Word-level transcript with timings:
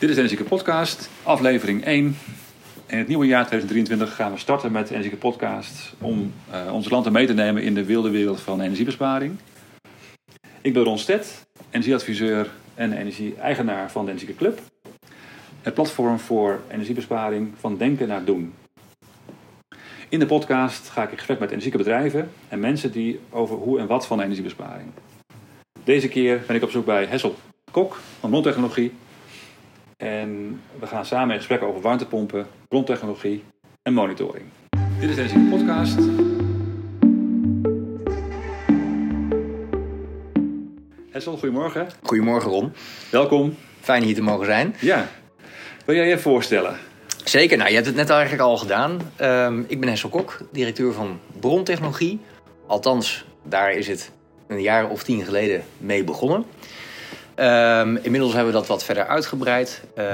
Dit 0.00 0.18
is 0.18 0.30
de 0.30 0.44
Podcast, 0.44 1.08
aflevering 1.22 1.84
1. 1.84 2.16
In 2.86 2.98
het 2.98 3.08
nieuwe 3.08 3.26
jaar 3.26 3.46
2023 3.46 4.14
gaan 4.14 4.32
we 4.32 4.38
starten 4.38 4.72
met 4.72 4.88
de 4.88 5.16
Podcast 5.18 5.92
om 5.98 6.32
uh, 6.52 6.74
onze 6.74 6.88
klanten 6.88 7.12
mee 7.12 7.26
te 7.26 7.32
nemen 7.32 7.62
in 7.62 7.74
de 7.74 7.84
wilde 7.84 8.10
wereld 8.10 8.40
van 8.40 8.60
energiebesparing. 8.60 9.36
Ik 10.60 10.72
ben 10.72 10.82
Ron 10.82 10.98
Stet, 10.98 11.46
energieadviseur 11.70 12.50
en 12.74 12.92
energie-eigenaar 12.92 13.90
van 13.90 14.04
de 14.04 14.10
Energieke 14.10 14.38
Club. 14.38 14.60
Het 15.62 15.74
platform 15.74 16.18
voor 16.18 16.60
energiebesparing 16.68 17.52
van 17.58 17.76
denken 17.76 18.08
naar 18.08 18.24
doen. 18.24 18.54
In 20.08 20.18
de 20.18 20.26
podcast 20.26 20.88
ga 20.88 21.02
ik 21.02 21.10
in 21.10 21.16
gesprek 21.16 21.38
met 21.38 21.50
energieke 21.50 21.78
bedrijven 21.78 22.30
en 22.48 22.60
mensen 22.60 22.92
die 22.92 23.20
over 23.30 23.56
hoe 23.56 23.78
en 23.78 23.86
wat 23.86 24.06
van 24.06 24.20
energiebesparing. 24.20 24.90
Deze 25.84 26.08
keer 26.08 26.42
ben 26.46 26.56
ik 26.56 26.62
op 26.62 26.70
zoek 26.70 26.84
bij 26.84 27.04
Hessel 27.04 27.36
Kok 27.70 27.98
van 28.20 28.30
Mondtechnologie. 28.30 28.92
En 30.00 30.60
we 30.78 30.86
gaan 30.86 31.06
samen 31.06 31.30
in 31.30 31.36
gesprek 31.36 31.62
over 31.62 31.80
warmtepompen, 31.80 32.46
brontechnologie 32.68 33.44
en 33.82 33.92
monitoring. 33.92 34.44
Dit 35.00 35.10
is 35.10 35.16
de 35.16 35.22
Energieke 35.22 35.56
Podcast. 35.56 35.98
Hessel, 41.10 41.36
goedemorgen. 41.36 41.88
Goedemorgen 42.02 42.50
Ron. 42.50 42.72
Welkom. 43.10 43.54
Fijn 43.80 44.02
hier 44.02 44.14
te 44.14 44.22
mogen 44.22 44.46
zijn. 44.46 44.74
Ja. 44.80 45.08
Wil 45.84 45.94
jij 45.94 46.08
je 46.08 46.18
voorstellen? 46.18 46.76
Zeker, 47.24 47.56
nou 47.56 47.68
je 47.68 47.74
hebt 47.74 47.86
het 47.86 47.96
net 47.96 48.10
eigenlijk 48.10 48.42
al 48.42 48.56
gedaan. 48.56 49.00
Um, 49.20 49.64
ik 49.68 49.80
ben 49.80 49.88
Hessel 49.88 50.08
Kok, 50.08 50.40
directeur 50.52 50.92
van 50.92 51.20
Brontechnologie. 51.40 52.20
Althans, 52.66 53.24
daar 53.42 53.72
is 53.72 53.88
het 53.88 54.10
een 54.46 54.62
jaar 54.62 54.90
of 54.90 55.02
tien 55.02 55.24
geleden 55.24 55.62
mee 55.78 56.04
begonnen. 56.04 56.44
Um, 57.40 57.96
inmiddels 57.96 58.32
hebben 58.32 58.52
we 58.52 58.58
dat 58.58 58.66
wat 58.66 58.84
verder 58.84 59.06
uitgebreid. 59.06 59.82
Uh, 59.98 60.04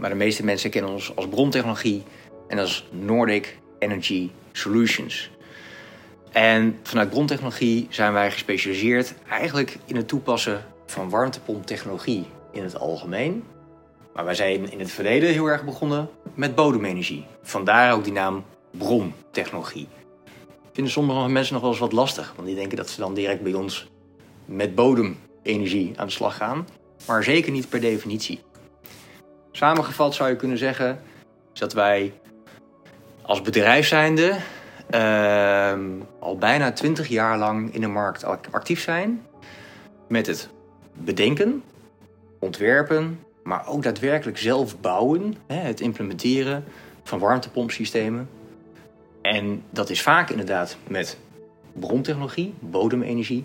maar 0.00 0.10
de 0.10 0.14
meeste 0.14 0.44
mensen 0.44 0.70
kennen 0.70 0.90
ons 0.90 1.16
als 1.16 1.28
brontechnologie 1.28 2.02
en 2.48 2.58
als 2.58 2.86
Nordic 2.90 3.58
Energy 3.78 4.30
Solutions. 4.52 5.30
En 6.32 6.78
vanuit 6.82 7.10
brontechnologie 7.10 7.86
zijn 7.90 8.12
wij 8.12 8.30
gespecialiseerd 8.30 9.14
eigenlijk 9.28 9.78
in 9.84 9.96
het 9.96 10.08
toepassen 10.08 10.64
van 10.86 11.10
warmtepomptechnologie 11.10 12.26
in 12.52 12.62
het 12.62 12.78
algemeen. 12.78 13.44
Maar 14.14 14.24
wij 14.24 14.34
zijn 14.34 14.72
in 14.72 14.78
het 14.78 14.90
verleden 14.90 15.28
heel 15.28 15.46
erg 15.46 15.64
begonnen 15.64 16.08
met 16.34 16.54
bodemenergie. 16.54 17.26
Vandaar 17.42 17.92
ook 17.92 18.04
die 18.04 18.12
naam 18.12 18.44
brontechnologie. 18.70 19.88
Vinden 20.72 20.92
sommige 20.92 21.28
mensen 21.28 21.52
nog 21.52 21.62
wel 21.62 21.70
eens 21.70 21.80
wat 21.80 21.92
lastig, 21.92 22.32
want 22.36 22.46
die 22.48 22.56
denken 22.56 22.76
dat 22.76 22.88
ze 22.88 23.00
dan 23.00 23.14
direct 23.14 23.42
bij 23.42 23.54
ons 23.54 23.86
met 24.44 24.74
bodemenergie 25.44 25.92
aan 25.96 26.06
de 26.06 26.12
slag 26.12 26.36
gaan. 26.36 26.66
Maar 27.06 27.24
zeker 27.24 27.52
niet 27.52 27.68
per 27.68 27.80
definitie. 27.80 28.40
Samengevat 29.52 30.14
zou 30.14 30.30
je 30.30 30.36
kunnen 30.36 30.58
zeggen 30.58 31.00
dat 31.52 31.72
wij 31.72 32.12
als 33.22 33.42
bedrijf 33.42 33.86
zijnde 33.86 34.36
uh, 34.90 35.78
al 36.20 36.38
bijna 36.38 36.72
20 36.72 37.08
jaar 37.08 37.38
lang 37.38 37.74
in 37.74 37.80
de 37.80 37.86
markt 37.86 38.24
actief 38.50 38.80
zijn 38.80 39.26
met 40.08 40.26
het 40.26 40.48
bedenken, 40.92 41.62
ontwerpen, 42.38 43.20
maar 43.42 43.66
ook 43.66 43.82
daadwerkelijk 43.82 44.38
zelf 44.38 44.80
bouwen, 44.80 45.36
het 45.46 45.80
implementeren 45.80 46.64
van 47.02 47.18
warmtepompsystemen. 47.18 48.28
En 49.22 49.62
dat 49.70 49.90
is 49.90 50.02
vaak 50.02 50.30
inderdaad 50.30 50.76
met 50.88 51.18
brontechnologie, 51.72 52.54
bodemenergie, 52.58 53.44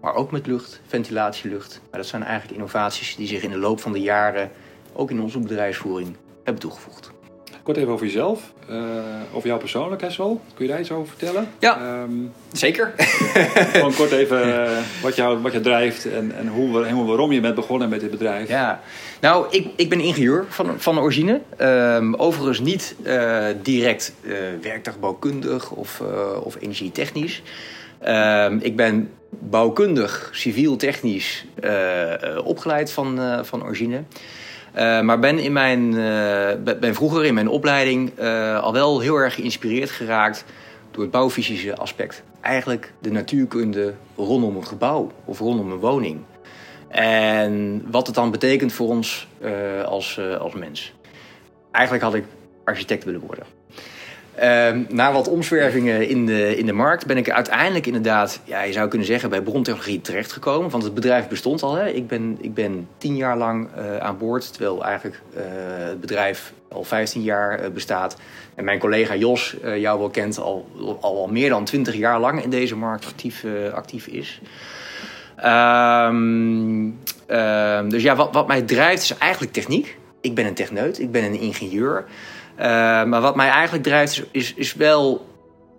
maar 0.00 0.14
ook 0.14 0.30
met 0.30 0.46
lucht, 0.46 0.80
ventilatielucht. 0.86 1.80
Maar 1.90 2.00
dat 2.00 2.08
zijn 2.08 2.22
eigenlijk 2.22 2.54
innovaties 2.54 3.16
die 3.16 3.26
zich 3.26 3.42
in 3.42 3.50
de 3.50 3.58
loop 3.58 3.80
van 3.80 3.92
de 3.92 4.00
jaren 4.00 4.50
ook 4.92 5.10
in 5.10 5.20
onze 5.20 5.38
bedrijfsvoering 5.38 6.16
hebben 6.44 6.62
toegevoegd. 6.62 7.10
Kort 7.68 7.80
even 7.80 7.92
over 7.92 8.06
jezelf, 8.06 8.52
uh, 8.70 8.76
over 9.32 9.48
jou 9.48 9.60
persoonlijk, 9.60 10.00
Hessel. 10.00 10.40
Kun 10.54 10.64
je 10.64 10.70
daar 10.70 10.80
iets 10.80 10.90
over 10.90 11.08
vertellen? 11.08 11.48
Ja, 11.58 12.02
um, 12.02 12.32
zeker. 12.52 12.92
gewoon 13.72 13.94
kort 13.94 14.10
even 14.10 14.48
uh, 14.48 14.78
wat, 15.02 15.16
jou, 15.16 15.38
wat 15.38 15.52
je 15.52 15.60
drijft 15.60 16.10
en, 16.10 16.34
en 16.36 16.48
hoe, 16.48 16.84
en 16.84 17.06
waarom 17.06 17.32
je 17.32 17.40
bent 17.40 17.54
begonnen 17.54 17.88
met 17.88 18.00
dit 18.00 18.10
bedrijf. 18.10 18.48
Ja, 18.48 18.80
nou, 19.20 19.46
ik, 19.50 19.66
ik 19.76 19.88
ben 19.88 20.00
ingenieur 20.00 20.44
van, 20.48 20.80
van 20.80 20.98
origine. 20.98 21.40
Um, 21.58 22.14
overigens 22.14 22.60
niet 22.60 22.94
uh, 23.04 23.46
direct 23.62 24.12
werktuigbouwkundig 24.62 25.70
of, 25.70 26.02
of 26.42 26.56
energietechnisch. 26.60 27.42
Um, 28.06 28.58
ik 28.62 28.76
ben 28.76 29.10
bouwkundig, 29.30 30.28
civiel-technisch 30.32 31.46
opgeleid 32.44 32.92
van, 32.92 33.20
van 33.44 33.64
origine. 33.64 34.02
Maar 34.74 35.18
ben, 35.18 35.38
in 35.38 35.52
mijn, 35.52 35.90
ben 36.80 36.94
vroeger 36.94 37.24
in 37.24 37.34
mijn 37.34 37.48
opleiding 37.48 38.20
al 38.60 38.72
wel 38.72 39.00
heel 39.00 39.16
erg 39.16 39.34
geïnspireerd 39.34 39.90
geraakt 39.90 40.44
door 40.90 41.02
het 41.02 41.10
bouwfysische 41.10 41.76
aspect. 41.76 42.22
Eigenlijk 42.40 42.92
de 42.98 43.10
natuurkunde 43.10 43.94
rondom 44.16 44.56
een 44.56 44.66
gebouw 44.66 45.12
of 45.24 45.38
rondom 45.38 45.72
een 45.72 45.78
woning. 45.78 46.20
En 46.88 47.84
wat 47.90 48.06
het 48.06 48.14
dan 48.14 48.30
betekent 48.30 48.72
voor 48.72 48.88
ons 48.88 49.28
als, 49.84 50.20
als 50.38 50.54
mens. 50.54 50.94
Eigenlijk 51.72 52.04
had 52.04 52.14
ik 52.14 52.24
architect 52.64 53.04
willen 53.04 53.20
worden. 53.20 53.57
Uh, 54.42 54.70
na 54.88 55.12
wat 55.12 55.28
omzwervingen 55.28 56.08
in 56.08 56.26
de, 56.26 56.56
in 56.56 56.66
de 56.66 56.72
markt 56.72 57.06
ben 57.06 57.16
ik 57.16 57.30
uiteindelijk 57.30 57.86
inderdaad, 57.86 58.40
ja, 58.44 58.62
je 58.62 58.72
zou 58.72 58.88
kunnen 58.88 59.06
zeggen, 59.06 59.30
bij 59.30 59.40
brontechnologie 59.40 60.00
terechtgekomen. 60.00 60.70
Want 60.70 60.82
het 60.82 60.94
bedrijf 60.94 61.28
bestond 61.28 61.62
al. 61.62 61.74
Hè. 61.74 61.88
Ik, 61.88 62.06
ben, 62.06 62.38
ik 62.40 62.54
ben 62.54 62.88
tien 62.98 63.16
jaar 63.16 63.36
lang 63.36 63.68
uh, 63.78 63.96
aan 63.96 64.18
boord, 64.18 64.52
terwijl 64.52 64.84
eigenlijk 64.84 65.20
uh, 65.36 65.42
het 65.88 66.00
bedrijf 66.00 66.52
al 66.68 66.84
15 66.84 67.22
jaar 67.22 67.62
uh, 67.62 67.70
bestaat. 67.70 68.16
En 68.54 68.64
mijn 68.64 68.78
collega 68.78 69.14
Jos, 69.14 69.56
jou 69.76 69.98
wel 69.98 70.10
kent, 70.10 70.38
al, 70.38 70.68
al, 71.00 71.28
meer 71.30 71.48
dan 71.48 71.64
20 71.64 71.94
jaar 71.94 72.20
lang 72.20 72.42
in 72.42 72.50
deze 72.50 72.76
markt 72.76 73.06
actief, 73.06 73.44
actief 73.72 74.06
is. 74.06 74.40
Um, 75.44 76.98
dus 77.88 78.02
ja, 78.02 78.16
wat, 78.16 78.32
wat 78.32 78.46
mij 78.46 78.62
drijft 78.62 79.02
is 79.02 79.18
eigenlijk 79.18 79.52
techniek. 79.52 79.98
Ik 80.20 80.34
ben 80.34 80.46
een 80.46 80.54
techneut, 80.54 80.98
ik 81.00 81.10
ben 81.10 81.24
een 81.24 81.40
ingenieur. 81.40 82.04
Uh, 82.58 82.64
maar 83.04 83.20
wat 83.20 83.36
mij 83.36 83.48
eigenlijk 83.48 83.84
drijft 83.84 84.22
is, 84.30 84.54
is 84.54 84.74
wel 84.74 85.26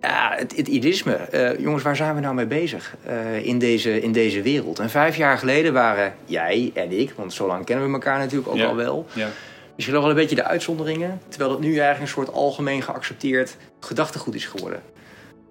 ja, 0.00 0.32
het, 0.36 0.56
het 0.56 0.68
idealisme. 0.68 1.18
Uh, 1.32 1.58
jongens, 1.58 1.82
waar 1.82 1.96
zijn 1.96 2.14
we 2.14 2.20
nou 2.20 2.34
mee 2.34 2.46
bezig 2.46 2.96
uh, 3.08 3.46
in, 3.46 3.58
deze, 3.58 4.00
in 4.00 4.12
deze 4.12 4.42
wereld? 4.42 4.78
En 4.78 4.90
vijf 4.90 5.16
jaar 5.16 5.38
geleden 5.38 5.72
waren 5.72 6.14
jij 6.24 6.70
en 6.74 7.00
ik, 7.00 7.12
want 7.16 7.32
zo 7.32 7.46
lang 7.46 7.64
kennen 7.64 7.86
we 7.86 7.92
elkaar 7.92 8.18
natuurlijk 8.18 8.50
ook 8.50 8.56
ja. 8.56 8.66
al 8.66 8.76
wel. 8.76 9.06
Ja. 9.12 9.28
Misschien 9.74 9.94
nog 9.94 10.02
wel 10.02 10.16
een 10.16 10.20
beetje 10.20 10.42
de 10.42 10.44
uitzonderingen. 10.44 11.20
Terwijl 11.28 11.50
het 11.50 11.60
nu 11.60 11.68
eigenlijk 11.68 12.00
een 12.00 12.08
soort 12.08 12.32
algemeen 12.32 12.82
geaccepteerd 12.82 13.56
gedachtegoed 13.80 14.34
is 14.34 14.44
geworden. 14.44 14.82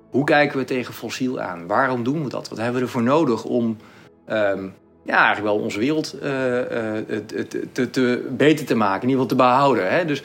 Hoe 0.09 0.23
kijken 0.23 0.57
we 0.57 0.63
tegen 0.63 0.93
fossiel 0.93 1.39
aan? 1.39 1.67
Waarom 1.67 2.03
doen 2.03 2.23
we 2.23 2.29
dat? 2.29 2.49
Wat 2.49 2.57
hebben 2.57 2.75
we 2.75 2.81
ervoor 2.81 3.03
nodig 3.03 3.43
om 3.43 3.77
um, 4.29 4.73
ja, 5.03 5.17
eigenlijk 5.17 5.55
wel 5.55 5.63
onze 5.63 5.79
wereld 5.79 6.15
uh, 6.15 6.21
te, 7.71 8.27
beter 8.29 8.65
te 8.65 8.75
maken, 8.75 9.01
in 9.01 9.09
ieder 9.09 9.21
geval 9.21 9.37
te 9.37 9.43
behouden. 9.43 9.91
Hè? 9.91 10.05
Dus 10.05 10.23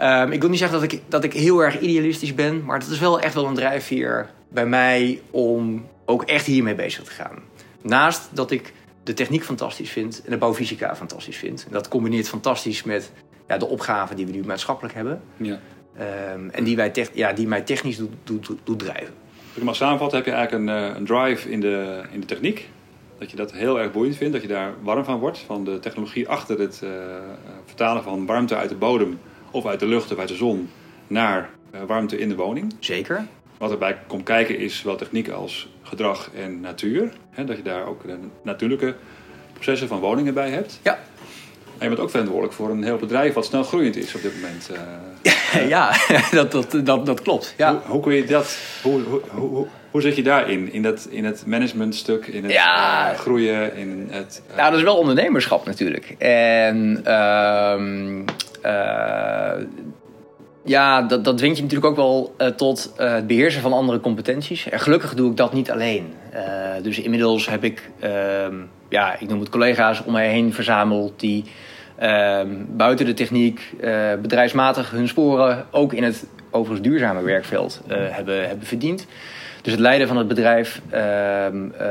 Um, 0.00 0.32
ik 0.32 0.40
wil 0.40 0.50
niet 0.50 0.58
zeggen 0.58 0.80
dat 0.80 0.92
ik, 0.92 1.02
dat 1.08 1.24
ik 1.24 1.32
heel 1.32 1.60
erg 1.64 1.80
idealistisch 1.80 2.34
ben, 2.34 2.64
maar 2.64 2.78
dat 2.78 2.88
is 2.88 2.98
wel 2.98 3.20
echt 3.20 3.34
wel 3.34 3.46
een 3.46 3.54
drijfveer 3.54 4.30
bij 4.48 4.66
mij 4.66 5.20
om 5.30 5.86
ook 6.04 6.22
echt 6.22 6.46
hiermee 6.46 6.74
bezig 6.74 7.04
te 7.04 7.10
gaan. 7.10 7.38
Naast 7.82 8.28
dat 8.32 8.50
ik 8.50 8.72
de 9.02 9.14
techniek 9.14 9.44
fantastisch 9.44 9.90
vind 9.90 10.22
en 10.24 10.30
de 10.30 10.38
bouwfysica 10.38 10.96
fantastisch 10.96 11.36
vind. 11.36 11.64
En 11.66 11.72
dat 11.72 11.88
combineert 11.88 12.28
fantastisch 12.28 12.82
met 12.82 13.12
ja, 13.48 13.58
de 13.58 13.66
opgaven 13.66 14.16
die 14.16 14.26
we 14.26 14.32
nu 14.32 14.44
maatschappelijk 14.44 14.94
hebben. 14.94 15.20
Ja. 15.36 15.60
Um, 16.32 16.50
en 16.50 16.64
die, 16.64 16.76
wij 16.76 16.92
ja, 17.12 17.32
die 17.32 17.46
mij 17.46 17.60
technisch 17.60 17.96
doet, 17.96 18.12
doet, 18.24 18.50
doet 18.64 18.78
drijven. 18.78 19.14
Als 19.48 19.56
ik 19.56 19.62
maar 19.62 19.74
samenvatten, 19.74 20.18
heb 20.18 20.26
je 20.26 20.32
eigenlijk 20.32 20.68
een, 20.68 20.96
een 20.96 21.04
drive 21.04 21.50
in 21.50 21.60
de, 21.60 22.02
in 22.10 22.20
de 22.20 22.26
techniek. 22.26 22.68
Dat 23.18 23.30
je 23.30 23.36
dat 23.36 23.52
heel 23.52 23.80
erg 23.80 23.92
boeiend 23.92 24.16
vindt, 24.16 24.32
dat 24.32 24.42
je 24.42 24.48
daar 24.48 24.72
warm 24.82 25.04
van 25.04 25.18
wordt. 25.18 25.38
Van 25.38 25.64
de 25.64 25.78
technologie 25.78 26.28
achter 26.28 26.58
het 26.58 26.80
uh, 26.84 26.90
vertalen 27.64 28.02
van 28.02 28.26
warmte 28.26 28.56
uit 28.56 28.68
de 28.68 28.74
bodem 28.74 29.18
of 29.50 29.66
uit 29.66 29.80
de 29.80 29.86
lucht 29.86 30.12
of 30.12 30.18
uit 30.18 30.28
de 30.28 30.34
zon 30.34 30.70
naar 31.06 31.50
uh, 31.74 31.80
warmte 31.86 32.18
in 32.18 32.28
de 32.28 32.36
woning. 32.36 32.74
Zeker. 32.78 33.26
Wat 33.58 33.70
erbij 33.70 33.98
komt 34.06 34.24
kijken 34.24 34.58
is 34.58 34.82
wel 34.82 34.96
techniek 34.96 35.28
als 35.28 35.68
gedrag 35.82 36.30
en 36.34 36.60
natuur. 36.60 37.12
Hè, 37.30 37.44
dat 37.44 37.56
je 37.56 37.62
daar 37.62 37.86
ook 37.86 38.02
de 38.06 38.18
natuurlijke 38.42 38.94
processen 39.52 39.88
van 39.88 39.98
woningen 39.98 40.34
bij 40.34 40.50
hebt. 40.50 40.80
Ja. 40.82 40.98
En 41.78 41.82
je 41.82 41.88
bent 41.88 42.00
ook 42.00 42.10
verantwoordelijk 42.10 42.54
voor 42.54 42.70
een 42.70 42.84
heel 42.84 42.96
bedrijf 42.96 43.34
wat 43.34 43.44
snel 43.44 43.62
groeiend 43.62 43.96
is 43.96 44.14
op 44.14 44.22
dit 44.22 44.34
moment. 44.34 44.70
Uh, 44.72 45.68
ja, 45.74 45.92
dat, 46.30 46.52
dat, 46.52 46.80
dat, 46.84 47.06
dat 47.06 47.22
klopt. 47.22 47.54
Ja. 47.56 47.70
Hoe, 47.70 47.80
hoe 47.86 48.02
kun 48.02 48.14
je 48.14 48.24
dat, 48.24 48.58
hoe, 48.82 49.00
hoe, 49.02 49.20
hoe, 49.30 49.66
hoe 49.90 50.00
zit 50.00 50.16
je 50.16 50.22
daarin? 50.22 50.72
In, 50.72 50.82
dat, 50.82 51.06
in 51.10 51.24
het 51.24 51.46
managementstuk, 51.46 52.26
in 52.26 52.42
het 52.42 52.52
ja. 52.52 53.12
uh, 53.12 53.18
groeien, 53.18 53.76
in 53.76 54.08
het... 54.10 54.42
Uh... 54.50 54.56
Nou, 54.56 54.70
dat 54.70 54.78
is 54.78 54.84
wel 54.84 54.96
ondernemerschap 54.96 55.66
natuurlijk. 55.66 56.14
En... 56.18 57.00
Uh, 58.66 59.64
ja, 60.64 61.02
dat, 61.02 61.24
dat 61.24 61.38
dwingt 61.38 61.56
je 61.56 61.62
natuurlijk 61.62 61.90
ook 61.90 61.96
wel 61.96 62.34
uh, 62.38 62.46
tot 62.46 62.94
uh, 63.00 63.12
het 63.12 63.26
beheersen 63.26 63.62
van 63.62 63.72
andere 63.72 64.00
competenties. 64.00 64.68
En 64.68 64.80
gelukkig 64.80 65.14
doe 65.14 65.30
ik 65.30 65.36
dat 65.36 65.52
niet 65.52 65.70
alleen. 65.70 66.14
Dus 66.82 66.98
inmiddels 66.98 67.48
heb 67.48 67.64
ik, 67.64 67.90
ehm, 68.00 68.54
ja, 68.88 69.18
ik 69.18 69.28
noem 69.28 69.40
het 69.40 69.48
collega's 69.48 70.02
om 70.04 70.12
mij 70.12 70.28
heen 70.28 70.52
verzameld 70.52 71.20
die 71.20 71.44
ehm, 71.96 72.48
buiten 72.68 73.06
de 73.06 73.14
techniek, 73.14 73.74
eh, 73.80 74.12
bedrijfsmatig 74.22 74.90
hun 74.90 75.08
sporen 75.08 75.66
ook 75.70 75.92
in 75.92 76.02
het 76.02 76.26
overigens 76.50 76.88
duurzame 76.88 77.22
werkveld 77.22 77.82
eh, 77.86 77.96
hebben, 77.98 78.48
hebben 78.48 78.66
verdiend. 78.66 79.06
Dus 79.62 79.72
het 79.72 79.80
leiden 79.80 80.08
van 80.08 80.16
het 80.16 80.28
bedrijf 80.28 80.80
ehm, 80.90 81.70
eh, 81.78 81.88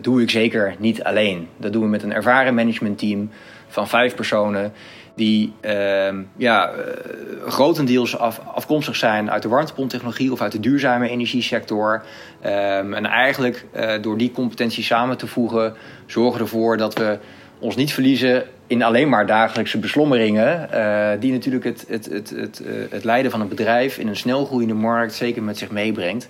doe 0.00 0.22
ik 0.22 0.30
zeker 0.30 0.74
niet 0.78 1.04
alleen. 1.04 1.48
Dat 1.56 1.72
doen 1.72 1.82
we 1.82 1.88
met 1.88 2.02
een 2.02 2.12
ervaren 2.12 2.54
managementteam 2.54 3.30
van 3.68 3.88
vijf 3.88 4.14
personen 4.14 4.72
die 5.16 5.52
ehm, 5.60 6.22
ja, 6.36 6.68
eh, 6.70 7.46
grotendeels 7.46 8.18
af, 8.18 8.40
afkomstig 8.54 8.96
zijn 8.96 9.30
uit 9.30 9.42
de 9.42 9.48
warmtepomptechnologie 9.48 10.32
of 10.32 10.40
uit 10.40 10.52
de 10.52 10.60
duurzame 10.60 11.08
energiesector. 11.08 12.02
Ehm, 12.40 12.94
en 12.94 13.06
eigenlijk 13.06 13.64
eh, 13.72 14.02
door 14.02 14.18
die 14.18 14.30
competenties 14.32 14.86
samen 14.86 15.16
te 15.16 15.26
voegen, 15.26 15.74
zorgen 16.06 16.40
ervoor 16.40 16.76
dat 16.76 16.94
we 16.94 17.18
ons 17.58 17.76
niet 17.76 17.92
verliezen 17.92 18.44
in 18.66 18.82
alleen 18.82 19.08
maar 19.08 19.26
dagelijkse 19.26 19.78
beslommeringen. 19.78 20.70
eh, 20.72 21.20
die 21.20 21.32
natuurlijk 21.32 21.64
het, 21.64 21.84
het, 21.88 22.06
het, 22.06 22.30
het, 22.30 22.62
het 22.90 23.04
leiden 23.04 23.30
van 23.30 23.40
een 23.40 23.48
bedrijf 23.48 23.98
in 23.98 24.08
een 24.08 24.16
snelgroeiende 24.16 24.74
markt 24.74 25.14
zeker 25.14 25.42
met 25.42 25.58
zich 25.58 25.70
meebrengt. 25.70 26.28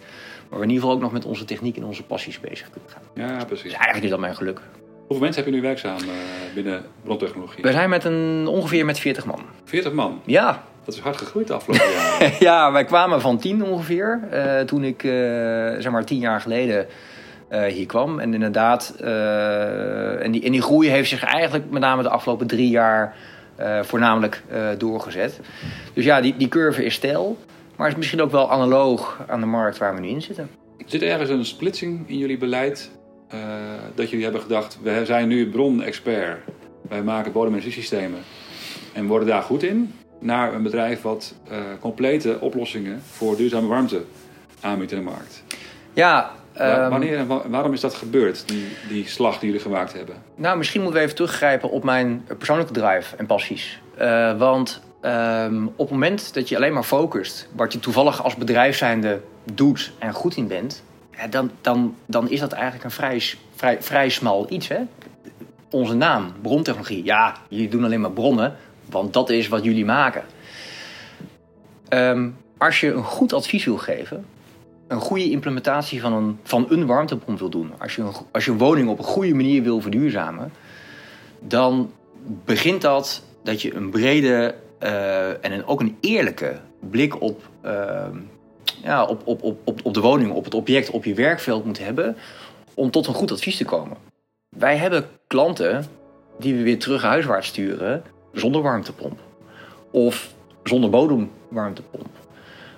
Maar 0.49 0.59
we 0.59 0.65
in 0.65 0.71
ieder 0.71 0.83
geval 0.83 0.97
ook 0.97 1.03
nog 1.03 1.12
met 1.12 1.25
onze 1.25 1.44
techniek 1.44 1.77
en 1.77 1.85
onze 1.85 2.03
passies 2.03 2.41
bezig 2.41 2.71
kunnen 2.71 2.91
gaan. 2.91 3.03
Ja, 3.15 3.35
Dus 3.37 3.44
precies. 3.44 3.73
eigenlijk 3.73 4.05
is 4.05 4.11
dat 4.11 4.21
mijn 4.21 4.37
geluk. 4.37 4.61
Hoeveel 5.06 5.25
mensen 5.25 5.44
heb 5.44 5.53
je 5.53 5.58
nu 5.58 5.62
werkzaam 5.67 5.99
eh, 5.99 6.55
binnen 6.55 6.85
brontechnologie? 7.05 7.62
We 7.62 7.73
zijn 7.73 7.91
met 7.91 8.05
een, 8.05 8.47
ongeveer 8.47 8.85
met 8.85 8.99
40 8.99 9.26
man. 9.26 9.41
40 9.64 9.93
man. 9.93 10.20
Ja, 10.25 10.62
Dat 10.85 10.94
is 10.94 11.00
hard 11.00 11.17
gegroeid 11.17 11.47
de 11.47 11.55
afgelopen 11.55 11.91
jaren. 11.91 12.32
ja, 12.49 12.73
wij 12.73 12.85
kwamen 12.85 13.20
van 13.20 13.38
tien 13.38 13.64
ongeveer. 13.64 14.20
eh, 14.31 14.61
toen 14.61 14.85
ik, 14.85 15.05
eh, 15.05 15.11
zeg 15.79 15.91
maar, 15.91 16.05
tien 16.05 16.19
jaar 16.19 16.41
geleden 16.41 16.87
hier 17.69 17.87
kwam. 17.87 18.19
En 18.20 18.35
inderdaad, 18.35 18.94
en, 20.20 20.31
die, 20.31 20.44
en 20.44 20.53
die 20.53 20.62
groei 20.62 20.88
heeft 20.88 21.09
zich 21.09 21.25
eigenlijk 21.25 21.70
met 21.70 21.81
name 21.81 22.02
de 22.02 22.09
afgelopen 22.09 22.47
drie 22.47 22.69
jaar 22.69 23.14
voornamelijk 23.82 24.43
doorgezet. 24.79 25.41
Dus 25.93 26.05
ja, 26.05 26.20
die, 26.20 26.37
die 26.37 26.49
curve 26.49 26.85
is 26.85 26.94
stijl. 26.94 27.38
Maar 27.76 27.88
is 27.88 27.97
misschien 27.97 28.23
ook 28.23 28.31
wel 28.31 28.50
analoog 28.50 29.23
aan 29.26 29.41
de 29.41 29.47
markt 29.47 29.79
waar 29.79 29.94
we 29.94 30.00
nu 30.00 30.09
in 30.09 30.23
zitten. 30.23 30.50
Zit 30.87 31.02
er 31.02 31.09
ergens 31.09 31.31
een 31.31 31.44
splitsing 31.44 32.09
in 32.09 32.19
jullie 32.19 32.38
beleid? 32.38 32.91
Dat 33.96 34.08
jullie 34.10 34.25
hebben 34.25 34.43
gedacht, 34.43 34.78
we 34.82 35.02
zijn 35.04 35.28
nu 35.28 35.50
bron-expert. 35.50 36.38
Wij 36.88 37.02
maken 37.02 37.32
bodemenergiesystemen 37.32 38.20
en 38.93 39.06
worden 39.06 39.28
daar 39.28 39.43
goed 39.43 39.62
in. 39.62 39.94
Naar 40.19 40.54
een 40.54 40.62
bedrijf 40.62 41.02
wat 41.02 41.34
eh, 41.48 41.58
complete 41.81 42.37
oplossingen 42.40 43.02
voor 43.10 43.37
duurzame 43.37 43.66
warmte 43.66 44.02
aanbiedt 44.60 44.93
in 44.93 44.98
de 44.98 45.04
markt. 45.04 45.43
Ja, 45.93 46.31
ehm, 46.52 46.90
Wanneer 46.90 47.19
en 47.19 47.26
wa- 47.26 47.48
waarom 47.48 47.72
is 47.72 47.81
dat 47.81 47.94
gebeurd, 47.94 48.48
die, 48.48 48.64
die 48.88 49.08
slag 49.08 49.38
die 49.38 49.46
jullie 49.48 49.62
gemaakt 49.64 49.93
hebben? 49.93 50.14
Nou, 50.34 50.56
misschien 50.58 50.81
moeten 50.81 50.99
we 50.99 51.04
even 51.04 51.16
teruggrijpen 51.16 51.70
op 51.70 51.84
mijn 51.84 52.25
persoonlijke 52.38 52.72
drive 52.72 53.16
en 53.16 53.26
passies. 53.26 53.81
Eh, 53.96 54.38
want 54.38 54.82
ehm, 55.00 55.64
op 55.66 55.78
het 55.78 55.90
moment 55.90 56.34
dat 56.34 56.49
je 56.49 56.56
alleen 56.56 56.72
maar 56.72 56.82
focust, 56.82 57.49
wat 57.56 57.72
je 57.72 57.78
toevallig 57.78 58.25
als 58.25 58.37
bedrijf 58.37 58.76
zijnde 58.76 59.20
doet 59.52 59.92
en 59.99 60.12
goed 60.12 60.37
in 60.37 60.46
bent, 60.46 60.82
ja, 61.16 61.26
dan, 61.26 61.50
dan, 61.60 61.94
dan 62.06 62.30
is 62.30 62.40
dat 62.40 62.52
eigenlijk 62.52 62.84
een 62.84 62.90
vrij, 62.90 63.78
vrij, 63.80 64.08
smal 64.08 64.46
iets. 64.48 64.68
Hè? 64.68 64.78
Onze 65.70 65.94
naam, 65.94 66.32
brontechnologie. 66.42 67.04
Ja, 67.04 67.36
jullie 67.48 67.68
doen 67.68 67.84
alleen 67.84 68.00
maar 68.00 68.10
bronnen, 68.10 68.56
want 68.90 69.12
dat 69.12 69.30
is 69.30 69.48
wat 69.48 69.64
jullie 69.64 69.84
maken. 69.84 70.24
Ehm, 71.88 72.28
als 72.58 72.80
je 72.80 72.92
een 72.92 73.04
goed 73.04 73.32
advies 73.32 73.64
wil 73.64 73.78
geven, 73.78 74.26
een 74.88 75.00
goede 75.00 75.30
implementatie 75.30 76.00
van 76.00 76.12
een, 76.12 76.38
van 76.42 76.66
een 76.68 76.86
warmtepomp 76.86 77.38
wil 77.38 77.50
doen, 77.50 77.72
als 77.78 77.94
je, 77.94 78.02
een, 78.02 78.12
als 78.32 78.44
je 78.44 78.56
woning 78.56 78.88
op 78.88 78.98
een 78.98 79.04
goede 79.04 79.34
manier 79.34 79.62
wil 79.62 79.80
verduurzamen, 79.80 80.52
dan 81.40 81.92
begint 82.44 82.82
dat 82.82 83.22
dat 83.42 83.62
je 83.62 83.74
een 83.74 83.90
brede 83.90 84.54
eh, 84.78 85.28
en 85.28 85.52
een, 85.52 85.66
ook 85.66 85.80
een 85.80 85.96
eerlijke 86.00 86.60
blik 86.90 87.20
op, 87.20 87.48
ehm, 87.60 88.16
ja, 88.82 89.04
op, 89.04 89.22
op, 89.24 89.42
op, 89.42 89.80
op, 89.82 89.94
de 89.94 90.00
woning, 90.00 90.32
op 90.32 90.44
het 90.44 90.54
object, 90.54 90.90
op 90.90 91.04
je 91.04 91.14
werkveld 91.14 91.64
moet 91.64 91.78
hebben 91.78 92.16
om 92.74 92.90
tot 92.90 93.06
een 93.06 93.14
goed 93.14 93.32
advies 93.32 93.56
te 93.56 93.64
komen. 93.64 93.96
Wij 94.48 94.76
hebben 94.76 95.08
klanten 95.26 95.84
die 96.38 96.54
we 96.54 96.62
weer 96.62 96.78
terug 96.78 97.02
huiswaarts 97.02 97.48
sturen 97.48 98.02
zonder 98.32 98.62
warmtepomp. 98.62 99.18
Of 99.90 100.34
zonder 100.64 100.90
bodemwarmtepomp. 100.90 102.08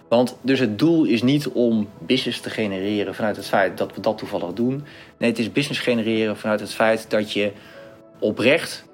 Want 0.08 0.36
dus 0.40 0.58
het 0.58 0.78
doel 0.78 1.04
is 1.04 1.22
niet 1.22 1.48
om 1.48 1.88
business 1.98 2.40
te 2.40 2.50
genereren 2.50 3.14
vanuit 3.14 3.36
het 3.36 3.46
feit 3.46 3.78
dat 3.78 3.94
we 3.94 4.00
dat 4.00 4.18
toevallig 4.18 4.52
doen. 4.52 4.84
Nee, 5.18 5.30
het 5.30 5.38
is 5.38 5.52
business 5.52 5.80
genereren 5.80 6.36
vanuit 6.36 6.60
het 6.60 6.74
feit 6.74 7.10
dat 7.10 7.32
je 7.32 7.52
oprecht 8.18 8.84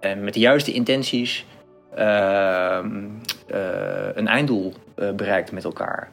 en 0.00 0.24
met 0.24 0.34
de 0.34 0.40
juiste 0.40 0.72
intenties 0.72 1.46
ehm, 1.94 3.04
eh, 3.46 4.08
een 4.14 4.28
einddoel 4.28 4.72
eh, 4.94 5.10
bereikt 5.10 5.52
met 5.52 5.64
elkaar. 5.64 6.10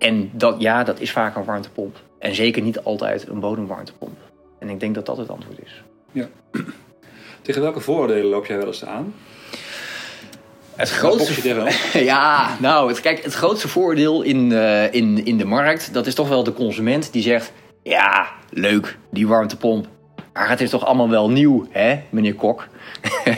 En 0.00 0.30
dat, 0.32 0.60
ja, 0.60 0.84
dat 0.84 1.00
is 1.00 1.12
vaak 1.12 1.36
een 1.36 1.44
warmtepomp. 1.44 1.96
En 2.18 2.34
zeker 2.34 2.62
niet 2.62 2.80
altijd 2.82 3.28
een 3.28 3.40
bodemwarmtepomp. 3.40 4.18
En 4.58 4.68
ik 4.68 4.80
denk 4.80 4.94
dat 4.94 5.06
dat 5.06 5.16
het 5.16 5.30
antwoord 5.30 5.58
is. 5.64 5.82
Tegen 7.42 7.62
welke 7.62 7.80
vooroordelen 7.80 8.30
loop 8.30 8.46
jij 8.46 8.56
wel 8.56 8.66
eens 8.66 8.84
aan? 8.84 9.14
Het 10.74 10.88
tegen? 11.42 11.72
Ja, 12.04 12.56
nou, 12.60 12.88
het, 12.88 13.00
kijk, 13.00 13.22
het 13.24 13.34
grootste 13.34 13.68
voordeel 13.68 14.22
in, 14.22 14.52
eh, 14.52 14.92
in, 14.92 15.24
in 15.24 15.38
de 15.38 15.44
markt, 15.44 15.92
dat 15.92 16.06
is 16.06 16.14
toch 16.14 16.28
wel 16.28 16.44
de 16.44 16.52
consument 16.52 17.12
die 17.12 17.22
zegt: 17.22 17.52
Ja, 17.82 18.28
leuk, 18.50 18.98
die 19.10 19.28
warmtepomp. 19.28 19.86
Maar 20.32 20.48
het 20.48 20.60
is 20.60 20.70
toch 20.70 20.84
allemaal 20.84 21.08
wel 21.08 21.30
nieuw, 21.30 21.66
hè, 21.70 22.00
meneer 22.10 22.34
Kok? 22.34 22.68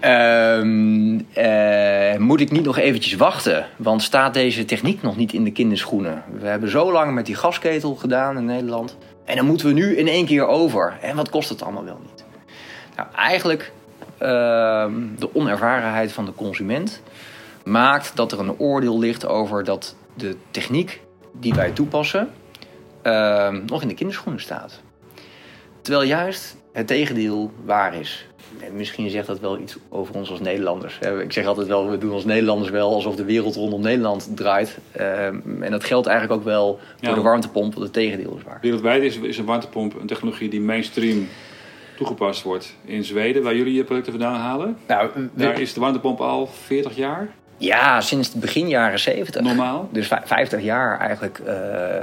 Eh, 0.00 0.60
moet 2.18 2.40
ik 2.40 2.50
niet 2.50 2.64
nog 2.64 2.78
eventjes 2.78 3.14
wachten? 3.14 3.66
Want 3.76 4.02
staat 4.02 4.34
deze 4.34 4.64
techniek 4.64 5.02
nog 5.02 5.16
niet 5.16 5.32
in 5.32 5.44
de 5.44 5.52
kinderschoenen? 5.52 6.22
We 6.40 6.46
hebben 6.46 6.70
zo 6.70 6.92
lang 6.92 7.14
met 7.14 7.26
die 7.26 7.34
gasketel 7.34 7.94
gedaan 7.94 8.36
in 8.36 8.44
Nederland. 8.44 8.96
En 9.24 9.36
dan 9.36 9.46
moeten 9.46 9.66
we 9.66 9.72
nu 9.72 9.96
in 9.96 10.08
één 10.08 10.26
keer 10.26 10.46
over. 10.46 10.98
En 11.00 11.16
wat 11.16 11.30
kost 11.30 11.48
het 11.48 11.62
allemaal 11.62 11.84
wel 11.84 12.00
niet? 12.02 12.24
Nou, 12.96 13.08
eigenlijk 13.14 13.72
ehm, 14.18 14.92
de 15.18 15.34
onervarenheid 15.34 16.12
van 16.12 16.24
de 16.24 16.34
consument 16.34 17.02
maakt 17.64 18.16
dat 18.16 18.32
er 18.32 18.40
een 18.40 18.58
oordeel 18.58 18.98
ligt 18.98 19.26
over 19.26 19.64
dat 19.64 19.96
de 20.14 20.36
techniek 20.50 21.00
die 21.32 21.54
wij 21.54 21.70
toepassen 21.70 22.30
ehm, 23.02 23.60
nog 23.66 23.82
in 23.82 23.88
de 23.88 23.94
kinderschoenen 23.94 24.40
staat. 24.40 24.80
Terwijl 25.82 26.06
juist 26.08 26.56
het 26.72 26.86
tegendeel 26.86 27.52
waar 27.64 27.94
is. 27.94 28.28
En 28.66 28.76
misschien 28.76 29.10
zegt 29.10 29.26
dat 29.26 29.40
wel 29.40 29.58
iets 29.58 29.76
over 29.88 30.14
ons 30.14 30.30
als 30.30 30.40
Nederlanders. 30.40 30.98
Ik 31.22 31.32
zeg 31.32 31.46
altijd 31.46 31.66
wel, 31.66 31.90
we 31.90 31.98
doen 31.98 32.12
als 32.12 32.24
Nederlanders 32.24 32.70
wel 32.70 32.94
alsof 32.94 33.16
de 33.16 33.24
wereld 33.24 33.54
rondom 33.54 33.80
Nederland 33.80 34.30
draait. 34.34 34.78
Ehm, 34.92 35.62
en 35.62 35.70
dat 35.70 35.84
geldt 35.84 36.06
eigenlijk 36.06 36.38
ook 36.40 36.44
wel 36.46 36.78
voor 37.00 37.08
Ja. 37.08 37.14
de 37.14 37.20
warmtepomp, 37.20 37.72
want 37.72 37.84
het 37.84 37.92
tegendeel 37.92 38.36
is 38.36 38.42
waar. 38.42 38.58
Wereldwijd 38.60 39.02
is, 39.02 39.16
is 39.18 39.38
een 39.38 39.44
warmtepomp 39.44 40.00
een 40.00 40.06
technologie 40.06 40.48
die 40.48 40.60
mainstream 40.60 41.28
toegepast 41.96 42.42
wordt. 42.42 42.74
In 42.84 43.04
Zweden, 43.04 43.42
waar 43.42 43.56
jullie 43.56 43.74
je 43.74 43.84
producten 43.84 44.12
vandaan 44.12 44.40
halen. 44.40 44.76
Nou, 44.86 45.10
Daar 45.32 45.60
is 45.60 45.74
de 45.74 45.80
warmtepomp 45.80 46.20
al 46.20 46.46
40 46.46 46.96
jaar 46.96 47.28
ja, 47.56 48.00
sinds 48.00 48.32
begin 48.32 48.68
jaren 48.68 48.98
70. 48.98 49.42
normaal. 49.42 49.88
Dus 49.92 50.06
vij- 50.06 50.22
50 50.24 50.62
jaar 50.62 50.98
eigenlijk 50.98 51.38
eh, 51.44 51.54
eh, 51.56 52.02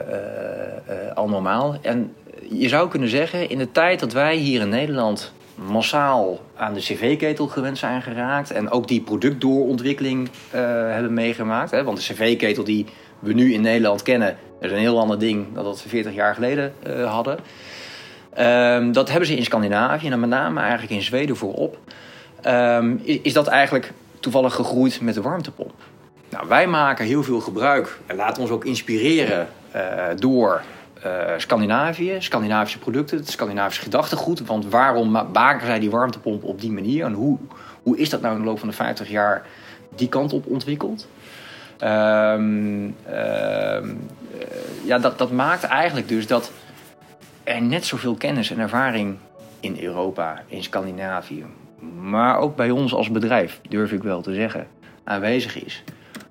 eh, 0.85 1.15
al 1.15 1.29
normaal. 1.29 1.77
En 1.81 2.13
je 2.49 2.67
zou 2.69 2.89
kunnen 2.89 3.09
zeggen, 3.09 3.49
in 3.49 3.57
de 3.57 3.71
tijd 3.71 3.99
dat 3.99 4.13
wij 4.13 4.35
hier 4.35 4.61
in 4.61 4.69
Nederland 4.69 5.33
massaal 5.57 6.39
aan 6.55 6.73
de 6.73 6.79
cv-ketel 6.79 7.47
gewend 7.47 7.77
zijn 7.77 8.01
geraakt... 8.01 8.51
en 8.51 8.69
ook 8.69 8.87
die 8.87 9.01
productdoorontwikkeling 9.01 10.29
eh, 10.49 10.61
hebben 10.69 11.13
meegemaakt... 11.13 11.71
Hè, 11.71 11.83
want 11.83 11.97
de 11.97 12.13
cv-ketel 12.13 12.63
die 12.63 12.85
we 13.19 13.33
nu 13.33 13.53
in 13.53 13.61
Nederland 13.61 14.01
kennen... 14.01 14.37
is 14.61 14.71
een 14.71 14.77
heel 14.77 14.99
ander 14.99 15.19
ding 15.19 15.45
dan 15.53 15.63
dat 15.63 15.83
we 15.83 15.89
40 15.89 16.13
jaar 16.13 16.33
geleden 16.33 16.73
eh, 16.83 17.13
hadden... 17.13 17.39
Ehm, 18.33 18.91
dat 18.91 19.09
hebben 19.09 19.27
ze 19.27 19.35
in 19.35 19.43
Scandinavië 19.43 20.07
en 20.09 20.19
met 20.19 20.29
name 20.29 20.59
eigenlijk 20.59 20.91
in 20.91 21.01
Zweden 21.01 21.35
voorop. 21.35 21.77
Ehm, 22.41 22.95
is, 23.01 23.19
is 23.21 23.33
dat 23.33 23.47
eigenlijk 23.47 23.93
toevallig 24.19 24.53
gegroeid 24.53 25.01
met 25.01 25.13
de 25.13 25.21
warmtepomp? 25.21 25.73
Nou, 26.29 26.47
wij 26.47 26.67
maken 26.67 27.05
heel 27.05 27.23
veel 27.23 27.39
gebruik 27.39 27.99
en 28.05 28.15
laten 28.15 28.41
ons 28.41 28.51
ook 28.51 28.65
inspireren 28.65 29.47
eh, 29.71 29.81
door 30.15 30.61
eh, 31.03 31.33
Scandinavië, 31.37 32.15
Scandinavische 32.19 32.79
producten, 32.79 33.17
het 33.17 33.29
Scandinavische 33.29 33.81
gedachtegoed. 33.81 34.45
Want 34.45 34.69
waarom 34.69 35.11
ma- 35.11 35.27
maken 35.33 35.65
zij 35.65 35.79
die 35.79 35.91
warmtepomp 35.91 36.43
op 36.43 36.61
die 36.61 36.71
manier? 36.71 37.05
En 37.05 37.13
hoe, 37.13 37.37
hoe 37.83 37.97
is 37.97 38.09
dat 38.09 38.21
nou 38.21 38.35
in 38.35 38.41
de 38.41 38.47
loop 38.47 38.59
van 38.59 38.67
de 38.67 38.73
50 38.75 39.09
jaar 39.09 39.45
die 39.95 40.09
kant 40.09 40.33
op 40.33 40.45
ontwikkeld? 40.45 41.07
Ehm, 41.77 42.89
ehm, 43.05 43.89
eh, 44.39 44.47
ja, 44.85 44.97
dat, 44.97 45.17
dat 45.17 45.31
maakt 45.31 45.63
eigenlijk 45.63 46.07
dus 46.07 46.27
dat 46.27 46.51
er 47.43 47.61
net 47.61 47.85
zoveel 47.85 48.15
kennis 48.15 48.51
en 48.51 48.59
ervaring 48.59 49.17
in 49.59 49.77
Europa, 49.83 50.43
in 50.47 50.63
Scandinavië, 50.63 51.45
maar 51.99 52.37
ook 52.37 52.55
bij 52.55 52.69
ons 52.69 52.93
als 52.93 53.11
bedrijf, 53.11 53.59
durf 53.69 53.91
ik 53.91 54.03
wel 54.03 54.21
te 54.21 54.33
zeggen, 54.33 54.67
aanwezig 55.03 55.63
is 55.65 55.83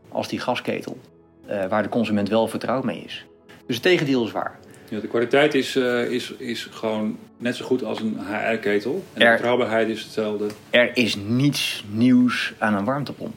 als 0.09 0.29
die 0.29 0.41
gasketel, 0.41 0.99
eh, 1.47 1.67
waar 1.67 1.83
de 1.83 1.89
consument 1.89 2.29
wel 2.29 2.49
vertrouwd 2.49 2.85
mee 2.85 3.03
is. 3.05 3.27
Dus 3.67 3.75
het 3.77 3.85
tegendeel 3.85 4.25
is 4.25 4.33
waar. 4.33 4.59
Ja, 4.89 5.01
de 5.01 5.09
kwaliteit 5.09 5.55
is, 5.55 5.77
uh, 5.77 6.11
is, 6.11 6.35
is 6.39 6.69
gewoon 6.71 7.19
net 7.39 7.57
zo 7.57 7.65
goed 7.65 7.85
als 7.85 8.01
een 8.01 8.19
HR-ketel. 8.21 9.05
En 9.13 9.21
Er- 9.23 9.27
de 9.29 9.33
betrouwbaarheid 9.37 9.89
is 9.89 10.03
hetzelfde. 10.03 10.47
Er 10.71 10.91
is 10.97 11.17
niets 11.17 11.85
nieuws 11.91 12.53
aan 12.59 12.75
een 12.75 12.85
warmtepomp. 12.85 13.35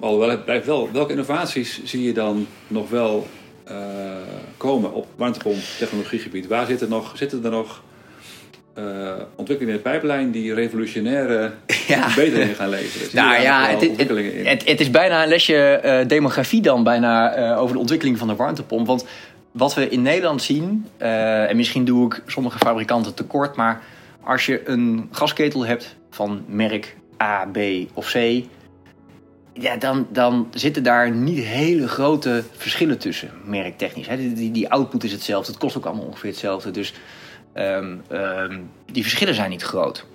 Alhoewel, 0.00 0.28
het 0.30 0.44
blijft 0.44 0.66
wel. 0.66 0.92
Welke 0.92 1.10
innovaties 1.10 1.84
zie 1.84 2.02
je 2.02 2.12
dan 2.12 2.46
nog 2.66 2.90
wel 2.90 3.26
eh, 3.64 3.76
komen 4.56 4.92
op 4.92 5.06
warmtepomp-technologiegebied? 5.16 6.46
Waar 6.46 6.66
zitten, 6.66 6.88
nog, 6.88 7.12
zitten 7.16 7.44
er 7.44 7.50
nog 7.50 7.82
eh, 8.74 9.12
ontwikkelingen 9.34 9.78
in 9.78 9.82
de 9.82 9.90
pijplijn 9.90 10.30
die 10.30 10.54
revolutionaire 10.54 11.52
Ja. 11.86 12.10
verbeteringen 12.10 12.54
gaan 12.54 12.68
leveren? 12.68 13.10
Zie 13.10 13.20
Nou 13.20 13.42
ja, 13.42 13.68
het, 13.68 14.68
het, 14.68 14.80
is 14.80 14.90
bijna 14.90 15.22
een 15.22 15.28
lesje 15.28 15.56
eh, 15.56 16.08
demografie 16.08 16.62
dan 16.62 16.82
bijna 16.84 17.34
eh, 17.34 17.60
over 17.60 17.74
de 17.74 17.80
ontwikkeling 17.80 18.18
van 18.18 18.28
de 18.28 18.36
warmtepomp. 18.36 18.86
Want 18.86 19.06
wat 19.52 19.74
we 19.74 19.88
in 19.88 20.02
Nederland 20.02 20.42
zien, 20.42 20.86
en 20.98 21.56
misschien 21.56 21.84
doe 21.84 22.06
ik 22.06 22.22
sommige 22.26 22.58
fabrikanten 22.58 23.14
tekort, 23.14 23.56
maar 23.56 23.82
als 24.20 24.46
je 24.46 24.68
een 24.68 25.08
gasketel 25.10 25.66
hebt 25.66 25.96
van 26.10 26.44
merk 26.46 26.96
A, 27.22 27.48
B 27.52 27.58
of 27.92 28.10
C, 28.12 28.42
ja, 29.52 29.76
dan, 29.76 30.06
dan 30.12 30.48
zitten 30.54 30.82
daar 30.82 31.10
niet 31.10 31.44
hele 31.44 31.88
grote 31.88 32.44
verschillen 32.56 32.98
tussen, 32.98 33.30
merktechnisch. 33.44 34.06
Hè. 34.06 34.16
Die, 34.16 34.32
die, 34.32 34.50
die 34.50 34.68
output 34.68 35.04
is 35.04 35.12
hetzelfde, 35.12 35.52
het 35.52 35.60
kost 35.60 35.76
ook 35.76 35.86
allemaal 35.86 36.04
ongeveer 36.04 36.30
hetzelfde. 36.30 36.70
Dus 36.70 36.94
ehm, 37.54 37.96
ehm, 38.08 38.60
die 38.92 39.02
verschillen 39.02 39.34
zijn 39.34 39.50
niet 39.50 39.62
groot. 39.62 40.06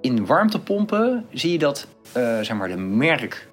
In 0.00 0.26
warmtepompen 0.26 1.26
zie 1.32 1.52
je 1.52 1.58
dat 1.58 1.86
eh, 2.12 2.40
zeg 2.40 2.56
maar 2.56 2.68
de, 2.68 2.76
merk, 2.76 3.48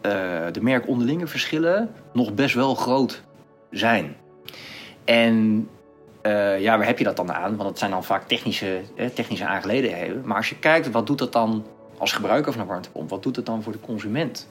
eh, 0.00 0.12
de 0.52 0.62
merk 0.62 0.88
onderlinge 0.88 1.26
verschillen 1.26 1.90
nog 2.12 2.34
best 2.34 2.54
wel 2.54 2.74
groot 2.74 3.22
zijn. 3.70 4.16
En 5.04 5.68
eh, 6.24 6.60
ja, 6.60 6.76
waar 6.76 6.86
heb 6.86 6.98
je 6.98 7.04
dat 7.04 7.16
dan 7.16 7.32
aan? 7.32 7.56
Want 7.56 7.68
het 7.68 7.78
zijn 7.78 7.90
dan 7.90 8.04
vaak 8.04 8.28
technische, 8.28 8.80
eh, 8.96 9.06
technische 9.06 9.46
aangelegenheden. 9.46 10.22
Maar 10.24 10.36
als 10.36 10.48
je 10.48 10.58
kijkt, 10.58 10.90
wat 10.90 11.06
doet 11.06 11.18
dat 11.18 11.32
dan 11.32 11.66
als 11.98 12.12
gebruiker 12.12 12.52
van 12.52 12.60
een 12.60 12.66
warmtepomp? 12.66 13.10
Wat 13.10 13.22
doet 13.22 13.36
het 13.36 13.46
dan 13.46 13.62
voor 13.62 13.72
de 13.72 13.80
consument? 13.80 14.48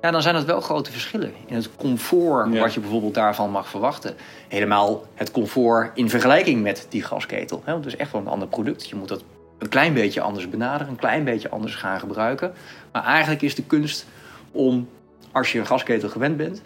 Ja, 0.00 0.10
dan 0.10 0.22
zijn 0.22 0.34
dat 0.34 0.44
wel 0.44 0.60
grote 0.60 0.92
verschillen. 0.92 1.32
In 1.46 1.54
het 1.54 1.76
comfort 1.76 2.52
Ja. 2.52 2.60
wat 2.60 2.74
je 2.74 2.80
bijvoorbeeld 2.80 3.14
daarvan 3.14 3.50
mag 3.50 3.68
verwachten. 3.68 4.14
Helemaal 4.48 5.04
het 5.14 5.30
comfort 5.30 5.90
in 5.94 6.10
vergelijking 6.10 6.62
met 6.62 6.86
die 6.88 7.02
gasketel. 7.02 7.62
Hè? 7.64 7.72
Want 7.72 7.84
het 7.84 7.94
is 7.94 8.00
echt 8.00 8.12
wel 8.12 8.20
een 8.20 8.26
ander 8.28 8.48
product. 8.48 8.88
Je 8.88 8.96
moet 8.96 9.08
dat 9.08 9.22
een 9.58 9.68
klein 9.68 9.94
beetje 9.94 10.20
anders 10.20 10.48
benaderen, 10.48 10.88
een 10.88 10.96
klein 10.96 11.24
beetje 11.24 11.48
anders 11.48 11.74
gaan 11.74 12.00
gebruiken. 12.00 12.52
Maar 12.92 13.04
eigenlijk 13.04 13.42
is 13.42 13.54
de 13.54 13.62
kunst 13.62 14.06
om, 14.52 14.88
als 15.32 15.52
je 15.52 15.58
een 15.58 15.66
gasketel 15.66 16.08
gewend 16.08 16.36
bent 16.36 16.62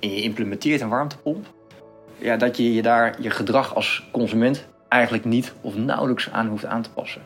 en 0.00 0.10
je 0.14 0.22
implementeert 0.22 0.80
een 0.80 0.88
warmtepomp, 0.88 1.46
ja, 2.18 2.36
dat 2.36 2.56
je 2.56 2.74
je 2.74 2.82
daar 2.82 3.16
je 3.22 3.30
gedrag 3.30 3.74
als 3.74 4.08
consument 4.12 4.66
eigenlijk 4.88 5.24
niet 5.24 5.52
of 5.60 5.76
nauwelijks 5.76 6.30
aan 6.30 6.46
hoeft 6.46 6.64
aan 6.64 6.82
te 6.82 6.90
passen. 6.90 7.22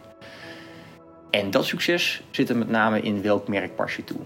En 1.30 1.50
dat 1.50 1.64
succes 1.64 2.22
zit 2.30 2.48
er 2.48 2.56
met 2.56 2.68
name 2.68 3.00
in 3.00 3.22
welk 3.22 3.48
merk 3.48 3.76
pas 3.76 3.96
je 3.96 4.04
toe. 4.04 4.20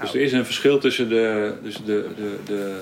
Dus 0.00 0.14
er 0.14 0.20
is 0.20 0.32
een 0.32 0.44
verschil 0.44 0.78
tussen 0.78 1.08
de, 1.08 1.52
tussen 1.62 1.84
de, 1.84 2.06
de, 2.16 2.36
de 2.44 2.80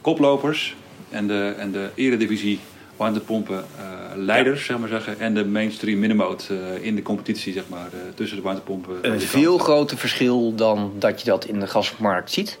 koplopers 0.00 0.76
en 1.10 1.26
de, 1.26 1.54
en 1.58 1.72
de 1.72 1.88
eredivisie 1.94 2.60
warmtepompen 2.98 3.64
eh, 3.78 3.84
leiders, 4.16 4.64
zeg 4.64 4.78
maar 4.78 4.88
zeggen, 4.88 5.20
en 5.20 5.34
de 5.34 5.44
mainstream 5.44 5.98
minimoot 5.98 6.48
eh, 6.50 6.84
in 6.84 6.94
de 6.94 7.02
competitie, 7.02 7.52
zeg 7.52 7.68
maar, 7.68 7.86
eh, 7.92 7.98
tussen 8.14 8.36
de 8.36 8.42
warmtepompen. 8.42 8.98
Een 9.02 9.20
veel 9.20 9.58
groter 9.58 9.98
verschil 9.98 10.54
dan 10.54 10.92
dat 10.98 11.20
je 11.20 11.26
dat 11.26 11.44
in 11.44 11.60
de 11.60 11.66
gasmarkt 11.66 12.30
ziet. 12.30 12.58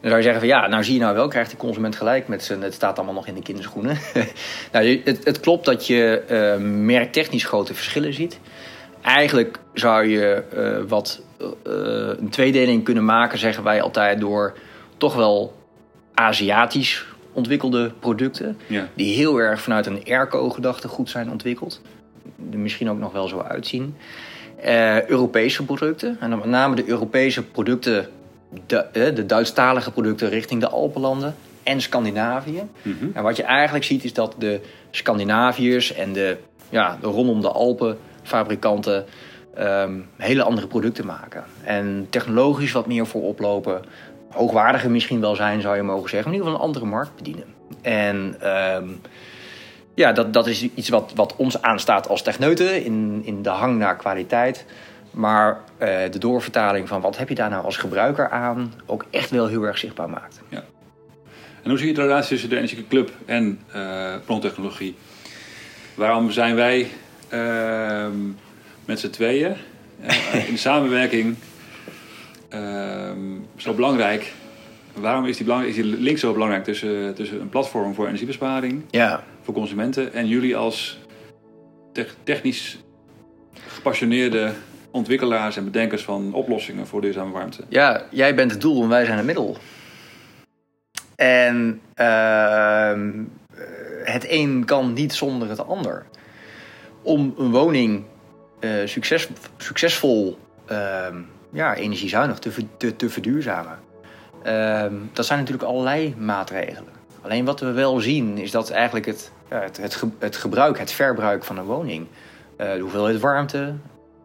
Dan 0.00 0.10
zou 0.10 0.16
je 0.16 0.22
zeggen 0.22 0.40
van 0.48 0.60
ja, 0.60 0.66
nou 0.66 0.84
zie 0.84 0.94
je 0.94 1.00
nou 1.00 1.14
wel, 1.14 1.28
krijgt 1.28 1.50
de 1.50 1.56
consument 1.56 1.96
gelijk 1.96 2.28
met 2.28 2.44
zijn, 2.44 2.62
het 2.62 2.74
staat 2.74 2.96
allemaal 2.96 3.14
nog 3.14 3.26
in 3.26 3.34
de 3.34 3.42
kinderschoenen. 3.42 3.98
nou, 4.72 5.00
het, 5.04 5.24
het 5.24 5.40
klopt 5.40 5.64
dat 5.64 5.86
je 5.86 6.22
merktechnisch 6.60 7.44
grote 7.44 7.74
verschillen 7.74 8.12
ziet. 8.12 8.38
Eigenlijk 9.02 9.58
zou 9.74 10.06
je 10.06 10.42
wat 10.88 11.22
een 11.62 12.28
tweedeling 12.28 12.84
kunnen 12.84 13.04
maken, 13.04 13.38
zeggen 13.38 13.64
wij 13.64 13.82
altijd, 13.82 14.20
door 14.20 14.54
toch 14.96 15.14
wel 15.14 15.62
Aziatisch 16.14 17.04
ontwikkelde 17.32 17.92
producten. 18.00 18.58
Ja. 18.66 18.88
Die 18.94 19.14
heel 19.14 19.38
erg 19.38 19.60
vanuit 19.60 19.86
een 19.86 20.02
airco-gedachte 20.06 20.88
goed 20.88 21.10
zijn 21.10 21.30
ontwikkeld. 21.30 21.80
Er 22.52 22.58
misschien 22.58 22.90
ook 22.90 22.98
nog 22.98 23.12
wel 23.12 23.28
zo 23.28 23.40
uitzien. 23.40 23.96
Eh, 24.62 25.06
Europese 25.06 25.64
producten. 25.64 26.16
En 26.20 26.30
dan 26.30 26.38
met 26.38 26.48
name 26.48 26.74
de 26.74 26.88
Europese 26.88 27.42
producten, 27.42 28.08
de, 28.66 28.76
eh, 28.76 29.14
de 29.14 29.26
Duitsstalige 29.26 29.90
producten 29.90 30.28
richting 30.28 30.60
de 30.60 30.68
Alpenlanden 30.68 31.34
en 31.62 31.80
Scandinavië. 31.80 32.62
Mhm. 32.82 33.06
En 33.12 33.22
wat 33.22 33.36
je 33.36 33.42
eigenlijk 33.42 33.84
ziet 33.84 34.04
is 34.04 34.12
dat 34.12 34.34
de 34.38 34.60
Scandinaviërs 34.90 35.92
en 35.92 36.12
de, 36.12 36.36
ja, 36.68 36.98
de 37.00 37.06
rondom 37.06 37.40
de 37.40 37.50
Alpen 37.50 37.98
fabrikanten 38.22 39.04
ehm, 39.56 39.92
hele 40.16 40.42
andere 40.42 40.66
producten 40.66 41.06
maken. 41.06 41.44
En 41.64 42.06
technologisch 42.10 42.72
wat 42.72 42.86
meer 42.86 43.06
voorop 43.06 43.38
lopen. 43.38 43.82
Hoogwaardiger 44.30 44.90
misschien 44.90 45.20
wel 45.20 45.34
zijn, 45.34 45.60
zou 45.60 45.76
je 45.76 45.82
mogen 45.82 46.10
zeggen. 46.10 46.32
In 46.32 46.36
ieder 46.36 46.46
geval 46.46 46.62
een 46.62 46.68
andere 46.68 46.86
markt 46.86 47.16
bedienen. 47.16 47.44
En 47.82 48.36
ehm, 48.40 48.88
ja, 49.94 50.12
dat, 50.12 50.32
dat 50.32 50.46
is 50.46 50.68
iets 50.74 50.88
wat, 50.88 51.12
wat 51.14 51.36
ons 51.36 51.62
aanstaat 51.62 52.08
als 52.08 52.22
techneuten 52.22 52.84
in, 52.84 53.22
in 53.24 53.42
de 53.42 53.48
hang 53.48 53.78
naar 53.78 53.96
kwaliteit. 53.96 54.64
Maar 55.10 55.60
eh, 55.78 56.10
de 56.10 56.18
doorvertaling 56.18 56.88
van 56.88 57.00
wat 57.00 57.16
heb 57.16 57.28
je 57.28 57.34
daar 57.34 57.50
nou 57.50 57.64
als 57.64 57.76
gebruiker 57.76 58.30
aan 58.30 58.74
ook 58.86 59.04
echt 59.10 59.30
wel 59.30 59.46
heel 59.46 59.62
erg 59.62 59.78
zichtbaar 59.78 60.10
maakt. 60.10 60.40
En 61.62 61.70
hoe 61.70 61.78
zie 61.78 61.88
je 61.88 61.94
de 61.94 62.00
relatie 62.00 62.28
tussen 62.28 62.48
de 62.48 62.56
Energieke 62.56 62.88
Club 62.88 63.10
en 63.26 63.60
brontechnologie? 64.24 64.96
Waarom 65.94 66.30
zijn 66.30 66.54
wij 66.54 66.90
ehm, 67.28 68.16
met 68.86 69.00
z'n 69.00 69.10
tweeën 69.10 69.56
eh, 70.00 70.46
in 70.48 70.52
de 70.54 70.58
samenwerking 70.60 71.36
ehm, 72.48 73.18
zo 73.56 73.72
belangrijk? 73.74 74.32
Waarom 74.94 75.24
is 75.24 75.36
die, 75.36 75.44
belangrijk, 75.44 75.76
is 75.76 75.82
die 75.82 75.96
link 76.00 76.18
zo 76.18 76.32
belangrijk 76.32 76.64
tussen, 76.64 77.14
tussen 77.14 77.40
een 77.40 77.48
platform 77.48 77.94
voor 77.94 78.06
energiebesparing 78.06 78.82
Ja, 78.90 79.24
voor 79.42 79.54
consumenten 79.54 80.12
en 80.12 80.26
jullie 80.28 80.56
als 80.56 80.98
tech- 81.92 82.14
technisch 82.22 82.78
gepassioneerde 83.66 84.52
ontwikkelaars 84.90 85.56
en 85.56 85.64
bedenkers 85.64 86.02
van 86.02 86.32
oplossingen 86.32 86.86
voor 86.86 87.00
duurzame 87.00 87.32
warmte? 87.32 87.64
Ja, 87.68 88.02
jij 88.10 88.34
bent 88.34 88.50
het 88.50 88.60
doel 88.60 88.82
en 88.82 88.88
wij 88.88 89.04
zijn 89.04 89.16
het 89.16 89.26
middel. 89.26 89.56
En 91.16 91.80
ehm, 91.94 93.10
eh, 93.54 93.64
het 94.04 94.26
een 94.28 94.64
kan 94.64 94.92
niet 94.92 95.12
zonder 95.14 95.48
het 95.48 95.66
ander. 95.66 96.06
Om 97.02 97.34
een 97.38 97.50
woning 97.50 98.04
eh, 98.64 98.86
succes, 98.86 99.28
succesvol 99.56 100.38
ehm, 100.66 101.20
ja, 101.50 101.74
energiezuinig 101.74 102.38
te, 102.38 102.50
ver- 102.50 102.76
te, 102.76 102.96
te 102.96 103.10
verduurzamen. 103.10 103.78
Ehm, 104.42 104.94
dat 105.12 105.26
zijn 105.26 105.38
natuurlijk 105.38 105.68
allerlei 105.68 106.14
maatregelen. 106.18 106.92
Alleen 107.22 107.44
wat 107.44 107.60
we 107.60 107.72
wel 107.72 108.00
zien 108.00 108.38
is 108.38 108.50
dat 108.50 108.70
eigenlijk 108.70 109.06
het, 109.06 109.32
ja, 109.50 109.60
het, 109.60 109.76
het, 109.76 110.02
het 110.18 110.36
gebruik, 110.36 110.78
het 110.78 110.92
verbruik 110.92 111.44
van 111.44 111.58
een 111.58 111.64
woning, 111.64 112.06
eh, 112.56 112.72
de 112.72 112.80
hoeveelheid 112.80 113.20
warmte, 113.20 113.74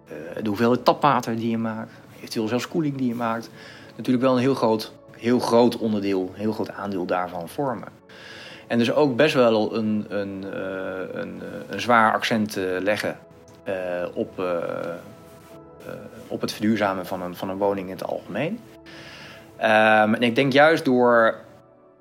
eh, 0.08 0.14
de 0.44 0.48
hoeveelheid 0.48 0.86
tapwater 0.86 1.36
die 1.36 1.50
je 1.50 1.58
maakt, 1.58 1.92
eventueel 2.18 2.48
zelfs 2.48 2.68
koeling 2.68 2.98
die 2.98 3.08
je 3.08 3.16
maakt, 3.16 3.50
natuurlijk 3.96 4.26
wel 4.26 4.34
een 4.34 4.42
heel 4.42 4.56
groot, 4.56 4.94
heel 5.12 5.40
groot 5.40 5.78
onderdeel, 5.78 6.32
heel 6.34 6.52
groot 6.52 6.72
aandeel 6.72 7.06
daarvan 7.06 7.50
vormen. 7.50 7.88
En 8.68 8.78
dus 8.78 8.92
ook 8.92 9.16
best 9.16 9.34
wel 9.34 9.76
een, 9.76 10.06
een, 10.10 10.46
een, 11.20 11.42
een 11.70 11.82
zwaar 11.82 12.14
accent 12.14 12.56
leggen 12.80 13.18
op, 14.14 14.40
eh, 14.40 14.46
eh, 14.46 15.94
op 16.28 16.42
het 16.42 16.52
verduurzamen 16.52 17.06
van 17.06 17.22
een, 17.22 17.36
van 17.36 17.50
een 17.50 17.58
woning 17.58 17.88
in 17.88 17.94
het 17.94 18.04
algemeen. 18.04 18.60
Ehm, 19.58 20.14
en 20.14 20.22
ik 20.22 20.36
denk 20.36 20.54
juist 20.54 20.86
door 20.86 21.36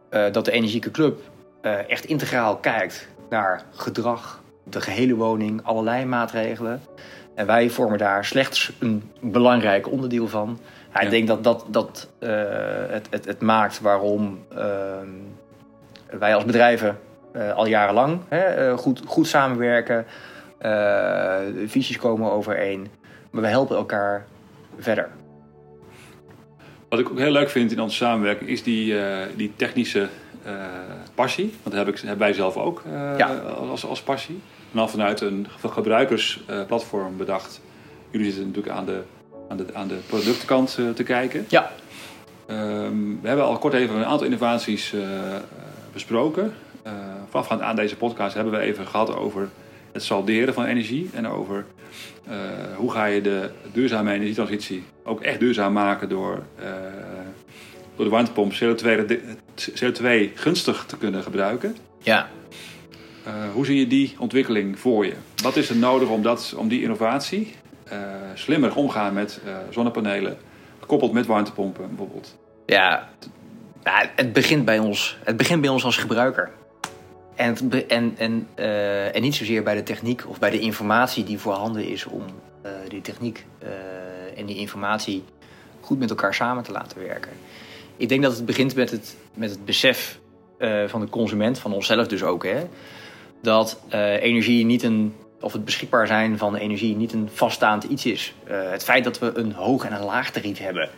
eh, 0.09 0.33
dat 0.33 0.45
de 0.45 0.51
Energieke 0.51 0.91
Club 0.91 1.21
eh, 1.61 1.91
echt 1.91 2.05
integraal 2.05 2.57
kijkt 2.57 3.09
naar 3.31 3.63
gedrag, 3.75 4.43
de 4.65 4.81
gehele 4.81 5.15
woning, 5.15 5.61
allerlei 5.65 6.05
maatregelen. 6.05 6.81
En 7.35 7.47
wij 7.47 7.71
vormen 7.71 7.99
daar 7.99 8.25
slechts 8.25 8.73
een 8.79 9.11
belangrijk 9.21 9.91
onderdeel 9.91 10.29
van. 10.29 10.59
Ja, 10.93 11.01
Ja. 11.01 11.01
Ik 11.01 11.11
denk 11.11 11.27
dat 11.27 11.45
dat, 11.45 11.65
dat 11.69 12.09
eh, 12.19 12.31
het, 12.89 13.07
het, 13.11 13.25
het 13.25 13.41
maakt 13.41 13.81
waarom 13.81 14.45
ehm, 14.55 15.09
wij 16.19 16.35
als 16.35 16.45
bedrijven 16.45 16.99
eh, 17.33 17.53
al 17.53 17.67
jarenlang 17.67 18.21
hè, 18.29 18.41
eh, 18.41 18.79
goed, 18.79 19.03
goed 19.07 19.27
samenwerken. 19.27 20.07
Eh, 20.59 21.38
visies 21.67 21.97
komen 21.99 22.33
overeen. 22.33 22.87
Maar 23.31 23.43
we 23.43 23.49
helpen 23.49 23.77
elkaar 23.77 24.27
verder. 24.79 25.09
Wat 26.88 26.99
ik 26.99 27.11
ook 27.11 27.19
heel 27.19 27.31
leuk 27.31 27.50
vind 27.50 27.73
in 27.73 27.81
onze 27.81 27.97
samenwerking 27.97 28.50
is 28.50 28.62
die, 28.62 29.00
eh, 29.00 29.27
die 29.37 29.53
technische 29.57 30.09
eh, 30.45 30.53
passie. 31.15 31.45
Want 31.62 31.77
dat 31.77 31.87
heb 31.87 31.95
ik, 31.95 32.00
hebben 32.00 32.19
wij 32.19 32.33
zelf 32.33 32.57
ook 32.57 32.83
Ja. 33.17 33.35
als, 33.71 33.87
als 33.87 34.03
passie. 34.03 34.41
En 34.73 34.79
dan 34.79 34.91
vanuit 34.91 35.21
een 35.21 35.47
ge- 35.59 35.69
gebruikersplatform 35.69 37.17
bedacht. 37.17 37.61
Jullie 38.11 38.27
zitten 38.33 38.47
natuurlijk 38.47 38.77
aan 38.77 38.85
de, 38.87 39.00
aan 39.49 39.57
de, 39.57 39.65
aan 39.73 39.88
de 39.88 39.99
productenkant 40.07 40.77
eh, 40.79 40.88
te 40.91 41.03
kijken. 41.03 41.45
Ja. 41.49 41.71
Ehm, 42.47 43.21
we 43.21 43.29
hebben 43.29 43.45
al 43.47 43.59
kort 43.59 43.75
even 43.75 43.97
een 43.97 44.05
aantal 44.05 44.27
innovaties 44.27 44.95
besproken. 45.93 46.55
Voorafgaand 47.31 47.61
aan 47.61 47.77
deze 47.77 47.97
podcast 47.97 48.35
hebben 48.35 48.53
we 48.53 48.59
even 48.59 48.87
gehad 48.87 49.17
over 49.17 49.49
het 49.92 50.02
salderen 50.02 50.54
van 50.54 50.64
energie. 50.64 51.11
En 51.14 51.28
over 51.28 51.64
uh, 52.28 52.35
hoe 52.76 52.90
ga 52.90 53.04
je 53.04 53.21
de 53.21 53.50
duurzame 53.73 54.12
energietransitie 54.12 54.85
ook 55.04 55.21
echt 55.21 55.40
duurzaam 55.40 55.73
maken 55.73 56.09
door, 56.09 56.42
uh, 56.61 56.66
door 57.97 58.04
de 58.04 58.11
warmtepomp 58.11 58.52
CO2, 58.52 59.16
CO2 59.85 60.35
gunstig 60.35 60.85
te 60.87 60.97
kunnen 60.99 61.23
gebruiken. 61.23 61.76
Ja. 62.02 62.28
Uh, 63.26 63.33
hoe 63.52 63.66
zie 63.66 63.78
je 63.78 63.87
die 63.87 64.16
ontwikkeling 64.18 64.78
voor 64.78 65.07
je? 65.07 65.14
Wat 65.42 65.57
is 65.57 65.71
er 65.71 65.76
nodig 65.76 66.09
om, 66.09 66.23
dat, 66.23 66.54
om 66.57 66.68
die 66.68 66.83
innovatie 66.83 67.54
slimmer 68.35 68.75
omgaan 68.75 69.14
met 69.14 69.40
zonnepanelen, 69.71 70.38
gekoppeld 70.80 71.12
met 71.12 71.26
warmtepompen 71.26 71.88
bijvoorbeeld? 71.88 72.37
Ja, 72.66 73.09
nou, 73.83 74.07
het, 74.16 74.33
begint 74.33 74.64
bij 74.64 74.78
ons, 74.78 75.16
het 75.25 75.37
begint 75.37 75.61
bij 75.61 75.71
ons 75.71 75.85
als 75.85 75.97
gebruiker. 75.97 76.50
En, 77.38 78.14
en, 78.16 78.49
uh, 78.57 79.14
en 79.14 79.23
niet 79.23 79.35
zozeer 79.35 79.62
bij 79.62 79.75
de 79.75 79.83
techniek 79.83 80.28
of 80.28 80.38
bij 80.38 80.50
de 80.50 80.59
informatie 80.59 81.25
die 81.25 81.38
voorhanden 81.38 81.88
is 81.88 82.04
om 82.07 82.23
uh, 82.64 82.71
die 82.88 83.00
techniek 83.00 83.45
uh, 83.62 83.68
en 84.38 84.47
die 84.47 84.57
informatie 84.57 85.25
goed 85.80 85.99
met 85.99 86.11
elkaar 86.11 86.35
samen 86.35 86.62
te 86.62 86.73
laten 86.73 86.99
werken. 86.99 87.33
Ik 87.97 88.09
denk 88.09 88.23
dat 88.23 88.37
het 88.37 88.47
begint 88.47 88.75
met 88.75 88.90
het, 88.90 89.16
met 89.35 89.50
het 89.50 89.64
besef 89.64 90.18
van 90.87 91.00
de 91.00 91.09
consument, 91.09 91.59
van 91.59 91.73
onszelf 91.73 92.07
dus 92.07 92.23
ook, 92.23 92.45
hè, 92.45 92.66
dat 93.42 93.80
energie 94.21 94.64
niet 94.64 94.83
een, 94.83 95.14
of 95.40 95.52
het 95.52 95.64
beschikbaar 95.64 96.07
zijn 96.07 96.38
van 96.38 96.57
energie 96.57 96.97
niet 96.97 97.12
een 97.12 97.28
vaststaand 97.33 97.85
iets 97.85 98.07
is. 98.07 98.35
het 98.47 98.85
feit 98.85 99.04
dat 99.04 99.18
we 99.18 99.33
een 99.35 99.52
hoog 99.52 99.85
en 99.85 99.92
een 99.92 100.04
laag 100.04 100.30
tarief 100.30 100.59
hebben, 100.59 100.90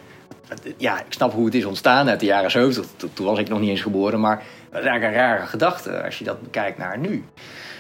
ja, 0.77 0.99
ik 0.99 1.13
snap 1.13 1.33
hoe 1.33 1.45
het 1.45 1.55
is 1.55 1.65
ontstaan 1.65 2.09
uit 2.09 2.21
de 2.21 2.27
jaren 2.27 2.51
70. 2.51 2.87
Toen 3.13 3.27
was 3.27 3.39
ik 3.39 3.49
nog 3.49 3.61
niet 3.61 3.69
eens 3.69 3.81
geboren, 3.81 4.21
maar 4.21 4.43
dat 4.71 4.81
is 4.81 4.87
eigenlijk 4.87 5.17
een 5.17 5.23
rare 5.23 5.47
gedachte 5.47 6.03
als 6.03 6.19
je 6.19 6.25
dat 6.25 6.43
bekijkt 6.43 6.79
naar 6.79 6.99
nu. 6.99 7.25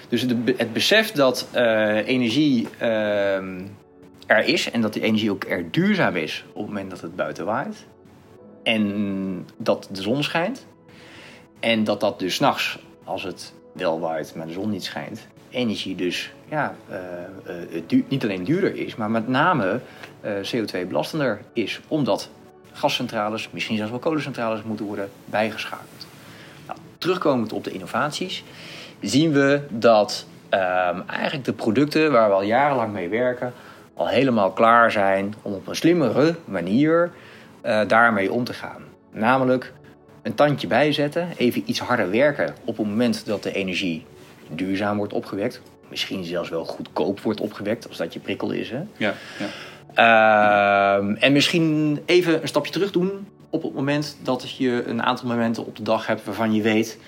Dus 0.08 0.22
het, 0.22 0.72
besef 0.72 1.12
dat 1.12 1.48
uh, 1.54 2.06
energie 2.08 2.68
uh, 2.82 3.34
er 4.26 4.44
is 4.44 4.70
en 4.70 4.80
dat 4.80 4.92
die 4.92 5.02
energie 5.02 5.30
ook 5.30 5.44
er 5.44 5.70
duurzaam 5.70 6.16
is 6.16 6.44
op 6.48 6.56
het 6.56 6.66
moment 6.66 6.90
dat 6.90 7.00
het 7.00 7.16
buiten 7.16 7.44
waait. 7.44 7.86
En 8.62 9.46
dat 9.56 9.88
de 9.92 10.02
zon 10.02 10.22
schijnt. 10.22 10.66
En 11.60 11.84
dat 11.84 12.00
dat 12.00 12.18
dus 12.18 12.34
s'nachts, 12.34 12.78
als 13.04 13.22
het 13.22 13.52
wel 13.72 14.00
waait, 14.00 14.34
maar 14.34 14.46
de 14.46 14.52
zon 14.52 14.70
niet 14.70 14.84
schijnt, 14.84 15.26
energie 15.50 15.94
dus 15.94 16.32
ja, 16.48 16.74
uh, 16.90 17.98
niet 18.08 18.22
alleen 18.22 18.44
duurder 18.44 18.76
is, 18.76 18.96
maar 18.96 19.10
met 19.10 19.28
name 19.28 19.80
CO2-belastender 20.24 21.40
is. 21.52 21.80
Omdat 21.88 22.30
gascentrales, 22.72 23.48
misschien 23.50 23.76
zelfs 23.76 23.90
wel 23.90 24.00
kolencentrales 24.00 24.62
moeten 24.62 24.86
worden 24.86 25.10
bijgeschakeld. 25.24 26.06
Nou, 26.66 26.78
terugkomend 26.98 27.52
op 27.52 27.64
de 27.64 27.72
innovaties, 27.72 28.44
zien 29.00 29.32
we 29.32 29.62
dat 29.68 30.26
um, 30.50 31.02
eigenlijk 31.06 31.44
de 31.44 31.52
producten 31.52 32.12
waar 32.12 32.28
we 32.28 32.34
al 32.34 32.42
jarenlang 32.42 32.92
mee 32.92 33.08
werken, 33.08 33.52
al 33.94 34.08
helemaal 34.08 34.50
klaar 34.50 34.90
zijn 34.90 35.34
om 35.42 35.52
op 35.52 35.66
een 35.66 35.76
slimmere 35.76 36.34
manier 36.44 37.10
uh, 37.62 37.80
daarmee 37.86 38.32
om 38.32 38.44
te 38.44 38.52
gaan. 38.52 38.82
Namelijk 39.12 39.72
een 40.22 40.34
tandje 40.34 40.66
bijzetten, 40.66 41.28
even 41.36 41.62
iets 41.66 41.80
harder 41.80 42.10
werken 42.10 42.54
op 42.64 42.76
het 42.76 42.86
moment 42.86 43.26
dat 43.26 43.42
de 43.42 43.52
energie 43.52 44.06
duurzaam 44.48 44.96
wordt 44.96 45.12
opgewekt. 45.12 45.60
Misschien 45.88 46.24
zelfs 46.24 46.48
wel 46.48 46.64
goedkoop 46.64 47.20
wordt 47.20 47.40
opgewekt, 47.40 47.88
als 47.88 47.96
dat 47.96 48.12
je 48.12 48.20
prikkel 48.20 48.50
is. 48.50 48.70
Hè? 48.70 48.80
Ja, 48.96 49.14
ja. 49.38 49.46
Uh, 49.97 51.23
en 51.25 51.32
misschien 51.32 51.99
even 52.06 52.42
een 52.42 52.49
stapje 52.49 52.73
terug 52.73 52.90
doen 52.90 53.26
op 53.50 53.62
het 53.62 53.75
moment 53.75 54.16
dat 54.23 54.56
je 54.56 54.85
een 54.87 55.02
aantal 55.02 55.28
momenten 55.28 55.66
op 55.66 55.76
de 55.76 55.82
dag 55.82 56.06
hebt 56.06 56.25
waarvan 56.25 56.54
je 56.54 56.62
weet 56.62 56.99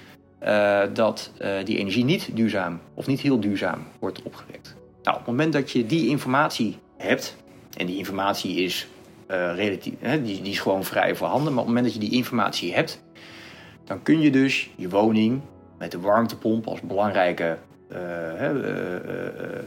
uh, 0.43 0.81
dat 0.93 1.33
uh, 1.43 1.65
die 1.65 1.79
energie 1.79 2.05
niet 2.05 2.37
duurzaam 2.37 2.81
of 2.95 3.07
niet 3.07 3.21
heel 3.21 3.41
duurzaam 3.41 3.87
wordt 3.99 4.23
opgewekt. 4.23 4.75
Nou, 5.03 5.17
op 5.17 5.27
het 5.27 5.27
moment 5.27 5.53
dat 5.53 5.71
je 5.71 5.87
die 5.87 6.09
informatie 6.09 6.79
hebt, 6.97 7.37
en 7.77 7.87
die 7.87 7.97
informatie 7.97 8.57
is 8.57 8.89
uh, 9.31 9.55
relatief, 9.55 9.95
hè, 9.99 10.23
die, 10.23 10.43
die 10.43 10.53
is 10.53 10.61
gewoon 10.61 10.85
vrij 10.85 11.15
voorhanden, 11.15 11.53
maar 11.53 11.63
op 11.63 11.69
het 11.69 11.75
moment 11.75 11.95
dat 11.95 12.03
je 12.03 12.09
die 12.09 12.19
informatie 12.19 12.75
hebt, 12.75 13.03
dan 13.85 14.03
kun 14.03 14.21
je 14.21 14.31
dus 14.31 14.71
je 14.77 14.89
woning 14.89 15.41
met 15.79 15.91
de 15.91 16.01
warmtepomp 16.01 16.67
als 16.67 16.81
belangrijke 16.81 17.59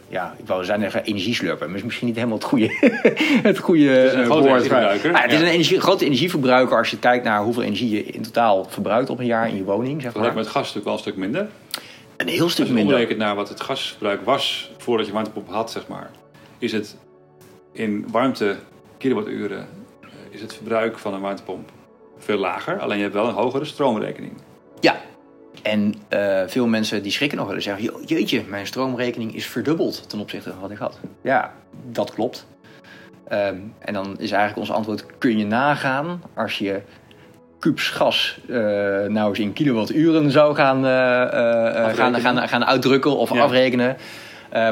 ja, 0.07 0.35
ik 0.37 0.47
wou 0.47 0.65
zeggen 0.65 1.03
energieslurper, 1.03 1.67
maar 1.67 1.77
is 1.77 1.83
misschien 1.83 2.07
niet 2.07 2.15
helemaal 2.15 2.37
het 2.37 2.47
goede, 2.47 2.69
het 3.49 3.57
goede 3.57 3.89
het 3.89 4.13
is 4.13 4.19
een 4.19 4.27
woord. 4.27 4.45
Energieverbruiker. 4.45 5.21
het 5.21 5.31
is 5.31 5.41
een 5.41 5.47
energie, 5.47 5.79
grote 5.79 6.05
energieverbruiker 6.05 6.77
als 6.77 6.89
je 6.89 6.99
kijkt 6.99 7.25
naar 7.25 7.43
hoeveel 7.43 7.63
energie 7.63 7.89
je 7.89 8.03
in 8.03 8.21
totaal 8.21 8.65
verbruikt 8.69 9.09
op 9.09 9.19
een 9.19 9.25
jaar 9.25 9.49
in 9.49 9.55
je 9.55 9.63
woning. 9.63 10.01
Zeg 10.01 10.13
maar. 10.13 10.33
met 10.33 10.47
gas 10.47 10.55
natuurlijk 10.55 10.85
wel 10.85 10.93
een 10.93 10.99
stuk 10.99 11.15
minder. 11.15 11.47
Een 12.17 12.27
heel 12.27 12.49
stuk 12.49 12.59
als 12.59 12.67
je 12.67 12.83
minder. 12.83 13.17
naar 13.17 13.35
wat 13.35 13.49
het 13.49 13.61
gasverbruik 13.61 14.21
was 14.21 14.71
voordat 14.77 15.05
je 15.05 15.13
warmtepomp 15.13 15.49
had, 15.49 15.71
zeg 15.71 15.87
maar, 15.87 16.09
is 16.57 16.71
het 16.71 16.97
in 17.71 18.05
warmte 18.11 18.55
kilowatturen 18.97 19.67
is 20.29 20.41
het 20.41 20.53
verbruik 20.53 20.97
van 20.97 21.13
een 21.13 21.21
warmtepomp 21.21 21.71
veel 22.17 22.37
lager. 22.37 22.79
Alleen 22.79 22.97
je 22.97 23.03
hebt 23.03 23.15
wel 23.15 23.27
een 23.27 23.33
hogere 23.33 23.65
stroomrekening. 23.65 24.33
Ja, 24.79 25.01
en 25.61 25.93
uh, 26.09 26.41
veel 26.47 26.67
mensen 26.67 27.03
die 27.03 27.11
schrikken 27.11 27.37
nog 27.37 27.47
wel 27.47 27.55
eens 27.55 27.63
zeggen: 27.63 28.05
Jeetje, 28.05 28.43
mijn 28.47 28.67
stroomrekening 28.67 29.35
is 29.35 29.45
verdubbeld 29.45 30.09
ten 30.09 30.19
opzichte 30.19 30.49
van 30.49 30.59
wat 30.59 30.71
ik 30.71 30.77
had. 30.77 30.99
Ja, 31.21 31.53
dat 31.91 32.13
klopt. 32.13 32.45
Um, 33.31 33.73
en 33.79 33.93
dan 33.93 34.15
is 34.19 34.31
eigenlijk 34.31 34.57
ons 34.57 34.71
antwoord: 34.71 35.05
kun 35.17 35.37
je 35.37 35.45
nagaan 35.45 36.21
als 36.33 36.57
je 36.57 36.81
kubus 37.59 37.89
gas 37.89 38.39
uh, 38.47 38.57
nou 39.05 39.29
eens 39.29 39.39
in 39.39 39.53
kilowatturen 39.53 40.31
zou 40.31 40.55
gaan, 40.55 40.77
uh, 40.77 41.93
gaan, 41.93 42.15
gaan, 42.19 42.47
gaan 42.47 42.65
uitdrukken 42.65 43.17
of 43.17 43.33
ja. 43.33 43.41
afrekenen. 43.41 43.97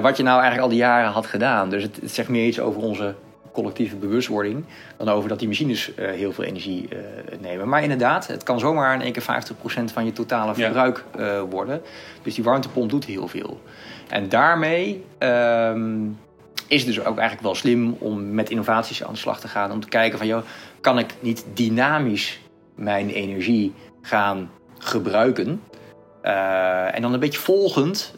wat 0.01 0.17
je 0.17 0.23
nou 0.23 0.41
eigenlijk 0.41 0.61
al 0.61 0.69
die 0.69 0.77
jaren 0.77 1.11
had 1.11 1.25
gedaan. 1.25 1.69
Dus 1.69 1.83
het, 1.83 1.97
het 2.01 2.11
zegt 2.11 2.29
meer 2.29 2.47
iets 2.47 2.59
over 2.59 2.81
onze 2.81 3.15
collectieve 3.53 3.95
bewustwording 3.95 4.65
dan 4.97 5.09
over 5.09 5.29
dat 5.29 5.39
die 5.39 5.47
machines 5.47 5.91
uh, 5.95 6.09
heel 6.09 6.31
veel 6.31 6.43
energie 6.43 6.89
uh, 6.93 6.99
nemen. 7.39 7.69
Maar 7.69 7.83
inderdaad, 7.83 8.27
het 8.27 8.43
kan 8.43 8.59
zomaar 8.59 8.93
in 8.93 9.01
één 9.01 9.11
keer 9.11 9.43
50% 9.89 9.93
van 9.93 10.05
je 10.05 10.11
totale 10.11 10.53
verbruik 10.53 11.03
ja. 11.17 11.35
uh, 11.35 11.41
worden. 11.49 11.81
Dus 12.21 12.35
die 12.35 12.43
warmtepomp 12.43 12.89
doet 12.89 13.05
heel 13.05 13.27
veel. 13.27 13.61
En 14.09 14.29
daarmee 14.29 15.05
um, 15.19 16.19
is 16.67 16.83
het 16.83 16.95
dus 16.95 16.99
ook 16.99 17.17
eigenlijk 17.17 17.41
wel 17.41 17.55
slim 17.55 17.95
om 17.99 18.33
met 18.33 18.49
innovaties 18.49 19.03
aan 19.03 19.13
de 19.13 19.19
slag 19.19 19.39
te 19.39 19.47
gaan. 19.47 19.71
Om 19.71 19.79
te 19.79 19.87
kijken 19.87 20.17
van, 20.17 20.27
joh, 20.27 20.43
kan 20.81 20.99
ik 20.99 21.13
niet 21.19 21.45
dynamisch 21.53 22.39
mijn 22.75 23.09
energie 23.09 23.73
gaan 24.01 24.51
gebruiken? 24.77 25.61
en 26.93 27.01
dan 27.01 27.13
een 27.13 27.19
beetje 27.19 27.39
volgend 27.39 28.15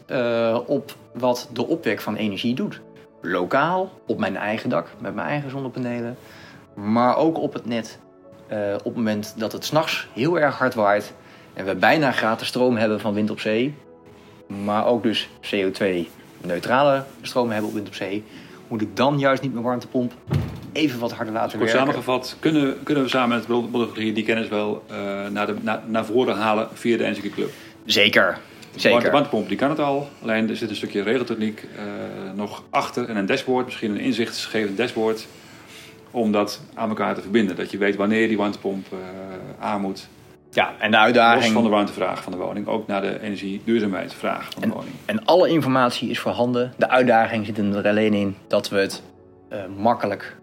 op 0.66 0.96
wat 1.14 1.50
de 1.54 1.68
opwek 1.68 2.02
van 2.02 2.16
energie 2.16 2.56
doet 2.56 2.82
lokaal, 3.26 3.92
op 4.06 4.20
mijn 4.20 4.36
eigen 4.36 4.70
dak, 4.70 4.88
met 5.00 5.16
mijn 5.16 5.28
eigen 5.28 5.50
zonnepanelen. 5.50 6.18
Maar 6.74 7.16
ook 7.18 7.38
op 7.38 7.54
het 7.54 7.66
net. 7.66 8.00
Uh, 8.52 8.74
op 8.74 8.84
het 8.84 8.96
moment 8.96 9.34
dat 9.38 9.52
het 9.52 9.66
s'nachts 9.66 10.08
heel 10.14 10.40
erg 10.40 10.58
hard 10.58 10.74
waait 10.74 11.14
en 11.54 11.66
we 11.66 11.76
bijna 11.76 12.12
gratis 12.12 12.48
stroom 12.48 12.76
hebben 12.76 13.00
van 13.00 13.14
wind 13.14 13.30
op 13.30 13.40
zee, 13.40 13.76
maar 14.48 14.86
ook 14.86 15.04
dus 15.04 15.30
CO2-neutrale 15.42 17.04
stroom 17.22 17.50
hebben 17.50 17.70
op 17.70 17.76
wind 17.76 17.88
op 17.88 17.96
zee, 17.96 18.24
moet 18.68 18.82
ik 18.82 18.96
dan 18.96 19.20
juist 19.20 19.42
niet 19.42 19.52
mijn 19.54 19.66
warmtepomp 19.66 20.14
even 20.72 21.00
wat 21.00 21.12
harder 21.12 21.34
laten 21.34 21.58
Kort 21.58 21.72
werken. 21.72 21.80
samengevat, 21.80 22.38
kunnen, 22.40 22.84
kunnen 22.84 23.04
we 23.04 23.10
samen 23.10 23.38
met 23.38 23.46
Brodologie 23.46 24.14
die 24.14 24.24
kennis 24.24 24.48
wel 24.48 24.84
uh, 24.92 24.98
naar, 25.28 25.46
de, 25.46 25.56
naar, 25.62 25.82
naar 25.86 26.06
voren 26.06 26.36
halen 26.36 26.68
via 26.74 26.98
de 26.98 27.04
Energy 27.04 27.30
Club? 27.30 27.50
Zeker. 27.86 28.38
Zeker. 28.76 29.04
De 29.04 29.10
warmtepomp 29.10 29.48
die 29.48 29.58
kan 29.58 29.70
het 29.70 29.80
al, 29.80 30.10
alleen 30.22 30.50
er 30.50 30.56
zit 30.56 30.70
een 30.70 30.76
stukje 30.76 31.02
regeltechniek 31.02 31.64
uh, 31.64 31.82
nog 32.36 32.64
achter 32.70 33.10
en 33.10 33.16
een 33.16 33.26
dashboard, 33.26 33.66
misschien 33.66 33.92
een 33.92 34.00
inzichtsgevend 34.00 34.78
dashboard, 34.78 35.28
om 36.12 36.32
dat 36.32 36.62
aan 36.74 36.90
elkaar 36.90 37.16
te 37.16 37.22
verbinden. 37.22 37.56
Dat 37.56 37.72
je 37.72 37.78
weet 37.78 37.96
wanneer 37.96 38.28
die 38.28 38.38
warmtepomp 38.38 38.88
uh, 38.94 39.00
aan 39.60 39.82
moet. 39.82 40.08
Ja, 40.52 40.74
en 40.80 40.92
de 40.92 40.98
uitdaging... 40.98 41.44
Los 41.44 41.54
van 41.54 41.64
de 41.64 41.70
warmtevraag 41.70 42.24
van 42.24 42.32
de 42.32 42.38
woning, 42.38 42.68
ook 42.68 42.88
naar 42.88 43.02
de 43.02 43.22
energieduurzaamheidsvraag 43.22 44.50
van 44.50 44.62
de 44.62 44.68
en, 44.68 44.74
woning. 44.74 44.94
En 45.06 45.26
alle 45.26 45.50
informatie 45.50 46.10
is 46.10 46.20
voorhanden. 46.20 46.74
De 46.78 46.90
uitdaging 46.90 47.46
zit 47.46 47.58
er 47.58 47.88
alleen 47.88 48.14
in 48.14 48.36
dat 48.48 48.70
we 48.70 48.78
het 48.78 49.02
uh, 49.52 49.60
makkelijk 49.78 50.36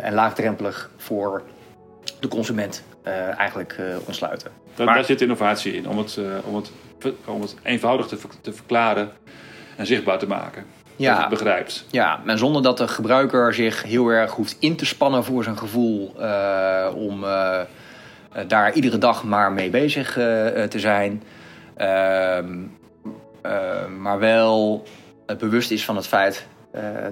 en 0.00 0.14
laagdrempelig 0.14 0.90
voor 0.96 1.42
de 2.20 2.28
consument 2.28 2.82
eigenlijk 3.36 3.76
ontsluiten. 4.04 4.50
Daar, 4.74 4.86
maar, 4.86 4.94
daar 4.94 5.04
zit 5.04 5.20
innovatie 5.20 5.72
in, 5.72 5.88
om 5.88 5.98
het, 5.98 6.18
om 6.44 6.54
het 6.54 6.70
om 7.24 7.40
het 7.40 7.56
eenvoudig 7.62 8.06
te, 8.06 8.18
te 8.40 8.52
verklaren 8.52 9.10
en 9.76 9.86
zichtbaar 9.86 10.18
te 10.18 10.26
maken. 10.26 10.64
Ja, 10.96 11.12
dat 11.12 11.20
het 11.20 11.28
begrijpt. 11.28 11.84
Ja, 11.90 12.20
en 12.26 12.38
zonder 12.38 12.62
dat 12.62 12.78
de 12.78 12.88
gebruiker 12.88 13.54
zich 13.54 13.82
heel 13.82 14.08
erg 14.08 14.32
hoeft 14.32 14.56
in 14.58 14.76
te 14.76 14.86
spannen 14.86 15.24
voor 15.24 15.44
zijn 15.44 15.58
gevoel 15.58 16.14
uh, 16.18 16.86
om 16.94 17.24
uh, 17.24 17.60
daar 18.46 18.72
iedere 18.72 18.98
dag 18.98 19.24
maar 19.24 19.52
mee 19.52 19.70
bezig 19.70 20.16
uh, 20.16 20.24
te 20.62 20.78
zijn. 20.78 21.22
Ehm, 21.76 22.56
maar 23.98 24.18
wel 24.18 24.84
bewust 25.38 25.70
is 25.70 25.84
van 25.84 25.96
het 25.96 26.06
feit 26.06 26.46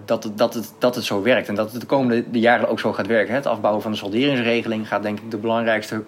dat, 0.05 0.25
het, 0.25 0.39
dat, 0.39 0.55
het, 0.55 0.73
dat 0.79 0.95
het 0.95 1.05
zo 1.05 1.23
werkt. 1.23 1.49
En 1.49 1.55
dat 1.55 1.73
het 1.73 1.81
de 1.81 1.87
komende 1.87 2.25
de 2.31 2.39
jaren 2.39 2.69
ook 2.69 2.81
zo 2.81 2.93
gaat 2.93 3.07
werken. 3.07 3.35
Het 3.35 3.47
afbouwen 3.47 3.83
van 3.83 3.91
de 3.91 3.97
salderingsregeling 3.97 4.89
gaat 4.89 5.03
denk 5.03 5.19
ik 5.21 5.31
de 5.31 5.37
belangrijkste 5.37 6.03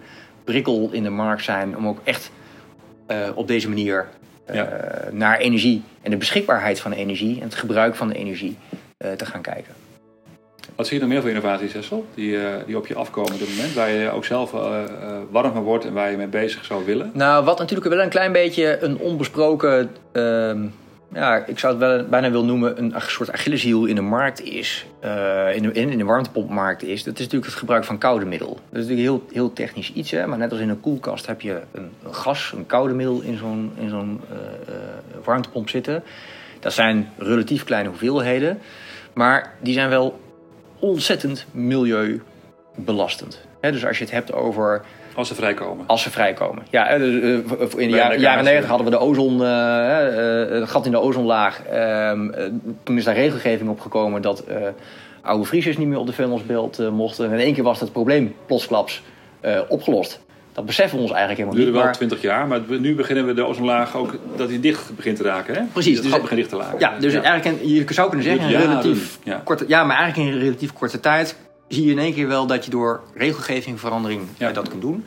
prikkel 0.44 0.88
in 0.92 1.02
de 1.02 1.10
markt 1.10 1.44
zijn 1.44 1.76
om 1.76 1.88
ook 1.88 1.98
echt 2.04 2.30
uh, 3.10 3.16
op 3.34 3.46
deze 3.48 3.68
manier 3.68 4.06
eh, 4.44 4.54
Ja. 4.54 4.68
naar 5.12 5.38
energie 5.38 5.82
en 6.02 6.10
de 6.10 6.16
beschikbaarheid 6.16 6.80
van 6.80 6.92
energie 6.92 7.36
en 7.36 7.42
het 7.42 7.54
gebruik 7.54 7.94
van 7.94 8.08
de 8.08 8.14
energie 8.14 8.56
eh, 8.96 9.12
te 9.12 9.26
gaan 9.26 9.40
kijken. 9.42 9.74
Wat 10.76 10.86
zie 10.86 10.96
je 10.96 11.02
nog 11.02 11.12
meer 11.12 11.20
voor 11.20 11.30
innovaties, 11.30 11.72
Hessel, 11.72 12.06
die, 12.14 12.38
eh, 12.38 12.52
die 12.66 12.76
op 12.76 12.86
je 12.86 12.94
afkomen 12.94 13.32
op 13.32 13.38
dit 13.38 13.48
moment? 13.48 13.74
Waar 13.74 13.90
je 13.90 14.10
ook 14.10 14.24
zelf 14.24 14.54
eh, 14.54 14.82
eh, 14.84 15.16
warm 15.30 15.52
van 15.52 15.62
wordt 15.62 15.84
en 15.84 15.92
waar 15.92 16.10
je 16.10 16.16
mee 16.16 16.26
bezig 16.26 16.64
zou 16.64 16.84
willen? 16.84 17.10
Nou, 17.14 17.44
wat 17.44 17.58
natuurlijk 17.58 17.88
wel 17.88 18.00
een 18.02 18.08
klein 18.08 18.32
beetje 18.32 18.78
een 18.82 18.98
onbesproken, 18.98 19.90
ehm, 20.12 20.66
ja, 21.12 21.44
ik 21.46 21.58
zou 21.58 21.72
het 21.72 21.82
wel 21.82 22.04
bijna 22.04 22.30
willen 22.30 22.46
noemen, 22.46 22.82
een 22.82 22.94
soort 23.06 23.32
Achilleshiel 23.32 23.84
in 23.84 23.94
de 23.94 24.00
markt 24.00 24.42
is, 24.42 24.86
eh, 25.00 25.56
in, 25.56 25.62
de, 25.62 25.72
in, 25.72 25.98
de 25.98 26.04
warmtepompmarkt 26.04 26.82
is, 26.82 27.04
dat 27.04 27.14
is 27.14 27.20
natuurlijk 27.20 27.50
het 27.50 27.60
gebruik 27.60 27.84
van 27.84 27.98
koude 27.98 28.24
middel. 28.24 28.48
Dat 28.48 28.80
is 28.82 28.86
natuurlijk 28.88 29.00
heel, 29.00 29.22
heel 29.32 29.52
technisch 29.52 29.92
iets, 29.92 30.10
hè, 30.10 30.26
maar 30.26 30.38
net 30.38 30.50
als 30.50 30.60
in 30.60 30.68
een 30.68 30.80
koelkast 30.80 31.26
heb 31.26 31.40
je 31.40 31.60
een, 31.72 31.90
gas, 32.10 32.52
een 32.56 32.66
koude 32.66 32.94
middel 32.94 33.20
in 33.20 33.36
zo'n 33.36 33.72
zo'n 33.88 34.20
eh, 34.30 34.36
eh, 34.36 34.44
warmtepomp 35.24 35.68
zitten. 35.68 36.02
Dat 36.60 36.72
zijn 36.72 37.12
relatief 37.16 37.64
kleine 37.64 37.88
hoeveelheden, 37.88 38.58
maar 39.12 39.54
die 39.60 39.74
zijn 39.74 39.88
wel 39.88 40.20
ontzettend 40.78 41.46
milieubelastend. 41.50 43.40
Hè, 43.60 43.72
dus 43.72 43.86
als 43.86 43.98
je 43.98 44.04
het 44.04 44.12
hebt 44.12 44.32
over 44.32 44.84
Als 45.18 45.28
ze 45.28 45.34
vrijkomen. 45.34 45.84
als 45.86 46.02
ze 46.02 46.10
vrijkomen. 46.10 46.62
Ja, 46.70 46.86
eh, 46.88 46.98
dus, 46.98 47.22
eh, 47.22 47.30
in 47.30 47.40
de 47.40 47.76
Bij 47.76 47.86
jaren, 47.88 48.20
jaren 48.20 48.20
kaas, 48.20 48.44
90 48.44 48.62
ja. 48.62 48.66
hadden 48.66 48.84
we 48.84 48.90
de 48.90 48.98
ozon, 48.98 49.44
eh, 49.44 50.60
het 50.60 50.68
gat 50.70 50.84
in 50.86 50.90
de 50.90 51.00
ozonlaag. 51.00 51.62
Ehm, 51.62 52.30
eh, 52.30 52.44
toen 52.82 52.96
is 52.96 53.04
daar 53.04 53.14
regelgeving 53.14 53.68
op 53.70 53.80
gekomen 53.80 54.22
dat 54.22 54.44
oude 55.22 55.44
vriezers 55.44 55.76
niet 55.76 55.88
meer 55.88 55.98
op 55.98 56.06
de 56.06 56.12
eh, 56.78 56.88
mochten. 56.90 57.24
En 57.26 57.32
in 57.32 57.38
één 57.38 57.54
keer 57.54 57.62
was 57.62 57.78
dat 57.78 57.92
probleem 57.92 58.34
plotsklaps 58.46 59.02
opgelost. 59.68 60.20
Dat 60.52 60.66
beseffen 60.66 60.96
we 60.98 61.02
ons 61.04 61.12
eigenlijk 61.12 61.40
Het 61.50 61.56
helemaal 61.58 61.74
duurde 61.82 61.96
niet. 61.98 62.00
wel 62.00 62.08
maar- 62.10 62.18
20 62.18 62.22
jaar, 62.22 62.46
maar 62.46 62.58
het- 62.76 62.80
nu 62.80 62.94
beginnen 62.94 63.26
we 63.26 63.34
de 63.34 63.44
ozonlaag 63.44 63.96
ook 63.96 64.14
dat 64.36 64.48
die 64.48 64.60
dicht 64.60 64.96
begint 64.96 65.16
te 65.16 65.22
raken. 65.22 65.54
Hè? 65.54 65.60
Precies, 65.72 65.94
Het 65.98 66.02
dus- 66.02 66.20
begint 66.20 66.36
dicht 66.40 66.48
te 66.50 66.56
raken. 66.56 66.78
Ja, 66.78 66.98
dus 66.98 67.14
eigenlijk, 67.14 67.44
een- 67.62 67.68
je 67.68 67.84
zou 67.88 68.08
kunnen 68.08 68.26
zeggen, 68.26 68.44
een 68.54 68.60
relatief 68.60 69.18
ja. 69.22 69.40
korte, 69.44 69.64
ja, 69.68 69.84
maar 69.84 69.96
eigenlijk 69.96 70.28
in 70.28 70.34
een 70.34 70.40
relatief 70.44 70.72
korte 70.72 71.00
tijd 71.00 71.36
zie 71.68 71.84
je 71.84 71.90
in 71.90 71.98
één 71.98 72.14
keer 72.14 72.28
wel 72.28 72.46
dat 72.46 72.64
je 72.64 72.70
door 72.70 73.00
regelgeving 73.14 73.80
verandering 73.80 74.22
Ja. 74.38 74.48
eh, 74.48 74.54
dat 74.54 74.68
kunt 74.68 74.82
doen. 74.82 75.04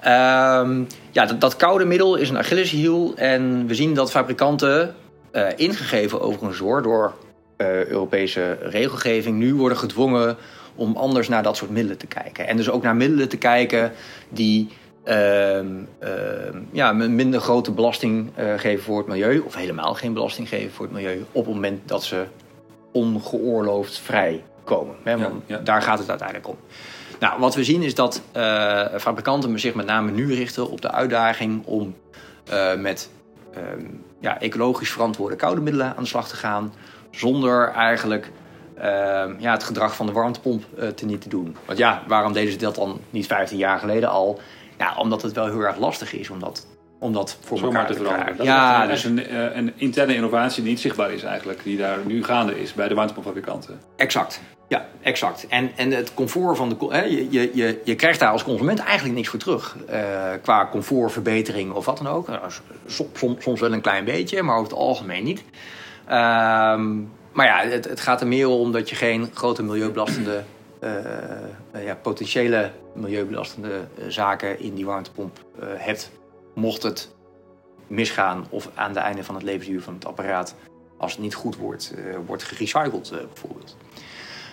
Ehm, 0.00 0.82
ja, 1.10 1.26
dat, 1.26 1.40
dat 1.40 1.56
koude 1.56 1.84
middel 1.84 2.16
is 2.16 2.28
een 2.28 2.38
Achilleshiel 2.38 3.12
en 3.16 3.66
we 3.66 3.74
zien 3.74 3.94
dat 3.94 4.10
fabrikanten, 4.10 4.94
eh, 5.30 5.46
ingegeven 5.56 6.20
overigens 6.20 6.58
hoor, 6.58 6.82
door 6.82 7.12
eh, 7.56 7.86
Europese 7.86 8.58
regelgeving, 8.60 9.38
nu 9.38 9.54
worden 9.54 9.78
gedwongen 9.78 10.36
om 10.74 10.96
anders 10.96 11.28
naar 11.28 11.42
dat 11.42 11.56
soort 11.56 11.70
middelen 11.70 11.98
te 11.98 12.06
kijken. 12.06 12.46
En 12.48 12.56
dus 12.56 12.70
ook 12.70 12.82
naar 12.82 12.96
middelen 12.96 13.28
te 13.28 13.36
kijken 13.36 13.92
die 14.28 14.68
ehm, 15.04 15.66
ehm, 15.98 16.58
ja, 16.72 16.90
een 16.90 17.14
minder 17.14 17.40
grote 17.40 17.70
belasting 17.70 18.30
eh, 18.34 18.54
geven 18.56 18.84
voor 18.84 18.98
het 18.98 19.06
milieu, 19.06 19.38
of 19.38 19.54
helemaal 19.54 19.94
geen 19.94 20.12
belasting 20.12 20.48
geven 20.48 20.70
voor 20.72 20.84
het 20.84 20.94
milieu, 20.94 21.24
op 21.32 21.44
het 21.44 21.54
moment 21.54 21.80
dat 21.88 22.04
ze 22.04 22.24
ongeoorloofd 22.92 23.98
Hè, 25.02 25.18
want 25.18 25.42
Ja, 25.46 25.56
ja. 25.56 25.62
daar 25.62 25.82
gaat 25.82 25.98
het 25.98 26.08
uiteindelijk 26.08 26.48
om. 26.48 26.56
Nou, 27.18 27.40
wat 27.40 27.54
we 27.54 27.64
zien 27.64 27.82
is 27.82 27.94
dat 27.94 28.22
eh, 28.32 28.86
fabrikanten 28.96 29.60
zich 29.60 29.74
met 29.74 29.86
name 29.86 30.10
nu 30.10 30.34
richten 30.34 30.70
op 30.70 30.80
de 30.80 30.90
uitdaging 30.90 31.66
om 31.66 31.94
eh, 32.48 32.74
met 32.74 33.10
ehm, 33.54 33.84
ja, 34.20 34.40
ecologisch 34.40 34.90
verantwoorde 34.90 35.36
koude 35.36 35.60
middelen 35.60 35.96
aan 35.96 36.02
de 36.02 36.08
slag 36.08 36.28
te 36.28 36.36
gaan, 36.36 36.72
zonder 37.10 37.68
eigenlijk 37.68 38.30
ehm, 38.78 39.34
ja, 39.38 39.52
het 39.52 39.64
gedrag 39.64 39.96
van 39.96 40.06
de 40.06 40.12
warmtepomp 40.12 40.64
eh 40.78 40.88
te 40.88 41.04
niet 41.04 41.20
te 41.20 41.28
doen. 41.28 41.56
Want 41.64 41.78
ja, 41.78 42.02
waarom 42.06 42.32
deden 42.32 42.52
ze 42.52 42.58
dat 42.58 42.74
dan 42.74 43.00
niet 43.10 43.26
15 43.26 43.58
jaar 43.58 43.78
geleden 43.78 44.08
al? 44.10 44.40
Ja, 44.78 44.94
omdat 44.96 45.22
het 45.22 45.32
wel 45.32 45.46
heel 45.46 45.60
erg 45.60 45.78
lastig 45.78 46.12
is 46.12 46.30
om 46.30 46.38
dat, 46.38 46.66
om 47.00 47.12
dat 47.12 47.36
voor 47.40 47.58
Zomaar 47.58 47.72
elkaar 47.80 47.92
te 47.96 48.02
veranderen. 48.02 48.36
Dat 48.36 48.46
Ja, 48.46 48.82
is 48.82 48.88
dus 48.88 49.04
een, 49.04 49.26
eh, 49.26 49.56
een 49.56 49.72
interne 49.76 50.14
innovatie 50.14 50.62
die 50.62 50.70
niet 50.72 50.80
zichtbaar 50.80 51.12
is 51.12 51.22
eigenlijk. 51.22 51.62
Die 51.62 51.76
daar 51.76 51.98
nu 52.06 52.24
gaande 52.24 52.60
is 52.60 52.74
bij 52.74 52.88
de 52.88 52.94
warmtepompfabrikanten. 52.94 53.80
Exact. 53.96 54.40
Ja, 54.68 54.86
exact. 55.02 55.46
En, 55.48 55.70
en 55.76 55.90
het 55.90 56.14
comfort 56.14 56.56
van 56.56 56.68
de. 56.68 56.76
Hè, 56.88 57.02
je, 57.02 57.26
je, 57.30 57.50
je, 57.54 57.80
je 57.84 57.94
krijgt 57.94 58.20
daar 58.20 58.30
als 58.30 58.42
consument 58.44 58.78
eigenlijk 58.78 59.14
niks 59.16 59.28
voor 59.28 59.38
terug. 59.38 59.76
eh, 59.88 60.02
qua 60.42 60.68
comfortverbetering 60.70 61.72
of 61.72 61.84
wat 61.84 61.96
dan 61.96 62.06
ook. 62.06 62.26
Nou, 62.28 62.40
som- 62.86 63.06
som- 63.14 63.36
soms 63.38 63.60
wel 63.60 63.72
een 63.72 63.80
klein 63.80 64.04
beetje, 64.04 64.42
maar 64.42 64.56
over 64.56 64.68
het 64.70 64.78
algemeen 64.78 65.24
niet. 65.24 65.42
Ehm, 66.06 66.96
maar 67.32 67.46
ja, 67.46 67.58
het, 67.68 67.84
het 67.88 68.00
gaat 68.00 68.20
er 68.20 68.26
meer 68.26 68.48
om 68.48 68.72
dat 68.72 68.88
je 68.90 68.96
geen 68.96 69.30
grote 69.34 69.62
milieubelastende. 69.62 70.42
eh, 70.80 71.84
ja, 71.84 71.94
potentiële 72.02 72.70
milieubelastende 72.94 73.70
zaken 74.08 74.60
in 74.60 74.74
die 74.74 74.86
warmtepomp 74.86 75.38
hebt. 75.76 76.10
Mocht 76.54 76.82
het 76.82 77.14
misgaan 77.86 78.46
of 78.50 78.70
aan 78.74 78.88
het 78.88 78.98
einde 78.98 79.24
van 79.24 79.34
het 79.34 79.44
levensduur 79.44 79.82
van 79.82 79.94
het 79.94 80.06
apparaat 80.06 80.54
als 80.96 81.12
het 81.12 81.20
niet 81.20 81.34
goed 81.34 81.56
wordt, 81.56 81.94
eh, 81.96 82.16
wordt 82.26 82.42
gerecycled 82.42 83.10
eh, 83.10 83.18
bijvoorbeeld. 83.32 83.76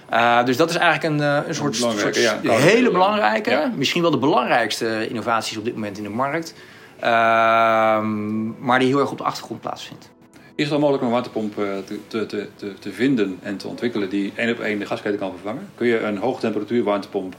Eh, 0.10 0.46
dus 0.46 0.58
dat 0.58 0.70
is 0.70 0.76
eigenlijk 0.76 1.14
een, 1.14 1.48
een 1.48 1.56
soort, 1.56 2.16
ja, 2.16 2.40
hele 2.42 2.92
belangrijke, 2.92 3.50
Ja. 3.50 3.72
misschien 3.76 4.02
wel 4.02 4.12
de 4.12 4.18
belangrijkste 4.18 5.08
innovaties 5.08 5.58
op 5.58 5.66
dit 5.66 5.74
moment 5.74 5.98
in 5.98 6.04
de 6.04 6.10
markt. 6.10 6.54
Ehm, 7.00 8.66
maar 8.66 8.80
die 8.80 8.88
heel 8.88 9.00
erg 9.00 9.12
op 9.12 9.18
de 9.18 9.24
achtergrond 9.24 9.62
plaatsvindt. 9.62 10.10
Is 10.56 10.64
het 10.64 10.74
al 10.74 10.80
mogelijk 10.80 11.04
om 11.04 11.10
een 11.10 11.14
warmtepomp 11.14 11.60
eh, 11.60 11.78
te, 11.86 12.26
te, 12.26 12.50
te, 12.56 12.74
te, 12.80 12.92
vinden 12.92 13.40
en 13.42 13.58
te 13.58 13.68
ontwikkelen 13.68 14.10
die 14.10 14.34
één 14.36 14.52
op 14.52 14.60
één 14.60 14.80
de 14.80 14.86
gasketen 14.86 15.20
kan 15.20 15.32
vervangen? 15.32 15.70
Kun 15.76 15.88
je 15.88 16.00
een 16.00 16.18
hoogtemperatuur 16.18 16.84
warmtepomp 16.84 17.36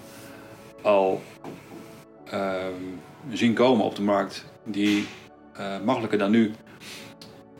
al 0.82 1.22
ehm, 2.24 2.72
zien 3.32 3.54
komen 3.54 3.84
op 3.84 3.96
de 3.96 4.02
markt 4.02 4.44
die 4.64 5.06
eh, 5.56 5.64
makkelijker 5.84 6.18
dan 6.18 6.30
nu 6.30 6.52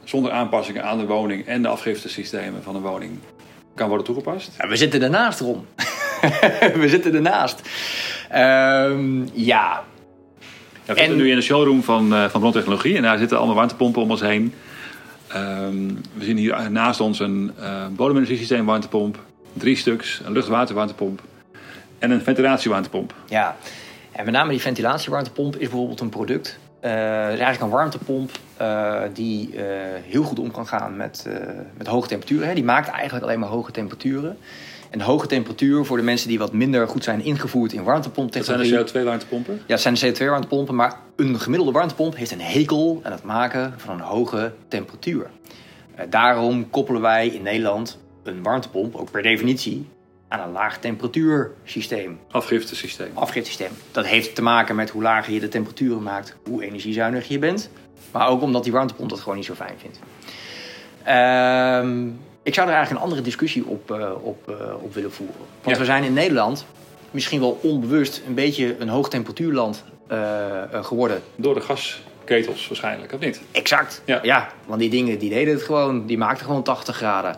zonder 0.04 0.32
aanpassingen 0.32 0.84
aan 0.84 0.98
de 0.98 1.06
woning 1.06 1.46
en 1.46 1.62
de 1.62 1.68
afgiftesystemen 1.68 2.62
van 2.62 2.76
een 2.76 2.82
woning 2.82 3.18
kan 3.74 3.88
worden 3.88 4.06
toegepast? 4.06 4.50
Ja, 4.58 4.68
we 4.68 4.76
zitten 4.76 5.02
ernaast, 5.02 5.40
Ron. 5.40 5.66
we 6.80 6.84
zitten 6.86 7.14
ernaast. 7.14 7.60
Ehm, 8.30 9.22
ja, 9.32 9.82
Ja, 10.86 10.94
we 10.94 11.00
zitten 11.00 11.04
En- 11.04 11.16
nu 11.16 11.30
in 11.30 11.36
de 11.36 11.42
showroom 11.42 11.82
van, 11.82 12.14
eh 12.14 12.28
van 12.28 12.40
Bronntechnologie 12.40 12.96
en 12.96 13.02
daar 13.02 13.18
zitten 13.18 13.36
allemaal 13.36 13.54
warmtepompen 13.56 14.02
om 14.02 14.10
ons 14.10 14.20
heen. 14.20 14.54
Ehm, 15.28 15.86
we 16.14 16.24
zien 16.24 16.36
hier 16.36 16.70
naast 16.70 17.00
ons 17.00 17.18
een 17.20 17.52
eh 17.60 17.86
bodemenergiesysteem 17.90 18.64
warmtepomp, 18.66 19.18
drie 19.52 19.76
stuks, 19.76 20.20
een 20.24 20.32
luchtwaterwarmtepomp 20.32 21.20
en 21.98 22.10
een 22.10 22.20
ventilatiewarmtepomp. 22.22 23.14
Ja, 23.28 23.56
en 24.18 24.24
met 24.24 24.34
name 24.34 24.50
die 24.50 24.60
ventilatiewarmtepomp 24.60 25.54
is 25.54 25.68
bijvoorbeeld 25.68 26.00
een 26.00 26.08
product. 26.08 26.58
eh 26.80 26.90
het 26.90 27.32
is 27.32 27.40
eigenlijk 27.40 27.60
een 27.60 27.68
warmtepomp 27.68 28.30
eh, 28.56 29.00
die 29.12 29.56
eh, 29.56 29.64
heel 30.02 30.22
goed 30.22 30.38
om 30.38 30.50
kan 30.50 30.66
gaan 30.66 30.96
met, 30.96 31.24
eh, 31.28 31.34
met 31.76 31.86
hoge 31.86 32.08
temperaturen. 32.08 32.48
Hè. 32.48 32.54
Die 32.54 32.64
maakt 32.64 32.88
eigenlijk 32.88 33.24
alleen 33.24 33.38
maar 33.38 33.48
hoge 33.48 33.70
temperaturen. 33.70 34.38
En 34.90 35.00
hoge 35.00 35.26
temperatuur 35.26 35.84
voor 35.84 35.96
de 35.96 36.02
mensen 36.02 36.28
die 36.28 36.38
wat 36.38 36.52
minder 36.52 36.88
goed 36.88 37.04
zijn 37.04 37.24
ingevoerd 37.24 37.70
in 37.72 37.76
Dat 37.78 37.86
warmtepomptechnologie. 37.86 38.70
zijn 38.70 38.84
de 38.84 38.90
CO2-warmtepompen. 38.90 39.60
Ja, 39.66 39.76
het 39.76 39.80
zijn 39.80 39.94
de 39.94 40.12
CO2-warmtepompen, 40.12 40.74
maar 40.74 40.96
een 41.16 41.40
gemiddelde 41.40 41.72
warmtepomp 41.72 42.16
heeft 42.16 42.30
een 42.30 42.40
hekel 42.40 43.00
aan 43.02 43.12
het 43.12 43.22
maken 43.22 43.74
van 43.76 43.94
een 43.94 44.04
hoge 44.04 44.52
temperatuur. 44.68 45.30
Eh, 45.94 46.04
daarom 46.10 46.70
koppelen 46.70 47.00
wij 47.00 47.28
in 47.28 47.42
Nederland 47.42 47.98
een 48.22 48.42
warmtepomp, 48.42 48.94
ook 48.94 49.10
per 49.10 49.22
definitie, 49.22 49.88
aan 50.28 50.40
een 50.40 50.52
laag 50.52 50.78
temperatuursysteem, 50.78 52.18
Afgiftesysteem. 52.30 53.10
afgiftesysteem. 53.14 53.70
Dat 53.92 54.06
heeft 54.06 54.34
te 54.34 54.42
maken 54.42 54.74
met 54.76 54.90
hoe 54.90 55.02
lager 55.02 55.32
je 55.32 55.40
de 55.40 55.48
temperaturen 55.48 56.02
maakt, 56.02 56.36
hoe 56.48 56.64
energiezuinig 56.64 57.28
je 57.28 57.38
bent. 57.38 57.70
Maar 58.12 58.28
ook 58.28 58.42
omdat 58.42 58.64
die 58.64 58.72
warmtepomp 58.72 59.10
dat 59.10 59.20
gewoon 59.20 59.36
niet 59.36 59.46
zo 59.46 59.54
fijn 59.54 59.74
vindt. 59.78 59.98
Ehm, 61.02 62.06
ik 62.42 62.54
zou 62.54 62.66
er 62.68 62.74
eigenlijk 62.74 62.90
een 62.90 62.96
andere 63.08 63.20
discussie 63.22 63.66
op, 63.66 63.90
eh, 63.90 64.10
op, 64.22 64.48
eh, 64.48 64.74
op 64.82 64.94
willen 64.94 65.12
voeren. 65.12 65.36
Want 65.62 65.76
Ja. 65.76 65.78
we 65.78 65.84
zijn 65.84 66.04
in 66.04 66.12
Nederland 66.12 66.64
misschien 67.10 67.40
wel 67.40 67.58
onbewust 67.62 68.22
een 68.26 68.34
beetje 68.34 68.76
een 68.78 68.88
hoogtemperatuurland 68.88 69.84
eh, 70.08 70.62
eh, 70.74 70.84
geworden. 70.84 71.22
Door 71.36 71.54
de 71.54 71.60
gasketels 71.60 72.68
waarschijnlijk, 72.68 73.12
of 73.12 73.20
niet? 73.20 73.40
Exact. 73.52 74.02
Ja. 74.04 74.18
Ja. 74.22 74.48
want 74.66 74.80
die 74.80 74.90
dingen 74.90 75.18
die 75.18 75.30
deden 75.30 75.54
het 75.54 75.62
gewoon, 75.62 76.06
die 76.06 76.18
maakten 76.18 76.46
gewoon 76.46 76.62
80 76.62 76.96
graden. 76.96 77.36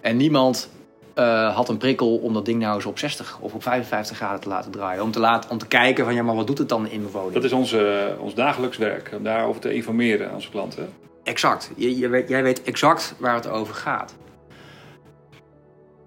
En 0.00 0.16
niemand 0.16 0.68
eh, 1.14 1.54
had 1.54 1.68
een 1.68 1.76
prikkel 1.76 2.16
om 2.16 2.32
dat 2.32 2.44
ding 2.44 2.60
nou 2.60 2.74
eens 2.74 2.86
op 2.86 2.98
60 2.98 3.38
of 3.40 3.54
op 3.54 3.62
55 3.62 4.16
graden 4.16 4.40
te 4.40 4.48
laten 4.48 4.70
draaien. 4.70 5.02
Om 5.02 5.10
te, 5.10 5.20
laten, 5.20 5.50
om 5.50 5.58
te 5.58 5.66
kijken 5.66 6.04
van 6.04 6.14
ja, 6.14 6.22
maar 6.22 6.34
wat 6.34 6.46
doet 6.46 6.58
het 6.58 6.68
dan 6.68 6.88
in 6.88 7.00
mijn 7.00 7.12
woning? 7.12 7.34
Dat 7.34 7.44
is 7.44 7.52
onze, 7.52 8.14
ons 8.18 8.34
dagelijks 8.34 8.76
werk, 8.76 9.10
om 9.16 9.22
daarover 9.22 9.60
te 9.60 9.74
informeren 9.74 10.28
aan 10.28 10.34
onze 10.34 10.50
klanten. 10.50 10.88
Exact. 11.22 11.70
Je, 11.76 11.98
je 11.98 12.08
weet, 12.08 12.28
jij 12.28 12.42
weet 12.42 12.62
exact 12.62 13.14
waar 13.18 13.34
het 13.34 13.48
over 13.48 13.74
gaat. 13.74 14.14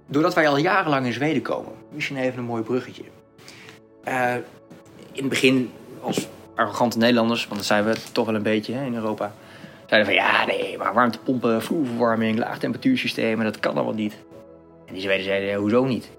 Doordat 0.07 0.33
wij 0.33 0.47
al 0.47 0.57
jarenlang 0.57 1.05
in 1.05 1.13
Zweden 1.13 1.41
komen, 1.41 1.71
misschien 1.91 2.17
even 2.17 2.37
een 2.37 2.45
mooi 2.45 2.63
bruggetje. 2.63 3.03
Eh, 4.03 4.33
in 5.11 5.21
het 5.21 5.29
begin, 5.29 5.71
als 6.01 6.27
arrogante 6.55 6.97
Nederlanders, 6.97 7.43
want 7.43 7.55
dat 7.55 7.65
zijn 7.65 7.85
we 7.85 7.95
toch 8.11 8.25
wel 8.25 8.35
een 8.35 8.43
beetje 8.43 8.73
hè, 8.73 8.85
in 8.85 8.95
Europa, 8.95 9.33
zeiden 9.87 10.13
van 10.13 10.23
ja, 10.23 10.45
nee, 10.45 10.77
maar 10.77 10.93
warmtepompen, 10.93 11.61
vloerverwarming, 11.61 12.37
laagtemperatuursystemen, 12.37 13.45
dat 13.45 13.59
kan 13.59 13.75
allemaal 13.75 13.93
niet. 13.93 14.15
En 14.85 14.93
die 14.93 15.01
Zweden 15.01 15.25
zeiden, 15.25 15.55
hoezo 15.55 15.85
niet? 15.85 16.11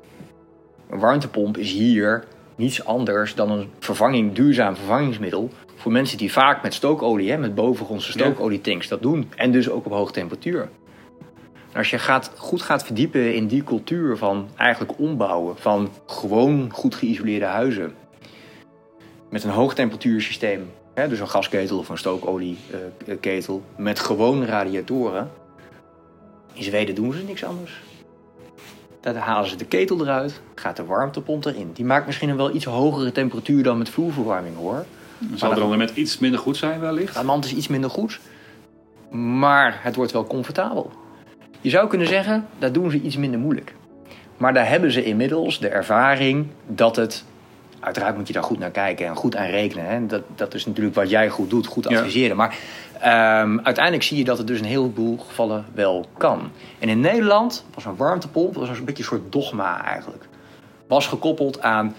Een 0.91 0.99
warmtepomp 0.99 1.57
is 1.57 1.73
hier 1.73 2.25
niets 2.57 2.85
anders 2.85 3.35
dan 3.35 3.51
een 3.51 3.71
vervanging, 3.79 4.33
duurzaam 4.33 4.77
vervangingsmiddel 4.77 5.51
voor 5.77 5.93
mensen 5.93 6.19
die 6.19 6.33
vaak 6.33 6.63
met 6.63 6.75
stookolie, 6.75 7.31
hè, 7.31 7.39
met 7.39 7.55
bovengrondse 7.55 8.11
stookolietanks, 8.11 8.89
dat 8.89 9.03
doen. 9.03 9.31
En 9.37 9.53
dus 9.53 9.71
ook 9.71 9.87
op 9.87 9.93
hoge 9.93 10.13
temperatuur. 10.13 10.69
als 11.75 11.91
je 11.91 11.99
gaat, 11.99 12.33
goed 12.37 12.63
gaat 12.63 12.85
verdiepen 12.85 13.35
in 13.35 13.47
die 13.47 13.65
cultuur 13.65 14.17
van 14.17 14.49
eigenlijk 14.57 14.99
ombouwen 14.99 15.57
van 15.57 15.91
gewoon 16.07 16.71
goed 16.73 16.95
geïsoleerde 16.95 17.45
huizen. 17.45 17.95
Met 19.31 19.45
een 19.45 19.51
hoogtemperatuursysteem, 19.51 20.71
hè, 20.95 21.09
dus 21.09 21.21
een 21.21 21.29
gasketel 21.29 21.79
of 21.79 21.89
een 21.89 21.99
stookolieketel, 21.99 23.63
met 23.77 23.99
gewoon 23.99 24.45
radiatoren. 24.45 25.31
In 26.53 26.63
Zweden 26.63 26.95
doen 26.95 27.13
ze 27.13 27.23
niks 27.23 27.45
anders. 27.45 27.81
Dan 29.13 29.17
halen 29.17 29.49
ze 29.49 29.57
de 29.57 29.65
ketel 29.65 30.01
eruit, 30.01 30.41
gaat 30.55 30.77
de 30.77 30.85
warmtepomp 30.85 31.45
erin. 31.45 31.71
Die 31.73 31.85
maakt 31.85 32.07
misschien 32.07 32.29
een 32.29 32.37
wel 32.37 32.55
iets 32.55 32.65
hogere 32.65 33.13
temperatuur 33.13 33.63
dan 33.63 33.79
met 33.79 33.89
vloerverwarming 33.89 34.57
hoor. 34.57 34.85
Zal 35.35 35.51
het 35.51 35.59
rendement 35.59 35.91
iets 35.91 36.19
minder 36.19 36.41
goed 36.41 36.57
zijn 36.57 36.81
wellicht? 36.81 37.07
Het 37.07 37.17
rendement 37.17 37.45
is 37.45 37.53
iets 37.53 37.69
minder 37.69 37.91
goed, 37.91 38.21
maar 39.11 39.79
het 39.83 39.97
wordt 39.97 40.13
wel 40.13 40.27
comfortabel. 40.27 40.93
Je 41.61 41.71
zou 41.71 41.89
kunnen 41.89 42.07
zeggen, 42.07 42.47
dat 42.59 42.75
doen 42.75 42.91
ze 42.91 43.01
iets 43.01 43.17
minder 43.17 43.41
moeilijk. 43.41 43.75
Maar 44.37 44.55
daar 44.55 44.69
hebben 44.69 44.93
ze 44.93 45.05
inmiddels 45.05 45.59
de 45.59 45.69
ervaring 45.69 46.47
dat 46.67 46.97
het... 46.97 47.25
Uiteraard 47.81 48.17
moet 48.17 48.27
je 48.27 48.33
daar 48.33 48.43
goed 48.43 48.59
naar 48.59 48.71
kijken 48.71 49.07
en 49.07 49.17
goed 49.17 49.37
aan 49.37 49.51
rekenen. 49.51 49.87
Hè? 49.87 50.07
Dat, 50.07 50.23
dat 50.35 50.55
is 50.55 50.67
natuurlijk 50.67 50.95
wat 50.95 51.11
jij 51.11 51.29
goed 51.29 51.51
doet, 51.51 51.67
goed 51.67 51.87
adviseren. 51.87 52.37
Maar 52.37 52.57
um, 52.97 53.61
uiteindelijk 53.61 54.03
zie 54.03 54.19
je 54.19 54.25
dat 54.25 54.39
het 54.39 54.47
dus 54.47 54.59
in 54.59 54.65
een 54.65 54.71
heleboel 54.71 55.17
gevallen 55.19 55.65
wel 55.75 56.07
kan. 56.19 56.51
En 56.79 56.89
in 56.89 57.01
Nederland 57.01 57.65
was 57.75 57.85
een 57.85 57.97
warmtepomp 57.97 58.55
was 58.55 58.69
een 58.69 58.85
beetje 58.85 59.03
een 59.03 59.09
soort 59.09 59.33
dogma 59.33 59.85
eigenlijk. 59.85 60.29
Was 60.89 61.07
gekoppeld 61.07 61.63
aan 61.63 61.95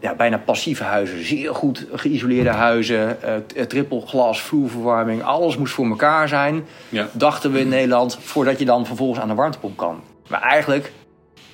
ja, 0.00 0.14
bijna 0.14 0.38
passieve 0.38 0.84
huizen. 0.84 1.24
Zeer 1.24 1.54
goed 1.54 1.86
geïsoleerde 1.92 2.50
huizen. 2.50 3.18
Uh, 3.24 3.64
trippelglas, 3.64 4.42
vloerverwarming. 4.42 5.22
Alles 5.22 5.56
moest 5.56 5.74
voor 5.74 5.86
elkaar 5.86 6.28
zijn. 6.28 6.64
Ja. 6.88 7.08
Dachten 7.12 7.52
we 7.52 7.60
in 7.60 7.68
Nederland. 7.68 8.18
Voordat 8.20 8.58
je 8.58 8.64
dan 8.64 8.86
vervolgens 8.86 9.20
aan 9.20 9.28
de 9.28 9.34
warmtepomp 9.34 9.76
kan. 9.76 10.02
Maar 10.28 10.42
eigenlijk 10.42 10.92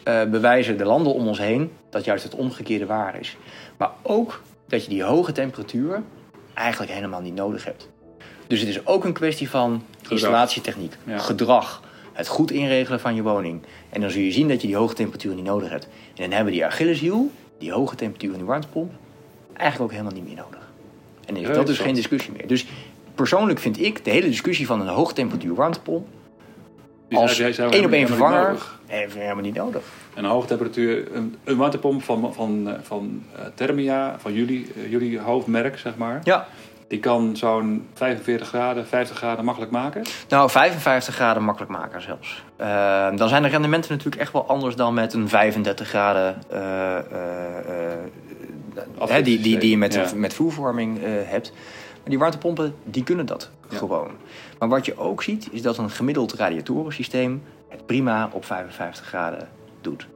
uh, 0.04 0.22
bewijzen 0.22 0.78
de 0.78 0.84
landen 0.84 1.14
om 1.14 1.26
ons 1.26 1.38
heen 1.38 1.72
dat 1.90 2.04
juist 2.04 2.24
het 2.24 2.34
omgekeerde 2.34 2.86
waar 2.86 3.20
is. 3.20 3.36
Maar 3.76 3.90
ook 4.02 4.40
dat 4.68 4.84
je 4.84 4.90
die 4.90 5.02
hoge 5.02 5.32
temperatuur 5.32 6.02
eigenlijk 6.54 6.92
helemaal 6.92 7.20
niet 7.20 7.34
nodig 7.34 7.64
hebt. 7.64 7.88
Dus 8.48 8.60
het 8.60 8.68
is 8.68 8.86
ook 8.86 9.04
een 9.04 9.12
kwestie 9.12 9.50
van 9.50 9.82
installatietechniek, 10.08 10.96
gedrag, 11.06 11.82
het 12.12 12.28
goed 12.28 12.50
inregelen 12.50 13.00
van 13.00 13.14
je 13.14 13.22
woning. 13.22 13.62
En 13.90 14.00
dan 14.00 14.10
zul 14.10 14.20
je 14.20 14.32
zien 14.32 14.48
dat 14.48 14.60
je 14.60 14.66
die 14.66 14.76
hoge 14.76 14.94
temperatuur 14.94 15.34
niet 15.34 15.44
nodig 15.44 15.70
hebt. 15.70 15.84
En 15.84 16.22
dan 16.22 16.30
hebben 16.30 16.44
we 16.44 16.58
die 16.58 16.66
Achilleshiel, 16.66 17.30
die 17.58 17.72
hoge 17.72 17.96
temperatuur 17.96 18.30
van 18.30 18.38
die 18.38 18.48
warmtepomp, 18.48 18.92
eigenlijk 19.52 19.92
ook 19.92 19.98
helemaal 19.98 20.18
niet 20.20 20.26
meer 20.26 20.44
nodig. 20.44 20.68
En 21.26 21.36
is 21.36 21.56
dat 21.56 21.66
dus 21.66 21.78
geen 21.78 21.94
discussie 21.94 22.32
meer. 22.32 22.46
Dus 22.46 22.66
persoonlijk 23.14 23.58
vind 23.58 23.80
ik 23.80 24.04
de 24.04 24.10
hele 24.10 24.28
discussie 24.28 24.66
van 24.66 24.80
een 24.80 24.86
hoge 24.86 25.12
temperatuur 25.12 25.54
warmtepomp 25.54 26.06
als 27.16 27.38
één 27.38 27.84
op 27.84 27.92
één 27.92 28.06
vervanger 28.06 28.56
helemaal 28.88 29.42
niet 29.42 29.54
nodig. 29.54 29.82
En 30.14 30.24
een 30.24 30.30
hoge 30.30 30.46
temperatuur, 30.46 31.14
een, 31.14 31.36
een 31.44 31.56
warmtepomp 31.56 32.02
van, 32.02 32.34
van, 32.34 32.76
van 32.82 33.22
uh, 33.36 33.40
Thermia, 33.54 34.16
van 34.18 34.32
jullie, 34.32 34.66
uh, 34.76 34.90
jullie 34.90 35.18
hoofdmerk, 35.18 35.78
zeg 35.78 35.96
maar. 35.96 36.20
Ja. 36.24 36.48
Die 36.88 36.98
kan 36.98 37.36
zo'n 37.36 37.86
45 37.94 38.48
graden, 38.48 38.86
50 38.86 39.16
graden 39.16 39.44
makkelijk 39.44 39.72
maken? 39.72 40.02
Nou, 40.28 40.50
55 40.50 41.14
graden 41.14 41.42
makkelijk 41.42 41.72
maken 41.72 42.02
zelfs. 42.02 42.44
Uh, 42.60 43.16
dan 43.16 43.28
zijn 43.28 43.42
de 43.42 43.48
rendementen 43.48 43.90
natuurlijk 43.90 44.22
echt 44.22 44.32
wel 44.32 44.46
anders 44.46 44.76
dan 44.76 44.94
met 44.94 45.12
een 45.12 45.28
35 45.28 45.88
graden... 45.88 46.42
Uh, 46.52 46.98
uh, 49.00 49.24
die, 49.24 49.40
die, 49.40 49.58
die 49.58 49.70
je 49.70 49.76
met, 49.76 49.94
ja. 49.94 50.06
met 50.14 50.38
hebt. 51.24 51.52
Maar 51.92 52.08
die 52.08 52.18
warmtepompen, 52.18 52.74
die 52.84 53.02
kunnen 53.02 53.26
dat 53.26 53.50
ja. 53.70 53.76
gewoon. 53.76 54.10
Maar 54.58 54.68
wat 54.68 54.86
je 54.86 54.98
ook 54.98 55.22
ziet, 55.22 55.48
is 55.50 55.62
dat 55.62 55.78
een 55.78 55.90
gemiddeld 55.90 56.32
radiatorensysteem... 56.32 57.42
het 57.68 57.86
prima 57.86 58.28
op 58.32 58.44
55 58.44 59.06
graden 59.06 59.48
doet. 59.80 60.06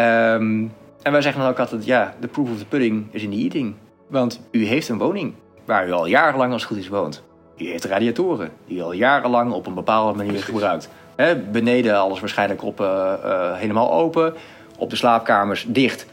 Um, 0.00 0.72
en 1.02 1.12
wij 1.12 1.22
zeggen 1.22 1.40
dan 1.40 1.50
ook 1.50 1.58
altijd, 1.58 1.84
ja, 1.84 2.14
de 2.20 2.26
proof 2.26 2.50
of 2.50 2.58
the 2.58 2.66
pudding 2.66 3.06
is 3.10 3.22
in 3.22 3.30
the 3.30 3.36
eating. 3.36 3.74
Want 4.06 4.40
u 4.50 4.64
heeft 4.64 4.88
een 4.88 4.98
woning 4.98 5.34
waar 5.66 5.88
u 5.88 5.92
al 5.92 6.06
jarenlang 6.06 6.52
als 6.52 6.62
het 6.62 6.70
goed 6.70 6.80
is 6.80 6.88
woont. 6.88 7.22
U 7.56 7.66
heeft 7.68 7.84
radiatoren 7.84 8.50
die 8.66 8.78
u 8.78 8.82
al 8.82 8.92
jarenlang 8.92 9.52
op 9.52 9.66
een 9.66 9.74
bepaalde 9.74 10.16
manier 10.16 10.42
gebruikt. 10.42 10.88
He, 11.16 11.36
beneden 11.36 11.98
alles 11.98 12.20
waarschijnlijk 12.20 12.62
op, 12.62 12.80
uh, 12.80 13.12
uh, 13.24 13.56
helemaal 13.56 13.92
open. 13.92 14.34
Op 14.78 14.90
de 14.90 14.96
slaapkamers 14.96 15.66
dicht. 15.68 16.06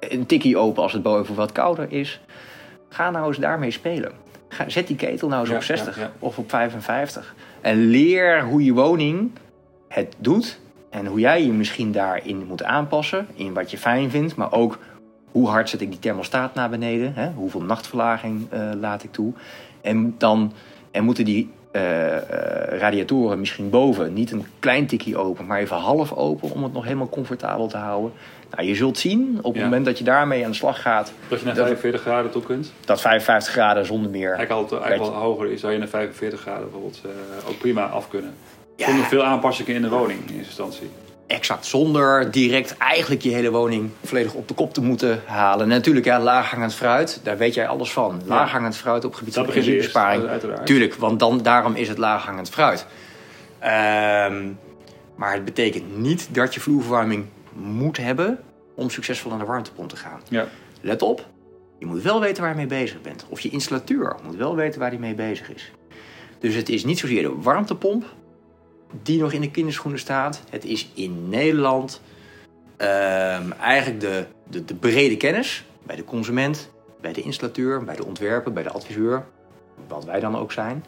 Een 0.00 0.26
tikkie 0.26 0.56
open 0.56 0.82
als 0.82 0.92
het 0.92 1.02
boven 1.02 1.34
wat 1.34 1.52
kouder 1.52 1.92
is. 1.92 2.20
Ga 2.88 3.10
nou 3.10 3.26
eens 3.26 3.36
daarmee 3.36 3.70
spelen. 3.70 4.12
Ga, 4.48 4.68
zet 4.68 4.86
die 4.86 4.96
ketel 4.96 5.28
nou 5.28 5.40
eens 5.40 5.50
ja, 5.50 5.56
op 5.56 5.62
60 5.62 5.96
ja, 5.96 6.02
ja. 6.02 6.10
of 6.18 6.38
op 6.38 6.50
55. 6.50 7.34
En 7.60 7.86
leer 7.86 8.44
hoe 8.44 8.64
je 8.64 8.72
woning 8.72 9.30
het 9.88 10.14
doet. 10.18 10.60
En 10.90 11.06
hoe 11.06 11.20
jij 11.20 11.44
je 11.44 11.52
misschien 11.52 11.92
daarin 11.92 12.46
moet 12.46 12.62
aanpassen. 12.62 13.26
In 13.34 13.52
wat 13.52 13.70
je 13.70 13.78
fijn 13.78 14.10
vindt, 14.10 14.36
maar 14.36 14.52
ook 14.52 14.78
hoe 15.32 15.48
hard 15.48 15.68
zet 15.68 15.80
ik 15.80 15.90
die 15.90 15.98
thermostaat 15.98 16.54
naar 16.54 16.70
beneden? 16.70 17.14
Hè? 17.14 17.30
Hoeveel 17.30 17.62
nachtverlaging 17.62 18.46
uh, 18.52 18.70
laat 18.80 19.02
ik 19.02 19.12
toe? 19.12 19.32
En 19.80 20.14
dan 20.18 20.52
en 20.90 21.04
moeten 21.04 21.24
die 21.24 21.50
uh, 21.72 21.82
uh, 21.82 22.18
radiatoren 22.78 23.38
misschien 23.38 23.70
boven 23.70 24.12
niet 24.12 24.32
een 24.32 24.46
klein 24.58 24.86
tikje 24.86 25.16
open, 25.16 25.46
maar 25.46 25.58
even 25.58 25.76
half 25.76 26.12
open 26.12 26.50
om 26.50 26.62
het 26.62 26.72
nog 26.72 26.84
helemaal 26.84 27.08
comfortabel 27.08 27.66
te 27.66 27.76
houden. 27.76 28.12
Nou, 28.50 28.66
je 28.66 28.74
zult 28.74 28.98
zien 28.98 29.38
op 29.38 29.52
het 29.52 29.62
ja. 29.62 29.68
moment 29.68 29.84
dat 29.84 29.98
je 29.98 30.04
daarmee 30.04 30.44
aan 30.44 30.50
de 30.50 30.56
slag 30.56 30.82
gaat. 30.82 31.12
Dat 31.28 31.38
je 31.38 31.44
naar 31.44 31.54
45 31.54 32.00
graden 32.00 32.30
toe 32.30 32.42
kunt? 32.42 32.72
Dat 32.84 33.00
55 33.00 33.52
graden 33.52 33.86
zonder 33.86 34.10
meer. 34.10 34.32
Eigenlijk, 34.32 34.70
al, 34.72 34.82
eigenlijk 34.82 35.16
hoger 35.16 35.50
is, 35.50 35.60
zou 35.60 35.72
je 35.72 35.78
naar 35.78 35.88
45 35.88 36.40
graden 36.40 36.62
bijvoorbeeld 36.62 37.00
ook 37.48 37.58
prima 37.58 37.86
af 37.86 38.08
kunnen. 38.08 38.34
Ja. 38.76 38.86
Zonder 38.86 39.04
veel 39.04 39.24
aanpassingen 39.24 39.74
in 39.74 39.82
de 39.82 39.88
woning 39.88 40.18
in 40.18 40.34
eerste 40.34 40.62
instantie 40.62 40.90
exact 41.32 41.66
zonder 41.66 42.30
direct 42.30 42.76
eigenlijk 42.76 43.22
je 43.22 43.30
hele 43.30 43.50
woning 43.50 43.90
volledig 44.04 44.34
op 44.34 44.48
de 44.48 44.54
kop 44.54 44.74
te 44.74 44.82
moeten 44.82 45.22
halen. 45.26 45.62
En 45.62 45.68
natuurlijk, 45.68 46.06
ja, 46.06 46.20
laaghangend 46.20 46.74
fruit, 46.74 47.20
daar 47.22 47.36
weet 47.36 47.54
jij 47.54 47.68
alles 47.68 47.92
van. 47.92 48.22
Laaghangend 48.26 48.76
fruit 48.76 49.04
op 49.04 49.14
gebied 49.14 49.34
van 49.34 49.46
energiebesparing. 49.46 50.30
Tuurlijk, 50.64 50.94
want 50.94 51.18
dan, 51.18 51.42
daarom 51.42 51.74
is 51.74 51.88
het 51.88 51.98
laaghangend 51.98 52.50
fruit. 52.50 52.86
Um, 53.60 54.58
maar 55.14 55.32
het 55.32 55.44
betekent 55.44 55.98
niet 55.98 56.28
dat 56.34 56.54
je 56.54 56.60
vloerverwarming 56.60 57.24
moet 57.52 57.96
hebben 57.96 58.38
om 58.74 58.90
succesvol 58.90 59.32
aan 59.32 59.38
de 59.38 59.44
warmtepomp 59.44 59.88
te 59.88 59.96
gaan. 59.96 60.20
Ja. 60.28 60.46
Let 60.80 61.02
op, 61.02 61.26
je 61.78 61.86
moet 61.86 62.02
wel 62.02 62.20
weten 62.20 62.42
waar 62.42 62.50
je 62.50 62.56
mee 62.56 62.66
bezig 62.66 63.00
bent. 63.00 63.24
Of 63.28 63.40
je 63.40 63.48
installateur 63.48 64.16
moet 64.24 64.36
wel 64.36 64.56
weten 64.56 64.80
waar 64.80 64.90
hij 64.90 64.98
mee 64.98 65.14
bezig 65.14 65.54
is. 65.54 65.72
Dus 66.38 66.54
het 66.54 66.68
is 66.68 66.84
niet 66.84 66.98
zozeer 66.98 67.22
de 67.22 67.34
warmtepomp 67.40 68.04
die 69.02 69.20
nog 69.20 69.32
in 69.32 69.40
de 69.40 69.50
kinderschoenen 69.50 70.00
staat. 70.00 70.42
Het 70.50 70.64
is 70.64 70.90
in 70.94 71.28
Nederland 71.28 72.00
um, 72.78 73.52
eigenlijk 73.52 74.00
de, 74.00 74.26
de, 74.50 74.64
de, 74.64 74.74
brede 74.74 75.16
kennis 75.16 75.64
bij 75.82 75.96
de 75.96 76.04
consument, 76.04 76.70
bij 77.00 77.12
de 77.12 77.22
installateur, 77.22 77.84
bij 77.84 77.96
de 77.96 78.04
ontwerper, 78.04 78.52
bij 78.52 78.62
de 78.62 78.70
adviseur, 78.70 79.24
wat 79.88 80.04
wij 80.04 80.20
dan 80.20 80.36
ook 80.36 80.52
zijn, 80.52 80.84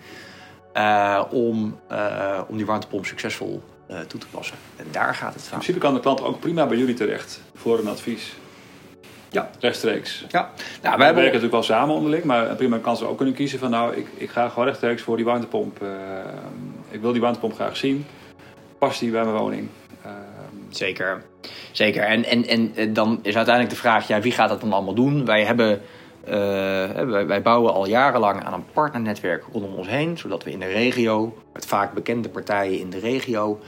uh, 0.77 1.23
om, 1.31 1.79
uh, 1.93 2.41
om 2.49 2.57
die 2.57 2.67
warmtepomp 2.67 3.07
succesvol 3.07 3.63
uh, 3.91 3.99
toe 4.01 4.21
te 4.21 4.27
passen. 4.31 4.57
En 4.77 4.87
daar 4.91 5.15
gaat 5.15 5.35
het 5.35 5.43
van. 5.43 5.53
In 5.53 5.59
principe 5.59 5.79
kan 5.79 5.95
de 5.95 6.01
klant 6.01 6.23
ook 6.23 6.41
prima 6.41 6.67
bij 6.67 6.77
jullie 6.77 6.95
terecht 6.95 7.41
voor 7.55 7.79
een 7.79 7.89
advies. 7.89 8.37
Ja. 9.31 9.51
Rechtstreeks. 9.59 10.25
Ja. 10.29 10.51
Nou, 10.83 10.99
wij 10.99 11.07
werken 11.07 11.25
natuurlijk 11.25 11.53
wel 11.53 11.63
samen 11.63 11.95
onderling, 11.95 12.25
maar 12.25 12.55
prima 12.57 12.79
kan 12.79 12.97
ze 12.97 13.07
ook 13.07 13.17
kunnen 13.17 13.35
kiezen 13.35 13.59
van 13.59 13.71
nou, 13.71 13.95
ik, 13.95 14.07
ik 14.15 14.31
ga 14.31 14.49
gewoon 14.49 14.65
rechtstreeks 14.65 15.03
voor 15.03 15.17
die 15.17 15.25
warmtepomp 15.25 15.81
ik 16.95 17.01
wil 17.01 17.13
die 17.13 17.21
warmtepomp 17.21 17.55
graag 17.55 17.77
zien. 17.77 18.07
Past 18.79 19.01
die 19.01 19.11
bij 19.11 19.25
mijn 19.25 19.37
woning? 19.37 19.69
Ehm, 20.05 20.15
Zeker. 20.71 21.23
Zeker. 21.73 22.03
En, 22.03 22.25
en, 22.25 22.47
en 22.77 22.93
dan 22.93 23.19
is 23.23 23.37
uiteindelijk 23.37 23.75
de 23.75 23.81
vraag, 23.81 24.09
ja, 24.09 24.21
wie 24.21 24.33
gaat 24.33 24.49
dat 24.49 24.61
dan 24.61 24.73
allemaal 24.73 24.95
doen? 24.95 25.25
Wij 25.25 25.45
hebben 25.45 25.81
uh, 26.25 26.31
wij, 26.91 27.27
wij, 27.27 27.43
bouwen 27.43 27.73
al 27.73 27.87
jarenlang 27.87 28.45
aan 28.45 28.53
een 28.53 28.65
partnernetwerk 28.73 29.45
rondom 29.53 29.75
ons 29.75 29.89
heen, 29.89 30.19
zodat 30.19 30.45
we 30.45 30.51
in 30.51 30.59
de 30.59 30.67
regio, 30.67 31.39
met 31.53 31.67
vaak 31.67 31.95
bekende 31.95 32.29
partijen 32.29 32.79
in 32.79 32.91
de 32.91 32.99
regio, 32.99 33.61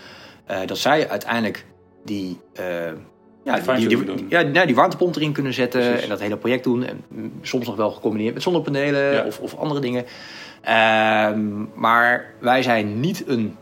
uh, 0.50 0.58
dat 0.66 0.78
zij 0.78 1.08
uiteindelijk 1.08 1.64
die, 2.04 2.38
uh, 2.60 2.66
ja, 3.44 3.58
die, 3.76 3.88
die, 3.88 4.04
die, 4.04 4.26
ja, 4.28 4.42
nou, 4.42 4.66
die 4.66 4.74
warmtepomp 4.74 5.16
erin 5.16 5.32
kunnen 5.32 5.54
zetten 5.54 5.80
Precies. 5.80 6.02
en 6.02 6.08
dat 6.08 6.20
hele 6.20 6.36
project 6.36 6.64
doen. 6.64 6.84
En 6.84 7.04
soms 7.42 7.66
nog 7.66 7.76
wel 7.76 7.90
gecombineerd 7.90 8.34
met 8.34 8.42
zonnepanelen 8.42 9.12
ja. 9.12 9.24
of, 9.24 9.40
of 9.40 9.56
andere 9.56 9.80
dingen. 9.80 10.04
Um, 10.68 11.70
maar 11.74 12.34
wij 12.40 12.62
zijn 12.62 13.00
niet 13.00 13.28
een 13.28 13.56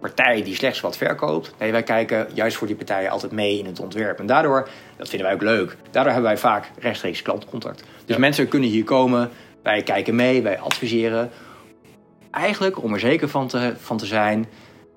partij 0.00 0.42
die 0.42 0.54
slechts 0.54 0.80
wat 0.80 0.96
verkoopt. 0.96 1.54
Nee, 1.58 1.72
wij 1.72 1.82
kijken 1.82 2.28
juist 2.34 2.56
voor 2.56 2.66
die 2.66 2.76
partijen 2.76 3.10
altijd 3.10 3.32
mee 3.32 3.58
in 3.58 3.66
het 3.66 3.80
ontwerp. 3.80 4.18
En 4.18 4.26
daardoor, 4.26 4.68
dat 4.96 5.08
vinden 5.08 5.26
wij 5.26 5.36
ook 5.36 5.42
leuk, 5.42 5.76
daardoor 5.90 6.12
hebben 6.12 6.30
wij 6.30 6.40
vaak 6.40 6.70
rechtstreeks 6.78 7.22
klantcontact. 7.22 7.78
Dus 8.04 8.14
ja. 8.14 8.20
mensen 8.20 8.48
kunnen 8.48 8.68
hier 8.68 8.84
komen, 8.84 9.30
wij 9.62 9.82
kijken 9.82 10.14
mee, 10.14 10.42
wij 10.42 10.58
adviseren. 10.58 11.30
Eigenlijk 12.30 12.82
om 12.82 12.92
er 12.92 13.00
zeker 13.00 13.28
van 13.28 13.48
te, 13.48 13.74
van 13.76 13.96
te 13.96 14.06
zijn 14.06 14.46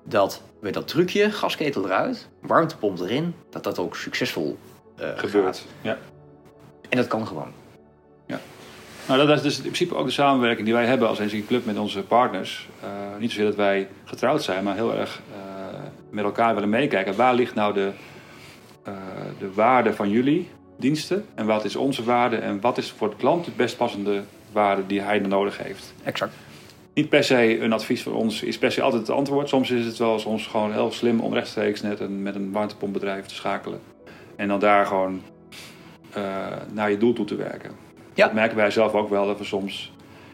dat 0.04 0.42
we 0.60 0.70
dat 0.70 0.88
trucje, 0.88 1.30
gasketel 1.30 1.84
eruit, 1.84 2.28
warmtepomp 2.40 3.00
erin, 3.00 3.34
dat 3.50 3.64
dat 3.64 3.78
ook 3.78 3.96
succesvol 3.96 4.58
uh, 5.00 5.08
gebeurt. 5.16 5.44
Gaat. 5.44 5.66
Ja. 5.80 5.98
En 6.88 6.96
dat 6.96 7.06
kan 7.06 7.26
gewoon. 7.26 7.52
Nou, 9.08 9.26
dat 9.26 9.36
is 9.36 9.42
dus 9.42 9.56
in 9.56 9.62
principe 9.62 9.94
ook 9.94 10.06
de 10.06 10.12
samenwerking 10.12 10.64
die 10.64 10.74
wij 10.74 10.86
hebben 10.86 11.08
als 11.08 11.18
NCG 11.18 11.46
Club 11.46 11.64
met 11.64 11.78
onze 11.78 12.02
partners. 12.02 12.68
Uh, 12.84 12.90
niet 13.18 13.30
zozeer 13.30 13.46
dat 13.46 13.54
wij 13.54 13.88
getrouwd 14.04 14.42
zijn, 14.42 14.64
maar 14.64 14.74
heel 14.74 14.94
erg 14.94 15.20
uh, 15.30 15.36
met 16.10 16.24
elkaar 16.24 16.54
willen 16.54 16.68
meekijken. 16.68 17.16
Waar 17.16 17.34
ligt 17.34 17.54
nou 17.54 17.74
de, 17.74 17.90
uh, 18.88 18.94
de 19.38 19.52
waarde 19.52 19.94
van 19.94 20.10
jullie 20.10 20.48
diensten 20.78 21.24
en 21.34 21.46
wat 21.46 21.64
is 21.64 21.76
onze 21.76 22.04
waarde 22.04 22.36
en 22.36 22.60
wat 22.60 22.78
is 22.78 22.90
voor 22.90 23.10
de 23.10 23.16
klant 23.16 23.44
de 23.44 23.50
best 23.56 23.76
passende 23.76 24.22
waarde 24.52 24.86
die 24.86 25.00
hij 25.00 25.18
nodig 25.18 25.58
heeft? 25.58 25.94
Exact. 26.02 26.34
Niet 26.94 27.08
per 27.08 27.24
se 27.24 27.60
een 27.60 27.72
advies 27.72 28.02
van 28.02 28.12
ons 28.12 28.42
is 28.42 28.58
per 28.58 28.72
se 28.72 28.82
altijd 28.82 29.06
het 29.06 29.16
antwoord. 29.16 29.48
Soms 29.48 29.70
is 29.70 29.86
het 29.86 29.96
wel 29.96 30.18
soms 30.18 30.46
gewoon 30.46 30.72
heel 30.72 30.92
slim 30.92 31.20
om 31.20 31.34
rechtstreeks 31.34 31.82
net 31.82 32.00
een, 32.00 32.22
met 32.22 32.34
een 32.34 32.52
warmtepompbedrijf 32.52 33.26
te 33.26 33.34
schakelen. 33.34 33.80
En 34.36 34.48
dan 34.48 34.60
daar 34.60 34.86
gewoon 34.86 35.22
naar 36.72 36.90
je 36.90 36.98
doel 36.98 37.12
toe 37.12 37.26
te 37.26 37.36
werken. 37.36 37.83
Ja. 38.14 38.24
Dat 38.24 38.34
merken 38.34 38.56
wij 38.56 38.70
zelf 38.70 38.92
ook 38.92 39.08
wel 39.08 39.26
dat 39.26 39.38
we 39.38 39.44
soms 39.44 39.92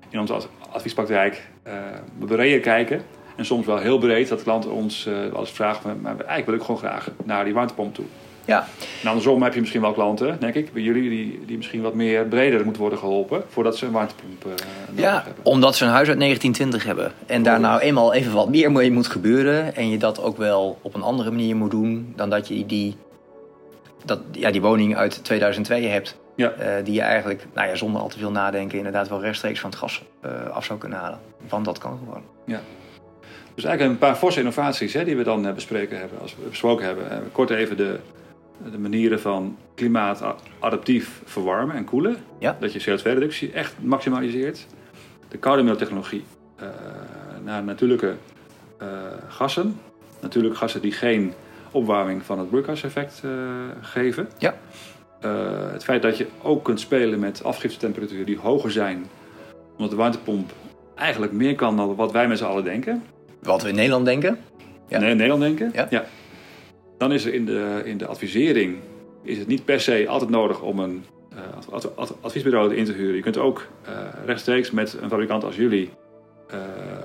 in 0.08 0.20
onze 0.20 0.34
adviespraktijk 0.70 1.48
uh, 1.66 1.72
breder 2.18 2.60
kijken. 2.60 3.02
En 3.36 3.44
soms 3.46 3.66
wel 3.66 3.78
heel 3.78 3.98
breed 3.98 4.28
dat 4.28 4.42
klanten 4.42 4.70
ons 4.70 5.06
uh, 5.06 5.14
wel 5.14 5.40
eens 5.40 5.50
vragen, 5.50 6.00
maar 6.00 6.10
eigenlijk 6.10 6.46
wil 6.46 6.54
ik 6.54 6.62
gewoon 6.62 6.78
graag 6.78 7.10
naar 7.24 7.44
die 7.44 7.54
warmtepomp 7.54 7.94
toe. 7.94 8.04
Ja. 8.44 8.66
En 9.02 9.08
andersom 9.08 9.42
heb 9.42 9.54
je 9.54 9.60
misschien 9.60 9.80
wel 9.80 9.92
klanten, 9.92 10.36
denk 10.40 10.54
ik, 10.54 10.72
bij 10.72 10.82
jullie, 10.82 11.10
die, 11.10 11.40
die 11.46 11.56
misschien 11.56 11.82
wat 11.82 11.94
meer 11.94 12.24
breder 12.24 12.64
moeten 12.64 12.82
worden 12.82 12.98
geholpen 12.98 13.42
voordat 13.48 13.76
ze 13.76 13.86
een 13.86 13.92
warmtepomp 13.92 14.44
uh, 14.44 14.50
nodig 14.88 15.04
ja, 15.04 15.22
hebben. 15.24 15.44
omdat 15.44 15.76
ze 15.76 15.84
een 15.84 15.90
huis 15.90 16.08
uit 16.08 16.18
1920 16.18 16.84
hebben. 16.84 17.12
En 17.26 17.42
daar 17.42 17.60
nou 17.60 17.80
eenmaal 17.80 18.12
even 18.12 18.32
wat 18.32 18.48
meer 18.48 18.72
mee 18.72 18.92
moet 18.92 19.06
gebeuren. 19.06 19.76
En 19.76 19.90
je 19.90 19.98
dat 19.98 20.22
ook 20.22 20.36
wel 20.36 20.78
op 20.82 20.94
een 20.94 21.02
andere 21.02 21.30
manier 21.30 21.56
moet 21.56 21.70
doen 21.70 22.12
dan 22.16 22.30
dat 22.30 22.48
je 22.48 22.66
die, 22.66 22.96
dat, 24.04 24.20
ja, 24.32 24.50
die 24.50 24.60
woning 24.60 24.96
uit 24.96 25.24
2002 25.24 25.86
hebt. 25.86 26.18
Ja. 26.34 26.78
Uh, 26.78 26.84
die 26.84 26.94
je 26.94 27.00
eigenlijk, 27.00 27.46
nou 27.54 27.68
ja, 27.68 27.74
zonder 27.74 28.00
al 28.00 28.08
te 28.08 28.18
veel 28.18 28.30
nadenken, 28.30 28.78
inderdaad 28.78 29.08
wel 29.08 29.20
rechtstreeks 29.20 29.60
van 29.60 29.70
het 29.70 29.78
gas 29.78 30.04
uh, 30.24 30.48
af 30.48 30.64
zou 30.64 30.78
kunnen 30.78 30.98
halen. 30.98 31.20
Want 31.48 31.64
dat 31.64 31.78
kan 31.78 31.98
gewoon. 31.98 32.22
Ja. 32.44 32.60
Dus 33.54 33.64
eigenlijk 33.64 33.94
een 33.94 34.08
paar 34.08 34.16
forse 34.16 34.38
innovaties 34.38 34.92
hè, 34.92 35.04
die 35.04 35.16
we 35.16 35.22
dan 35.22 35.54
bespreken 35.54 35.98
hebben, 35.98 36.20
als 36.20 36.36
we 36.36 36.48
besproken 36.48 36.86
hebben. 36.86 37.32
Kort 37.32 37.50
even 37.50 37.76
de, 37.76 37.98
de 38.70 38.78
manieren 38.78 39.20
van 39.20 39.56
klimaatadaptief 39.74 41.22
verwarmen 41.24 41.76
en 41.76 41.84
koelen. 41.84 42.16
Ja. 42.38 42.56
Dat 42.60 42.72
je 42.72 42.80
CO2-reductie 42.80 43.52
echt 43.52 43.74
maximaliseert. 43.80 44.66
De 45.28 45.38
koude 45.38 45.62
middeltechnologie 45.62 46.24
uh, 46.60 46.68
naar 47.44 47.64
natuurlijke 47.64 48.14
gassen. 49.28 49.80
Natuurlijke 50.20 50.56
gassen 50.56 50.80
die 50.80 50.92
geen 50.92 51.32
opwarming 51.70 52.22
van 52.22 52.38
het 52.38 52.48
broeikaseffect 52.48 53.22
geven. 53.80 54.28
Ja. 54.38 54.54
Uh, 55.24 55.72
het 55.72 55.84
feit 55.84 56.02
dat 56.02 56.16
je 56.16 56.26
ook 56.42 56.64
kunt 56.64 56.80
spelen 56.80 57.18
met 57.18 57.44
afgiftetemperaturen 57.44 58.26
die 58.26 58.38
hoger 58.38 58.70
zijn, 58.70 59.06
omdat 59.72 59.90
de 59.90 59.96
warmtepomp 59.96 60.52
eigenlijk 60.94 61.32
meer 61.32 61.54
kan 61.54 61.76
dan 61.76 61.94
wat 61.94 62.12
wij 62.12 62.28
met 62.28 62.38
z'n 62.38 62.44
allen 62.44 62.64
denken. 62.64 63.02
Wat 63.42 63.62
we 63.62 63.68
in 63.68 63.74
Nederland 63.74 64.04
denken? 64.04 64.38
Ja. 64.88 64.98
Nee, 64.98 65.10
in 65.10 65.16
Nederland 65.16 65.42
denken. 65.42 65.70
Ja. 65.74 65.86
ja. 65.90 66.04
Dan 66.98 67.12
is 67.12 67.24
er 67.24 67.34
in 67.34 67.44
de, 67.44 67.82
in 67.84 67.98
de 67.98 68.06
advisering 68.06 68.76
is 69.22 69.38
het 69.38 69.46
niet 69.46 69.64
per 69.64 69.80
se 69.80 70.04
altijd 70.08 70.30
nodig 70.30 70.62
om 70.62 70.78
een 70.78 71.04
uh, 71.32 71.38
ad, 71.72 71.96
ad, 71.96 72.14
adviesbureau 72.20 72.74
in 72.74 72.84
te 72.84 72.92
huren. 72.92 73.14
Je 73.14 73.22
kunt 73.22 73.38
ook 73.38 73.66
uh, 73.88 73.92
rechtstreeks 74.24 74.70
met 74.70 74.96
een 75.00 75.08
fabrikant 75.08 75.44
als 75.44 75.56
jullie 75.56 75.90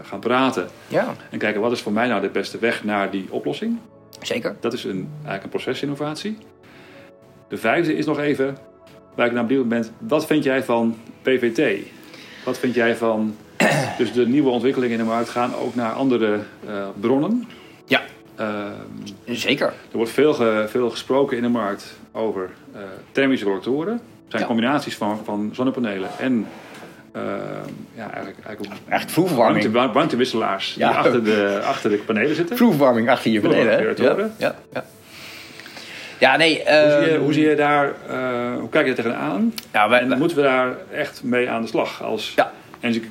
gaan 0.01 0.19
praten. 0.19 0.67
Ja. 0.87 1.15
En 1.31 1.39
kijken 1.39 1.61
wat 1.61 1.71
is 1.71 1.81
voor 1.81 1.91
mij 1.91 2.07
nou 2.07 2.21
de 2.21 2.29
beste 2.29 2.59
weg 2.59 2.83
naar 2.83 3.11
die 3.11 3.27
oplossing. 3.29 3.77
Zeker. 4.21 4.55
Dat 4.59 4.73
is 4.73 4.83
een, 4.83 5.09
eigenlijk 5.15 5.43
een 5.43 5.49
procesinnovatie. 5.49 6.37
De 7.55 7.61
vijfde 7.61 7.95
is 7.97 8.05
nog 8.05 8.19
even, 8.19 8.57
waar 9.15 9.25
ik 9.25 9.31
naar 9.31 9.45
benieuwd 9.45 9.69
ben, 9.69 9.85
wat 9.97 10.25
vind 10.25 10.43
jij 10.43 10.63
van 10.63 10.97
PVT? 11.21 11.85
Wat 12.45 12.57
vind 12.57 12.73
jij 12.75 12.95
van 12.95 13.35
dus 13.97 14.13
de 14.13 14.27
nieuwe 14.27 14.49
ontwikkelingen 14.49 14.97
in 14.99 15.03
de 15.05 15.09
markt 15.11 15.29
gaan 15.29 15.55
ook 15.55 15.75
naar 15.75 15.91
andere 15.93 16.39
uh, 16.67 16.85
bronnen? 16.99 17.47
Ja, 17.85 18.01
uh, 18.39 18.65
zeker. 19.25 19.67
Er 19.67 19.97
wordt 19.97 20.11
veel, 20.11 20.33
ge, 20.33 20.65
veel 20.69 20.89
gesproken 20.89 21.37
in 21.37 21.43
de 21.43 21.49
markt 21.49 21.97
over 22.11 22.49
uh, 22.75 22.81
thermische 23.11 23.45
collectoren. 23.45 23.93
Het 23.93 24.01
zijn 24.27 24.41
Ja. 24.41 24.47
combinaties 24.47 24.95
van, 24.95 25.19
van 25.23 25.49
zonnepanelen 25.53 26.09
en 26.19 26.47
uh, 27.15 27.21
ja, 27.95 28.11
eigenlijk, 28.13 28.45
eigenlijk 28.45 28.75
Echt 28.87 29.11
vloerverwarming. 29.11 29.71
warmte, 29.71 29.93
warmtewisselaars 29.93 30.73
Ja. 30.73 30.87
die 30.89 30.97
achter 30.97 31.23
de, 31.23 31.61
achter 31.63 31.89
de 31.89 31.97
panelen 31.97 32.35
zitten. 32.35 32.57
Vloerverwarming 32.57 33.09
achter 33.09 33.31
je 33.31 33.39
beneden, 33.39 33.65
hè? 33.71 33.77
Ja, 33.77 33.81
Vloerverwarming, 33.83 34.31
ja, 34.37 34.55
ja. 34.73 34.85
Ja, 36.25 36.37
nee. 36.37 36.55
Hoe 36.55 36.91
zie, 36.91 37.01
je, 37.01 37.13
ehm, 37.13 37.19
hoe 37.21 37.33
zie 37.33 37.47
je 37.47 37.55
daar, 37.55 37.93
uh, 38.09 38.59
hoe 38.59 38.69
kijk 38.69 38.85
je 38.85 38.89
er 38.91 38.95
tegenaan? 39.03 39.53
Ja, 39.71 39.89
wij, 39.89 39.99
En 39.99 40.17
moeten 40.17 40.37
we 40.37 40.43
daar 40.43 40.75
echt 40.91 41.23
mee 41.23 41.49
aan 41.49 41.61
de 41.61 41.67
slag 41.67 42.03
als 42.03 42.33
Ja. 42.35 42.51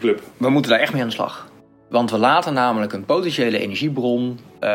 Club? 0.01 0.21
We 0.37 0.51
moeten 0.51 0.71
daar 0.71 0.81
echt 0.81 0.93
mee 0.93 1.03
aan 1.03 1.09
de 1.09 1.15
slag. 1.15 1.49
Want 1.89 2.11
we 2.11 2.19
laten 2.19 2.55
namelijk 2.55 2.93
een 2.93 3.05
potentiële 3.05 3.59
energiebron. 3.59 4.39
eh, 4.61 4.71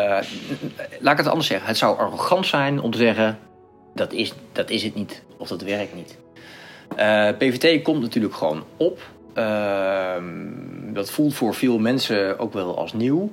laat 0.99 1.11
ik 1.11 1.17
het 1.17 1.27
anders 1.27 1.47
zeggen. 1.47 1.67
Het 1.67 1.77
zou 1.77 1.97
arrogant 1.97 2.45
zijn 2.45 2.81
om 2.81 2.91
te 2.91 2.97
zeggen: 2.97 3.37
dat 3.95 4.13
is, 4.13 4.33
dat 4.51 4.69
is 4.69 4.83
het 4.83 4.95
niet 4.95 5.23
of 5.37 5.47
dat 5.47 5.61
werkt 5.61 5.95
niet. 5.95 6.17
Eh, 6.95 7.27
PVT 7.37 7.81
komt 7.81 8.01
natuurlijk 8.01 8.33
gewoon 8.35 8.63
op. 8.77 8.99
Ehm, 9.33 10.23
dat 10.93 11.11
voelt 11.11 11.33
voor 11.33 11.53
veel 11.53 11.77
mensen 11.79 12.39
ook 12.39 12.53
wel 12.53 12.77
als 12.77 12.93
nieuw. 12.93 13.31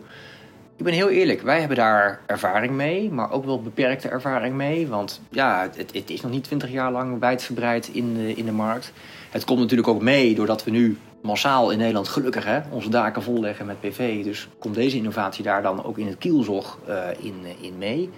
Ik 0.76 0.84
ben 0.84 0.92
heel 0.92 1.08
eerlijk, 1.08 1.42
wij 1.42 1.58
hebben 1.58 1.76
daar 1.76 2.20
ervaring 2.26 2.72
mee, 2.72 3.10
maar 3.10 3.32
ook 3.32 3.44
wel 3.44 3.62
beperkte 3.62 4.08
ervaring 4.08 4.54
mee. 4.54 4.86
Want 4.86 5.20
ja, 5.30 5.68
het, 5.76 5.92
het 5.92 6.10
is 6.10 6.20
nog 6.20 6.30
niet 6.30 6.44
twintig 6.44 6.70
jaar 6.70 6.92
lang 6.92 7.18
wijdverbreid 7.20 7.88
in 7.88 8.14
de, 8.14 8.34
in 8.34 8.44
de 8.44 8.52
markt. 8.52 8.92
Het 9.30 9.44
komt 9.44 9.60
natuurlijk 9.60 9.88
ook 9.88 10.02
mee 10.02 10.34
doordat 10.34 10.64
we 10.64 10.70
nu 10.70 10.98
massaal 11.22 11.70
in 11.70 11.78
Nederland, 11.78 12.08
gelukkig 12.08 12.44
hè, 12.44 12.60
onze 12.70 12.88
daken 12.88 13.22
volleggen 13.22 13.66
met 13.66 13.80
PV. 13.80 14.24
Dus 14.24 14.48
komt 14.58 14.74
deze 14.74 14.96
innovatie 14.96 15.44
daar 15.44 15.62
dan 15.62 15.84
ook 15.84 15.98
in 15.98 16.06
het 16.06 16.18
kielzog 16.18 16.78
uh, 16.88 17.04
in, 17.18 17.34
in 17.60 17.78
mee. 17.78 18.10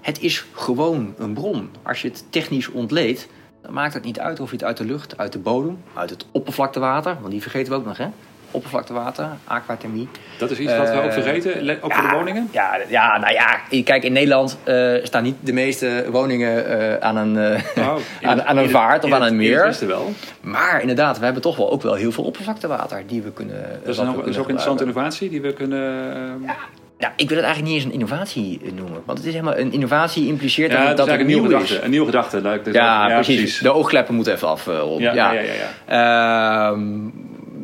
Het 0.00 0.20
is 0.20 0.46
gewoon 0.52 1.14
een 1.18 1.34
bron. 1.34 1.70
Als 1.82 2.02
je 2.02 2.08
het 2.08 2.24
technisch 2.30 2.68
ontleedt, 2.68 3.28
dan 3.62 3.72
maakt 3.72 3.94
het 3.94 4.04
niet 4.04 4.20
uit 4.20 4.40
of 4.40 4.50
je 4.50 4.56
het 4.56 4.64
uit 4.64 4.76
de 4.76 4.84
lucht, 4.84 5.18
uit 5.18 5.32
de 5.32 5.38
bodem, 5.38 5.78
uit 5.94 6.10
het 6.10 6.26
oppervlaktewater, 6.30 7.16
want 7.20 7.32
die 7.32 7.42
vergeten 7.42 7.72
we 7.72 7.78
ook 7.78 7.84
nog 7.84 7.96
hè. 7.96 8.08
Oppervlaktewater, 8.50 9.28
aquathermie. 9.44 10.08
Dat 10.38 10.50
is 10.50 10.58
iets 10.58 10.76
wat 10.76 10.90
we 10.90 11.00
ook 11.02 11.12
vergeten, 11.12 11.82
ook 11.82 11.94
voor 11.94 12.08
de 12.08 12.14
woningen? 12.14 12.48
Ja, 12.52 12.78
ja, 12.88 13.18
nou 13.18 13.32
ja, 13.32 13.60
kijk, 13.84 14.04
in 14.04 14.12
Nederland 14.12 14.58
uh, 14.64 14.94
staan 15.02 15.22
niet 15.22 15.36
de 15.40 15.52
meeste 15.52 16.04
woningen 16.10 16.80
uh, 16.80 16.96
aan 16.96 17.16
een, 17.16 17.60
oh, 17.78 17.96
aan, 18.22 18.42
aan, 18.42 18.56
een 18.56 18.70
vaart 18.70 19.04
of 19.04 19.12
aan 19.12 19.22
een 19.22 19.36
meer. 19.36 19.64
Dat 19.64 19.78
wel. 19.80 20.12
Maar 20.40 20.80
inderdaad, 20.80 21.18
we 21.18 21.24
hebben 21.24 21.42
toch 21.42 21.56
wel 21.56 21.70
ook 21.70 21.82
wel 21.82 21.94
heel 21.94 22.12
veel 22.12 22.24
oppervlaktewater 22.24 23.02
die 23.06 23.22
we 23.22 23.32
kunnen. 23.32 23.80
Dat 23.84 23.88
is, 23.94 23.98
een, 23.98 24.06
is 24.06 24.14
ook 24.14 24.22
een 24.26 24.34
interessante 24.34 24.82
innovatie 24.82 25.30
die 25.30 25.40
we 25.40 25.52
kunnen. 25.52 26.14
ehm, 26.14 26.42
Ja. 26.44 26.56
Ja, 27.00 27.12
ik 27.16 27.28
wil 27.28 27.36
het 27.36 27.46
eigenlijk 27.46 27.74
niet 27.74 27.74
eens 27.74 27.84
een 27.84 28.00
innovatie 28.00 28.60
noemen. 28.74 29.02
Want 29.04 29.18
het 29.18 29.26
is 29.26 29.32
helemaal 29.32 29.58
een 29.58 29.72
innovatie 29.72 30.26
impliceert 30.26 30.72
ja, 30.72 30.86
dat, 30.86 30.96
dat 30.96 31.06
het 31.06 31.20
een 31.20 31.26
nieuw 31.26 31.38
nieuwe 31.40 31.54
is. 31.54 31.60
gedachte. 31.60 31.84
Een 31.84 31.90
nieuwe 31.90 32.06
gedachte. 32.06 32.40
Ja, 32.42 32.60
Ja, 32.72 33.08
ja 33.08 33.14
precies. 33.14 33.36
precies. 33.36 33.58
De 33.58 33.72
oogkleppen 33.74 34.14
moeten 34.14 34.32
even 34.34 34.48
af. 34.48 34.66
Uh, 34.66 34.74
ja, 34.98 35.12
ja, 35.12 35.32
ja. 35.32 35.40
ja 35.88 36.70
uh, 36.72 36.78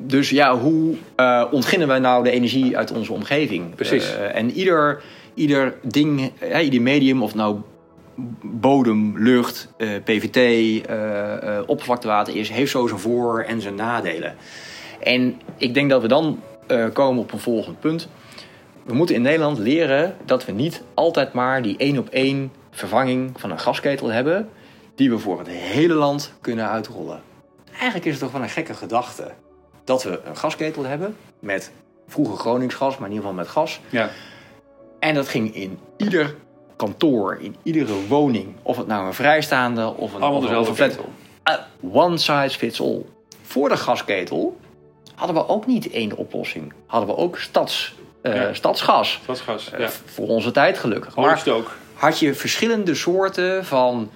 dus 0.06 0.30
ja, 0.30 0.58
hoe 0.58 0.96
uh, 1.16 1.44
ontginnen 1.50 1.88
wij 1.88 1.98
nou 1.98 2.24
de 2.24 2.30
energie 2.30 2.76
uit 2.76 2.92
onze 2.92 3.12
omgeving? 3.12 3.74
Precies. 3.74 4.10
Uh, 4.10 4.36
en 4.36 4.50
ieder, 4.50 5.02
ieder 5.34 5.74
ding, 5.82 6.32
ja, 6.40 6.60
ieder 6.60 6.82
medium, 6.82 7.22
of 7.22 7.34
nou 7.34 7.60
bodem, 8.42 9.18
lucht, 9.18 9.68
uh, 9.78 9.88
PVT, 10.04 10.80
oppervlaktewater 11.66 12.36
is, 12.36 12.48
heeft 12.48 12.70
zo 12.70 12.86
zijn 12.86 13.00
voor- 13.00 13.40
en 13.40 13.60
zijn 13.60 13.74
nadelen. 13.74 14.36
En 15.00 15.40
ik 15.56 15.74
denk 15.74 15.90
dat 15.90 16.02
we 16.02 16.08
dan 16.08 16.40
uh, 16.70 16.86
komen 16.92 17.22
op 17.22 17.32
een 17.32 17.38
volgend 17.38 17.80
punt. 17.80 18.08
We 18.84 18.94
moeten 18.94 19.14
in 19.14 19.22
Nederland 19.22 19.58
leren 19.58 20.16
dat 20.24 20.44
we 20.44 20.52
niet 20.52 20.82
altijd 20.94 21.32
maar 21.32 21.62
die 21.62 21.76
één 21.76 21.98
op 21.98 22.08
één 22.08 22.52
vervanging 22.70 23.30
van 23.36 23.50
een 23.50 23.58
gasketel 23.58 24.08
hebben, 24.08 24.48
die 24.94 25.10
we 25.10 25.18
voor 25.18 25.38
het 25.38 25.48
hele 25.48 25.94
land 25.94 26.32
kunnen 26.40 26.68
uitrollen. 26.68 27.20
Eigenlijk 27.72 28.04
is 28.04 28.12
het 28.12 28.20
toch 28.20 28.32
wel 28.32 28.42
een 28.42 28.48
gekke 28.48 28.74
gedachte 28.74 29.32
dat 29.86 30.02
we 30.02 30.20
een 30.24 30.36
gasketel 30.36 30.84
hebben 30.84 31.16
met 31.40 31.70
vroeger 32.08 32.36
Groningsgas, 32.36 32.98
maar 32.98 33.08
in 33.08 33.14
ieder 33.14 33.28
geval 33.28 33.42
met 33.44 33.52
gas. 33.52 33.80
Ja. 33.90 34.10
En 34.98 35.14
dat 35.14 35.28
ging 35.28 35.54
in 35.54 35.78
ieder 35.96 36.34
kantoor, 36.76 37.38
in 37.40 37.56
iedere 37.62 38.06
woning, 38.08 38.54
of 38.62 38.76
het 38.76 38.86
nou 38.86 39.06
een 39.06 39.14
vrijstaande 39.14 39.94
of 39.94 40.14
een, 40.14 40.20
Allemaal 40.22 40.40
dezelfde 40.40 40.74
ketel. 40.74 41.08
Uh, 41.48 41.54
one 41.92 42.18
size 42.18 42.58
fits 42.58 42.80
all. 42.80 43.02
Voor 43.42 43.68
de 43.68 43.76
gasketel 43.76 44.56
hadden 45.14 45.36
we 45.36 45.48
ook 45.48 45.66
niet 45.66 45.90
één 45.90 46.16
oplossing. 46.16 46.72
Hadden 46.86 47.08
we 47.08 47.16
ook 47.16 47.38
stads, 47.38 47.94
uh, 48.22 48.34
Ja. 48.34 48.54
stadsgas. 48.54 49.20
Stadsgas, 49.22 49.70
Uh, 49.72 49.78
ja. 49.80 49.88
voor 50.04 50.28
onze 50.28 50.50
tijd 50.50 50.78
gelukkig. 50.78 51.16
Maar 51.16 51.24
Oliestook. 51.24 51.76
had 51.94 52.18
je 52.18 52.34
verschillende 52.34 52.94
soorten 52.94 53.64
van 53.64 54.10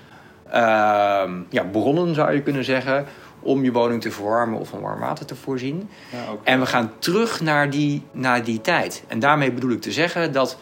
ehm, 0.51 1.33
ja, 1.51 1.63
bronnen, 1.73 2.15
zou 2.15 2.33
je 2.33 2.43
kunnen 2.43 2.65
zeggen, 2.65 3.07
om 3.41 3.65
je 3.65 3.73
woning 3.73 4.01
te 4.03 4.11
verwarmen 4.11 4.59
of 4.61 4.69
van 4.69 4.81
warm 4.81 5.01
water 5.01 5.27
te 5.27 5.35
voorzien. 5.35 5.89
Ja. 6.13 6.19
En 6.43 6.61
we 6.61 6.67
gaan 6.67 6.93
terug 6.99 7.41
naar 7.41 7.71
die, 7.71 8.03
naar 8.13 8.45
die 8.45 8.61
tijd. 8.61 9.03
En 9.07 9.19
daarmee 9.19 9.53
bedoel 9.53 9.71
ik 9.71 9.81
te 9.81 9.93
zeggen 9.93 10.33
dat 10.33 10.57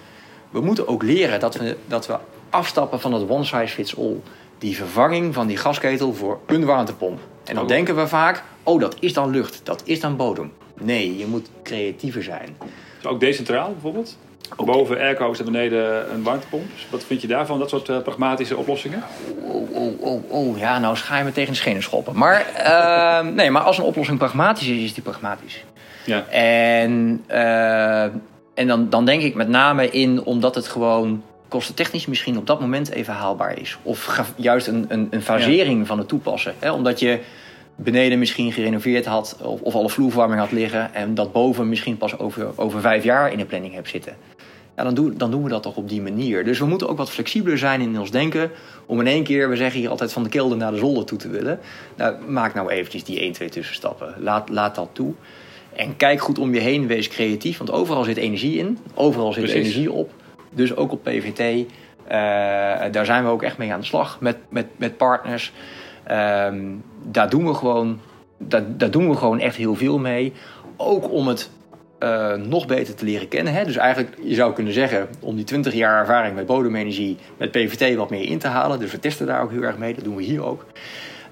we 0.50 0.60
moeten 0.60 0.88
ook 0.88 1.02
leren 1.02 1.40
dat 1.40 1.54
we, 1.56 1.76
dat 1.86 2.06
we 2.06 2.16
afstappen 2.50 3.00
van 3.00 3.12
het 3.12 3.28
one 3.30 3.44
size 3.44 3.74
fits 3.74 3.96
all. 3.98 4.16
Die 4.58 4.76
vervanging 4.76 5.34
van 5.34 5.46
die 5.46 5.56
gasketel 5.56 6.14
voor 6.14 6.38
een 6.46 6.64
warmtepomp. 6.64 7.20
En 7.44 7.54
dan 7.54 7.62
Oh. 7.62 7.68
denken 7.68 7.96
we 7.96 8.08
vaak, 8.08 8.42
oh 8.62 8.80
dat 8.80 8.96
is 9.00 9.12
dan 9.12 9.30
lucht, 9.30 9.60
dat 9.64 9.82
is 9.84 10.00
dan 10.00 10.16
bodem. 10.16 10.52
Nee, 10.80 11.18
je 11.18 11.26
moet 11.26 11.50
creatiever 11.62 12.22
zijn. 12.22 12.56
Dus 13.00 13.10
ook 13.10 13.20
decentraal 13.20 13.72
bijvoorbeeld? 13.72 14.16
Boven 14.56 14.98
airco's 14.98 15.38
en 15.38 15.44
beneden 15.44 16.12
een 16.12 16.22
warmtepomp. 16.22 16.64
Wat 16.90 17.04
vind 17.04 17.20
je 17.20 17.26
daarvan, 17.26 17.58
dat 17.58 17.68
soort 17.68 17.88
eh, 17.88 17.98
pragmatische 18.02 18.56
oplossingen? 18.56 19.02
Oh, 19.42 19.74
oh, 19.74 20.02
oh, 20.02 20.32
oh, 20.32 20.58
ja, 20.58 20.78
nou 20.78 20.96
je 21.16 21.24
me 21.24 21.32
tegen 21.32 21.52
de 21.52 21.58
schenen 21.58 21.82
schoppen. 21.82 22.16
Maar, 22.16 22.46
ehm, 22.54 23.34
nee, 23.34 23.50
maar 23.50 23.62
als 23.62 23.78
een 23.78 23.84
oplossing 23.84 24.18
pragmatisch 24.18 24.68
is, 24.68 24.82
is 24.82 24.94
die 24.94 25.02
pragmatisch. 25.02 25.64
Ja. 26.04 26.24
En, 26.28 27.24
eh, 27.26 28.02
en 28.54 28.66
dan, 28.66 28.90
dan 28.90 29.04
denk 29.04 29.22
ik 29.22 29.34
met 29.34 29.48
name 29.48 29.90
in 29.90 30.24
omdat 30.24 30.54
het 30.54 30.68
gewoon 30.68 31.22
kostentechnisch 31.48 32.06
misschien 32.06 32.38
op 32.38 32.46
dat 32.46 32.60
moment 32.60 32.90
even 32.90 33.14
haalbaar 33.14 33.58
is. 33.58 33.78
Of 33.82 34.32
juist 34.36 34.66
een, 34.66 34.84
een, 34.88 35.08
een 35.10 35.22
fasering 35.22 35.86
van 35.86 35.98
het 35.98 36.08
toepassen. 36.08 36.54
Hè? 36.58 36.72
Omdat 36.72 37.00
je 37.00 37.20
beneden 37.76 38.18
misschien 38.18 38.52
gerenoveerd 38.52 39.06
had 39.06 39.36
of, 39.42 39.60
of 39.60 39.74
alle 39.74 39.88
vloerverwarming 39.88 40.40
had 40.40 40.52
liggen... 40.52 40.94
en 40.94 41.14
dat 41.14 41.32
boven 41.32 41.68
misschien 41.68 41.96
pas 41.96 42.18
over, 42.18 42.46
over 42.56 42.80
vijf 42.80 43.04
jaar 43.04 43.32
in 43.32 43.38
de 43.38 43.44
planning 43.44 43.74
hebt 43.74 43.88
zitten. 43.88 44.16
Ja, 44.78 44.84
dan, 44.84 44.94
doen, 44.94 45.14
dan 45.16 45.30
doen 45.30 45.42
we 45.42 45.48
dat 45.48 45.62
toch 45.62 45.76
op 45.76 45.88
die 45.88 46.02
manier. 46.02 46.44
Dus 46.44 46.58
we 46.58 46.66
moeten 46.66 46.88
ook 46.88 46.96
wat 46.96 47.10
flexibeler 47.10 47.58
zijn 47.58 47.80
in 47.80 47.98
ons 47.98 48.10
denken... 48.10 48.50
om 48.86 49.00
in 49.00 49.06
één 49.06 49.24
keer, 49.24 49.48
we 49.48 49.56
zeggen 49.56 49.80
hier 49.80 49.90
altijd 49.90 50.12
van 50.12 50.22
de 50.22 50.28
kelder 50.28 50.58
naar 50.58 50.72
de 50.72 50.78
zolder 50.78 51.04
toe 51.04 51.18
te 51.18 51.28
willen. 51.28 51.60
Nou, 51.96 52.16
maak 52.28 52.54
nou 52.54 52.70
eventjes 52.70 53.04
die 53.04 53.20
1, 53.20 53.32
2 53.32 53.48
tussenstappen. 53.48 54.14
Laat, 54.18 54.48
laat 54.48 54.74
dat 54.74 54.88
toe. 54.92 55.12
En 55.72 55.96
kijk 55.96 56.20
goed 56.20 56.38
om 56.38 56.54
je 56.54 56.60
heen, 56.60 56.86
wees 56.86 57.08
creatief. 57.08 57.58
Want 57.58 57.70
overal 57.70 58.04
zit 58.04 58.16
energie 58.16 58.58
in. 58.58 58.78
Overal 58.94 59.32
zit 59.32 59.42
Precies. 59.42 59.60
energie 59.60 59.92
op. 59.92 60.12
Dus 60.50 60.76
ook 60.76 60.92
op 60.92 61.02
PVT. 61.02 61.38
Eh, 61.38 62.16
daar 62.90 63.04
zijn 63.04 63.24
we 63.24 63.30
ook 63.30 63.42
echt 63.42 63.58
mee 63.58 63.72
aan 63.72 63.80
de 63.80 63.86
slag 63.86 64.20
met, 64.20 64.36
met, 64.48 64.66
met 64.76 64.96
partners. 64.96 65.52
Ehm, 66.04 66.64
daar, 67.02 67.30
doen 67.30 67.46
we 67.46 67.54
gewoon, 67.54 68.00
daar, 68.36 68.76
daar 68.76 68.90
doen 68.90 69.08
we 69.08 69.16
gewoon 69.16 69.40
echt 69.40 69.56
heel 69.56 69.74
veel 69.74 69.98
mee. 69.98 70.32
Ook 70.76 71.12
om 71.12 71.28
het 71.28 71.50
eh, 71.98 72.34
nog 72.34 72.66
beter 72.66 72.94
te 72.94 73.04
leren 73.04 73.28
kennen. 73.28 73.52
Hè? 73.52 73.64
Dus 73.64 73.76
eigenlijk, 73.76 74.16
je 74.22 74.34
zou 74.34 74.52
kunnen 74.52 74.72
zeggen, 74.72 75.08
om 75.20 75.36
die 75.36 75.44
20 75.44 75.74
jaar 75.74 76.00
ervaring 76.00 76.34
met 76.34 76.46
bodemenergie, 76.46 77.16
met 77.36 77.50
PVT 77.50 77.96
wat 77.96 78.10
meer 78.10 78.24
in 78.24 78.38
te 78.38 78.48
halen. 78.48 78.78
Dus 78.78 78.90
we 78.92 78.98
testen 78.98 79.26
daar 79.26 79.42
ook 79.42 79.50
heel 79.50 79.62
erg 79.62 79.78
mee. 79.78 79.94
Dat 79.94 80.04
doen 80.04 80.16
we 80.16 80.22
hier 80.22 80.44
ook. 80.44 80.66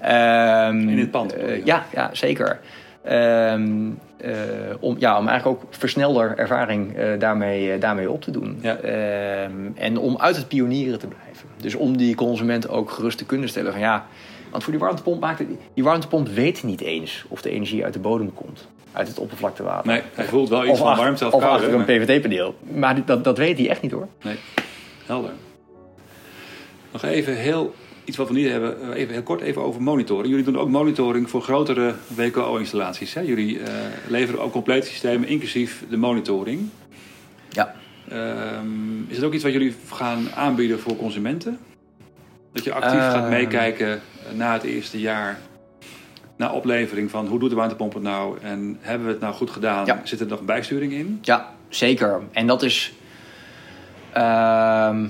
Ehm, 0.01 0.89
In 0.89 0.95
dit 0.95 1.11
pand, 1.11 1.33
eh, 1.33 1.65
ja, 1.65 1.85
ja, 1.93 2.09
zeker. 2.13 2.59
Ehm, 3.03 3.89
eh, 4.17 4.31
om, 4.79 4.95
ja, 4.99 5.17
om 5.17 5.27
eigenlijk 5.27 5.63
ook 5.63 5.69
versnelder 5.69 6.37
ervaring 6.37 6.95
daarmee, 7.19 7.77
daarmee 7.77 8.11
op 8.11 8.21
te 8.21 8.31
doen. 8.31 8.59
Ja. 8.61 8.75
Ehm, 8.75 9.51
en 9.75 9.97
om 9.97 10.17
uit 10.17 10.35
het 10.35 10.47
pionieren 10.47 10.99
te 10.99 11.07
blijven. 11.07 11.47
Dus 11.57 11.75
om 11.75 11.97
die 11.97 12.15
consument 12.15 12.69
ook 12.69 12.91
gerust 12.91 13.17
te 13.17 13.25
kunnen 13.25 13.49
stellen 13.49 13.71
van 13.71 13.81
ja... 13.81 14.05
Want 14.51 14.63
voor 14.63 14.71
die 14.71 14.81
warmtepomp 14.81 15.21
maakt 15.21 15.39
het... 15.39 15.47
Die 15.73 15.83
warmtepomp 15.83 16.27
weet 16.27 16.63
niet 16.63 16.81
eens 16.81 17.25
of 17.27 17.41
de 17.41 17.49
energie 17.49 17.83
uit 17.83 17.93
de 17.93 17.99
bodem 17.99 18.33
komt. 18.33 18.67
Uit 18.91 19.07
het 19.07 19.19
oppervlaktewater. 19.19 19.91
Nee, 19.91 20.01
hij 20.13 20.25
voelt 20.25 20.49
wel 20.49 20.65
iets 20.65 20.79
van 20.79 20.95
warmte 20.97 21.25
of, 21.25 21.33
of 21.33 21.43
achter 21.43 21.69
een 21.69 21.77
maar- 21.77 21.85
PVT-paneel. 21.85 22.55
Maar 22.73 23.05
dat, 23.05 23.23
dat 23.23 23.37
weet 23.37 23.57
hij 23.57 23.69
echt 23.69 23.81
niet 23.81 23.91
hoor. 23.91 24.07
Nee, 24.23 24.35
helder. 25.05 25.31
Nog 26.91 27.03
even 27.03 27.35
heel 27.35 27.73
iets 28.07 28.17
wat 28.17 28.27
we 28.27 28.33
niet 28.33 28.49
hebben, 28.49 28.81
eh, 28.81 28.99
even 28.99 29.13
heel 29.13 29.23
kort 29.23 29.41
even 29.41 29.61
over 29.61 29.81
monitoring. 29.81 30.27
Jullie 30.27 30.45
doen 30.45 30.57
ook 30.57 30.69
monitoring 30.69 31.29
voor 31.29 31.41
grotere 31.41 31.93
WKO-installaties. 32.15 33.13
Jullie 33.13 33.59
eh, 33.59 33.73
leveren 34.07 34.41
ook 34.41 34.51
complete 34.51 34.87
systemen, 34.87 35.27
inclusief 35.27 35.83
de 35.89 35.97
monitoring. 35.97 36.69
Ja. 37.49 37.75
Ehm, 38.09 39.01
is 39.07 39.15
het 39.15 39.25
ook 39.25 39.33
iets 39.33 39.43
wat 39.43 39.51
jullie 39.51 39.75
gaan 39.91 40.27
aanbieden 40.35 40.79
voor 40.79 40.95
consumenten? 40.95 41.59
Dat 42.53 42.63
je 42.63 42.73
actief 42.73 42.99
gaat 42.99 43.29
meekijken 43.29 43.91
eh, 43.91 44.35
na 44.35 44.53
het 44.53 44.63
eerste 44.63 44.99
jaar, 44.99 45.39
na 46.37 46.51
oplevering 46.51 47.09
van 47.11 47.27
hoe 47.27 47.39
doet 47.39 47.49
de 47.49 47.55
warmtepomp 47.55 47.93
het 47.93 48.03
nou 48.03 48.37
en 48.41 48.77
hebben 48.81 49.07
we 49.07 49.13
het 49.13 49.21
nou 49.21 49.33
goed 49.33 49.49
gedaan? 49.49 49.85
Ja. 49.85 50.01
Zit 50.03 50.19
er 50.19 50.27
nog 50.27 50.41
bijsturing 50.41 50.91
in? 50.93 51.19
Ja, 51.21 51.53
zeker. 51.69 52.21
En 52.31 52.47
dat 52.47 52.63
is. 52.63 52.93
ehm, 54.13 55.05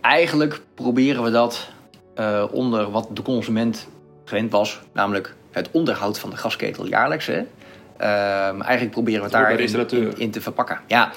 eigenlijk 0.00 0.60
proberen 0.74 1.22
we 1.22 1.30
dat 1.30 1.68
eh, 2.14 2.44
onder 2.50 2.90
wat 2.90 3.08
de 3.12 3.22
consument 3.22 3.88
gewend 4.24 4.52
was, 4.52 4.80
namelijk 4.92 5.34
het 5.50 5.68
onderhoud 5.70 6.18
van 6.18 6.30
de 6.30 6.36
gasketel 6.36 6.86
jaarlijks. 6.86 7.26
Hè. 7.26 7.42
Ehm, 7.96 8.60
eigenlijk 8.60 8.90
proberen 8.90 9.18
we 9.18 9.24
het 9.24 9.32
daar 9.32 9.92
in, 9.92 10.18
in 10.18 10.30
te 10.30 10.40
verpakken. 10.40 10.80
Ja. 10.86 11.10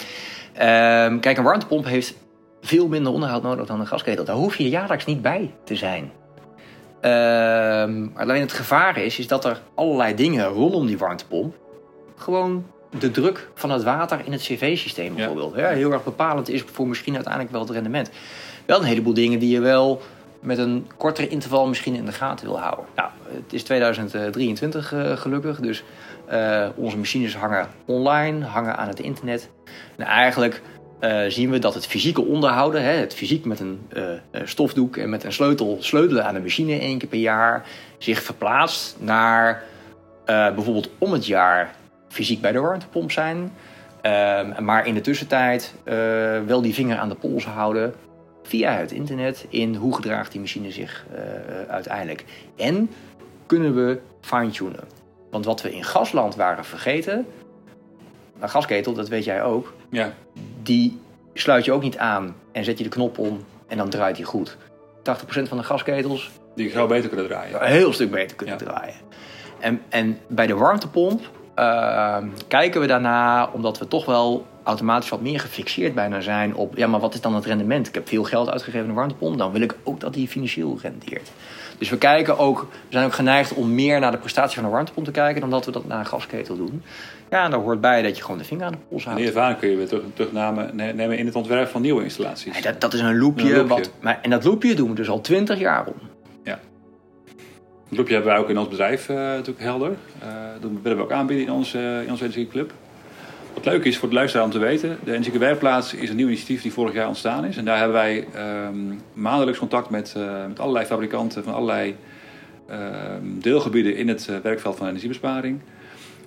Ehm, 0.53 1.19
kijk, 1.19 1.37
een 1.37 1.43
warmtepomp 1.43 1.85
heeft 1.85 2.13
veel 2.61 2.87
minder 2.87 3.13
onderhoud 3.13 3.43
nodig 3.43 3.65
dan 3.65 3.79
een 3.79 3.87
gasketel. 3.87 4.25
Daar 4.25 4.35
hoef 4.35 4.55
je 4.55 4.69
jaarlijks 4.69 5.05
niet 5.05 5.21
bij 5.21 5.53
te 5.63 5.75
zijn. 5.75 6.11
Ehm, 7.03 8.07
alleen 8.13 8.41
het 8.41 8.53
gevaar 8.53 8.97
is, 8.97 9.19
is 9.19 9.27
dat 9.27 9.45
er 9.45 9.61
allerlei 9.73 10.15
dingen 10.15 10.45
rondom 10.45 10.85
die 10.85 10.97
warmtepomp 10.97 11.55
gewoon 12.15 12.65
de 12.99 13.11
druk 13.11 13.49
van 13.53 13.71
het 13.71 13.83
water 13.83 14.21
in 14.23 14.31
het 14.31 14.41
cv-systeem 14.41 15.15
bijvoorbeeld. 15.15 15.55
Ja. 15.55 15.69
heel 15.69 15.91
erg 15.91 16.03
bepalend 16.03 16.49
is 16.49 16.63
voor 16.71 16.87
misschien 16.87 17.13
uiteindelijk 17.13 17.53
wel 17.53 17.61
het 17.61 17.71
rendement. 17.71 18.09
Wel 18.65 18.79
een 18.79 18.85
heleboel 18.85 19.13
dingen 19.13 19.39
die 19.39 19.49
je 19.49 19.59
wel 19.59 20.01
met 20.39 20.57
een 20.57 20.87
kortere 20.97 21.27
interval 21.27 21.67
misschien 21.67 21.95
in 21.95 22.05
de 22.05 22.11
gaten 22.11 22.45
wil 22.45 22.59
houden. 22.59 22.85
Nou, 22.95 23.09
het 23.27 23.53
is 23.53 23.63
2023 23.63 24.93
eh, 24.93 25.17
gelukkig, 25.17 25.59
dus 25.59 25.83
eh, 26.25 26.67
onze 26.75 26.97
machines 26.97 27.35
hangen 27.35 27.67
online, 27.85 28.45
hangen 28.45 28.77
aan 28.77 28.87
het 28.87 28.99
internet. 28.99 29.49
En 29.95 30.05
eigenlijk 30.05 30.61
zien 31.27 31.49
we 31.49 31.59
dat 31.59 31.73
het 31.73 31.87
fysieke 31.87 32.25
onderhouden, 32.25 32.83
hè, 32.83 32.91
het 32.91 33.13
fysiek 33.13 33.45
met 33.45 33.59
een 33.59 33.79
eh, 33.89 34.13
eh, 34.13 34.19
stofdoek 34.43 34.97
en 34.97 35.09
met 35.09 35.23
een 35.23 35.33
sleutel 35.33 35.77
sleutelen 35.79 36.25
aan 36.25 36.33
de 36.33 36.39
machine 36.39 36.79
één 36.79 36.97
keer 36.97 37.09
per 37.09 37.19
jaar, 37.19 37.65
zich 37.97 38.21
verplaatst 38.21 38.95
naar 38.99 39.63
eh, 40.25 40.53
bijvoorbeeld 40.53 40.89
om 40.97 41.11
het 41.11 41.25
jaar 41.25 41.75
fysiek 42.07 42.41
bij 42.41 42.51
de 42.51 42.59
warmtepomp 42.59 43.11
zijn. 43.11 43.51
Ehm, 44.01 44.63
maar 44.63 44.87
in 44.87 44.93
de 44.93 45.01
tussentijd 45.01 45.73
eh, 45.83 45.95
wel 46.45 46.61
die 46.61 46.73
vinger 46.73 46.97
aan 46.97 47.09
de 47.09 47.15
pols 47.15 47.45
houden 47.45 47.93
via 48.43 48.71
het 48.71 48.91
internet 48.91 49.45
in 49.49 49.75
hoe 49.75 49.95
gedraagt 49.95 50.31
die 50.31 50.41
machine 50.41 50.71
zich 50.71 51.05
eh, 51.13 51.21
uiteindelijk. 51.69 52.25
En 52.55 52.89
kunnen 53.45 53.75
we 53.75 53.99
fine-tunen. 54.21 54.83
Want 55.31 55.45
wat 55.45 55.61
we 55.61 55.75
in 55.75 55.83
gasland 55.83 56.35
waren 56.35 56.65
vergeten, 56.65 57.25
een 58.39 58.49
gasketel, 58.49 58.93
dat 58.93 59.09
weet 59.09 59.23
jij 59.23 59.43
ook, 59.43 59.73
Ja, 59.89 60.13
die 60.63 60.99
sluit 61.33 61.65
je 61.65 61.71
ook 61.71 61.81
niet 61.81 61.97
aan 61.97 62.35
en 62.51 62.63
zet 62.63 62.77
je 62.77 62.83
de 62.83 62.89
knop 62.89 63.17
om 63.17 63.43
en 63.67 63.77
dan 63.77 63.89
draait 63.89 64.15
hij 64.17 64.25
goed. 64.25 64.57
80% 64.57 64.61
van 65.47 65.57
de 65.57 65.63
gasketels 65.63 66.31
die 66.55 66.69
zou 66.69 66.87
beter 66.87 67.09
kunnen 67.09 67.27
draaien. 67.27 67.61
een 67.63 67.71
heel 67.71 67.93
stuk 67.93 68.11
beter 68.11 68.35
kunnen 68.37 68.57
Ja. 68.59 68.65
draaien. 68.65 68.93
En, 69.59 69.81
en 69.89 70.19
bij 70.27 70.47
de 70.47 70.55
warmtepomp 70.55 71.21
ehm, 71.55 72.27
kijken 72.47 72.81
we 72.81 72.87
daarna, 72.87 73.49
omdat 73.53 73.79
we 73.79 73.87
toch 73.87 74.05
wel 74.05 74.45
automatisch 74.63 75.09
wat 75.09 75.21
meer 75.21 75.39
gefixeerd 75.39 75.95
bijna 75.95 76.21
zijn 76.21 76.55
op, 76.55 76.77
ja, 76.77 76.87
maar 76.87 76.99
wat 76.99 77.13
is 77.13 77.21
dan 77.21 77.35
het 77.35 77.45
rendement? 77.45 77.87
Ik 77.87 77.93
heb 77.93 78.07
veel 78.07 78.23
geld 78.23 78.49
uitgegeven 78.49 78.81
aan 78.83 78.89
een 78.89 78.95
warmtepomp, 78.95 79.37
dan 79.37 79.51
wil 79.51 79.61
ik 79.61 79.75
ook 79.83 79.99
dat 79.99 80.13
die 80.13 80.27
financieel 80.27 80.77
rendeert. 80.81 81.31
Dus 81.77 81.89
we 81.89 81.97
kijken 81.97 82.37
ook, 82.37 82.59
we 82.59 82.67
zijn 82.89 83.05
ook 83.05 83.13
geneigd 83.13 83.53
om 83.53 83.73
meer 83.73 83.99
naar 83.99 84.11
de 84.11 84.17
prestatie 84.17 84.55
van 84.55 84.65
een 84.65 84.71
warmtepomp 84.71 85.05
te 85.05 85.11
kijken 85.11 85.41
dan 85.41 85.49
dat 85.49 85.65
we 85.65 85.71
dat 85.71 85.87
naar 85.87 85.99
een 85.99 86.05
gasketel 86.05 86.55
doen. 86.55 86.83
Ja, 87.29 87.43
en 87.43 87.51
daar 87.51 87.59
hoort 87.59 87.81
bij 87.81 88.01
dat 88.01 88.17
je 88.17 88.23
gewoon 88.23 88.37
de 88.37 88.43
vinger 88.43 88.65
aan 88.65 88.71
de 88.71 88.77
pols 88.89 89.03
En 89.03 89.09
houdt. 89.09 89.25
die 89.25 89.33
ervaring 89.33 89.59
kun 89.59 89.69
je 89.69 89.77
weer 89.77 89.87
terug, 89.87 90.03
terugnemen 90.13 90.75
nemen 90.75 91.17
in 91.17 91.25
het 91.25 91.35
ontwerp 91.35 91.67
van 91.67 91.81
nieuwe 91.81 92.03
installaties. 92.03 92.55
Ja, 92.57 92.61
dat, 92.61 92.81
dat 92.81 92.93
is 92.93 92.99
een 92.99 93.17
loopje. 93.17 93.49
Een 93.49 93.57
loopje. 93.57 93.67
Wat, 93.75 93.91
maar, 93.99 94.19
en 94.21 94.29
dat 94.29 94.43
loopje 94.43 94.75
doen 94.75 94.89
we 94.89 94.95
dus 94.95 95.09
al 95.09 95.21
20 95.21 95.59
jaar 95.59 95.85
om. 95.85 96.11
Dat 97.93 98.01
loopje 98.01 98.13
hebben 98.13 98.33
wij 98.33 98.41
ook 98.41 98.49
in 98.49 98.57
ons 98.57 98.67
bedrijf 98.67 99.09
eh, 99.09 99.15
natuurlijk 99.15 99.59
helder. 99.59 99.91
Eh, 100.19 100.27
dat 100.61 100.71
willen 100.81 100.97
we 100.97 101.03
ook 101.03 101.11
aanbieden 101.11 101.45
in 101.45 101.51
onze, 101.51 102.01
in 102.05 102.11
onze 102.11 102.23
energieclub. 102.23 102.73
Wat 103.53 103.65
leuk 103.65 103.83
is 103.83 103.97
voor 103.97 104.09
de 104.09 104.15
luisteraar 104.15 104.45
om 104.45 104.51
te 104.51 104.59
weten, 104.59 104.99
de 105.03 105.11
Energieke 105.11 105.37
Werkplaats 105.37 105.93
is 105.93 106.09
een 106.09 106.15
nieuw 106.15 106.27
initiatief 106.27 106.61
die 106.61 106.73
vorig 106.73 106.93
jaar 106.93 107.07
ontstaan 107.07 107.45
is. 107.45 107.57
En 107.57 107.65
daar 107.65 107.77
hebben 107.77 107.95
wij 107.95 108.27
ehm, 108.33 108.75
maandelijks 109.13 109.59
contact 109.59 109.89
met, 109.89 110.13
eh, 110.17 110.47
met 110.47 110.59
allerlei 110.59 110.85
fabrikanten 110.85 111.43
van 111.43 111.53
allerlei 111.53 111.95
ehm, 112.67 113.21
deelgebieden 113.23 113.95
in 113.95 114.07
het 114.07 114.27
eh, 114.27 114.35
werkveld 114.37 114.77
van 114.77 114.87
energiebesparing. 114.87 115.59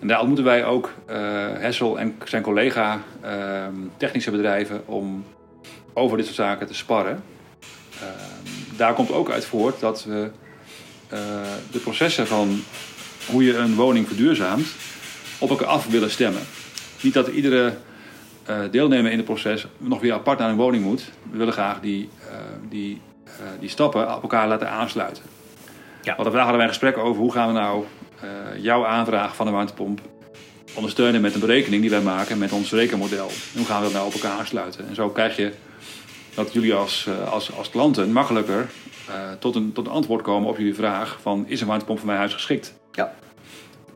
En 0.00 0.08
daar 0.08 0.18
ontmoeten 0.18 0.44
wij 0.44 0.64
ook 0.64 0.92
eh, 1.06 1.16
Hessel 1.52 1.98
en 1.98 2.14
zijn 2.24 2.42
collega 2.42 3.02
ehm, 3.20 3.74
technische 3.96 4.30
bedrijven 4.30 4.82
om 4.86 5.24
over 5.92 6.16
dit 6.16 6.26
soort 6.26 6.38
zaken 6.38 6.66
te 6.66 6.74
sparren. 6.74 7.22
Daar 8.76 8.94
komt 8.94 9.12
ook 9.12 9.30
uit 9.30 9.44
voort 9.44 9.80
dat 9.80 10.04
we 10.04 10.30
de 11.70 11.78
processen 11.82 12.26
van 12.26 12.60
hoe 13.30 13.44
je 13.44 13.56
een 13.56 13.74
woning 13.74 14.06
verduurzaamt 14.06 14.66
op 15.38 15.50
elkaar 15.50 15.66
af 15.66 15.86
willen 15.86 16.10
stemmen. 16.10 16.42
Niet 17.00 17.14
dat 17.14 17.28
iedere 17.28 17.72
eh, 18.46 18.58
deelnemer 18.70 19.10
in 19.10 19.16
het 19.16 19.26
proces 19.26 19.66
nog 19.78 20.00
weer 20.00 20.12
apart 20.12 20.38
naar 20.38 20.50
een 20.50 20.56
woning 20.56 20.84
moet. 20.84 21.10
We 21.30 21.38
willen 21.38 21.52
graag 21.52 21.80
die, 21.80 22.08
eh, 22.30 22.36
die, 22.68 23.00
eh, 23.24 23.32
die 23.60 23.68
stappen 23.68 24.16
op 24.16 24.22
elkaar 24.22 24.48
laten 24.48 24.70
aansluiten. 24.70 25.22
Ja. 26.02 26.16
Want 26.16 26.28
vandaag 26.28 26.42
hadden 26.42 26.56
wij 26.56 26.66
een 26.66 26.72
gesprek 26.72 26.98
over 26.98 27.22
hoe 27.22 27.32
gaan 27.32 27.46
we 27.46 27.52
nou 27.52 27.84
jouw 28.60 28.86
aanvraag 28.86 29.36
van 29.36 29.46
een 29.46 29.52
warmtepomp 29.52 30.00
ondersteunen 30.74 31.20
met 31.20 31.34
een 31.34 31.40
berekening 31.40 31.80
die 31.80 31.90
wij 31.90 32.00
maken 32.00 32.38
met 32.38 32.52
ons 32.52 32.72
rekenmodel. 32.72 33.28
En 33.28 33.56
hoe 33.56 33.66
gaan 33.66 33.78
we 33.78 33.84
dat 33.84 33.92
nou 33.92 34.06
op 34.06 34.12
elkaar 34.12 34.38
aansluiten? 34.38 34.88
En 34.88 34.94
zo 34.94 35.08
krijg 35.08 35.36
je 35.36 35.52
dat 36.34 36.52
jullie 36.52 36.74
als, 36.74 37.08
als, 37.30 37.56
als 37.56 37.70
klanten 37.70 38.12
makkelijker 38.12 38.68
tot, 39.38 39.54
een, 39.54 39.72
tot 39.72 39.86
een 39.86 39.92
antwoord 39.92 40.22
komen 40.22 40.48
op 40.48 40.58
jullie 40.58 40.74
vraag 40.74 41.18
van 41.22 41.44
is 41.46 41.60
een 41.60 41.66
warmtepomp 41.66 41.98
voor 41.98 42.06
mijn 42.06 42.18
huis 42.18 42.32
geschikt? 42.32 42.74
Ja. 42.92 43.14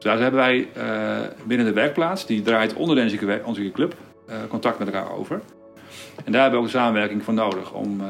Dus 0.01 0.11
daar 0.11 0.19
hebben 0.21 0.41
wij 0.41 0.69
eh, 0.75 1.19
binnen 1.45 1.67
de 1.67 1.73
werkplaats, 1.73 2.27
die 2.27 2.43
draait 2.43 2.75
onder 2.75 2.99
Energieke 2.99 3.71
Club, 3.73 3.95
eh, 4.27 4.37
contact 4.49 4.79
met 4.79 4.89
elkaar 4.89 5.13
over. 5.13 5.41
En 6.25 6.33
daar 6.33 6.41
hebben 6.43 6.61
we 6.61 6.67
ook 6.67 6.73
de 6.73 6.79
samenwerking 6.79 7.25
voor 7.25 7.35
nodig 7.35 7.73
om, 7.73 8.01
eh, 8.01 8.07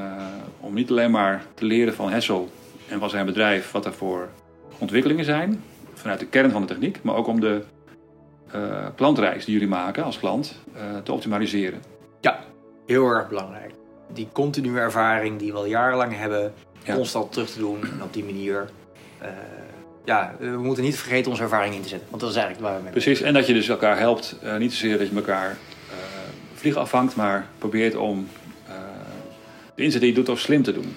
om 0.60 0.74
niet 0.74 0.90
alleen 0.90 1.10
maar 1.10 1.42
te 1.54 1.64
leren 1.64 1.94
van 1.94 2.10
Hessel 2.10 2.48
en 2.88 2.98
van 2.98 3.10
zijn 3.10 3.26
bedrijf 3.26 3.70
wat 3.72 3.86
er 3.86 3.92
voor 3.92 4.28
ontwikkelingen 4.78 5.24
zijn 5.24 5.62
vanuit 5.94 6.18
de 6.20 6.26
kern 6.26 6.50
van 6.50 6.60
de 6.60 6.66
techniek, 6.66 7.02
maar 7.02 7.14
ook 7.14 7.26
om 7.26 7.40
de 7.40 7.62
eh, 8.50 8.86
klantreis 8.96 9.44
die 9.44 9.52
jullie 9.54 9.68
maken 9.68 10.04
als 10.04 10.18
klant 10.18 10.58
te 11.02 11.12
optimaliseren. 11.12 11.80
Ja, 12.20 12.38
heel 12.86 13.06
erg 13.06 13.28
belangrijk. 13.28 13.72
Die 14.12 14.28
continue 14.32 14.80
ervaring 14.80 15.38
die 15.38 15.52
we 15.52 15.58
al 15.58 15.66
jarenlang 15.66 16.16
hebben, 16.16 16.52
Ja. 16.82 16.94
constant 16.94 17.32
terug 17.32 17.50
te 17.50 17.58
doen 17.58 17.82
en 17.82 18.02
op 18.02 18.12
die 18.12 18.24
manier. 18.24 18.68
Ja, 20.04 20.34
we 20.38 20.46
moeten 20.46 20.84
niet 20.84 20.98
vergeten 20.98 21.30
onze 21.30 21.42
ervaring 21.42 21.74
in 21.74 21.82
te 21.82 21.88
zetten, 21.88 22.08
want 22.10 22.22
dat 22.22 22.30
is 22.30 22.36
eigenlijk 22.36 22.66
waar 22.66 22.76
we 22.76 22.82
mee 22.82 22.92
Precies, 22.92 23.20
en 23.20 23.34
dat 23.34 23.46
je 23.46 23.52
dus 23.52 23.68
elkaar 23.68 23.98
helpt. 23.98 24.36
eh, 24.42 24.56
niet 24.56 24.72
zozeer 24.72 24.98
dat 24.98 25.08
je 25.08 25.14
elkaar 25.14 25.56
eh 25.90 25.96
vliegen 26.54 26.80
afvangt, 26.80 27.16
maar 27.16 27.46
probeert 27.58 27.96
om 27.96 28.28
eh, 28.66 28.74
de 29.74 29.82
inzet 29.82 30.00
die 30.00 30.10
je 30.10 30.16
doet 30.16 30.28
ook 30.28 30.38
slim 30.38 30.62
te 30.62 30.72
doen. 30.72 30.96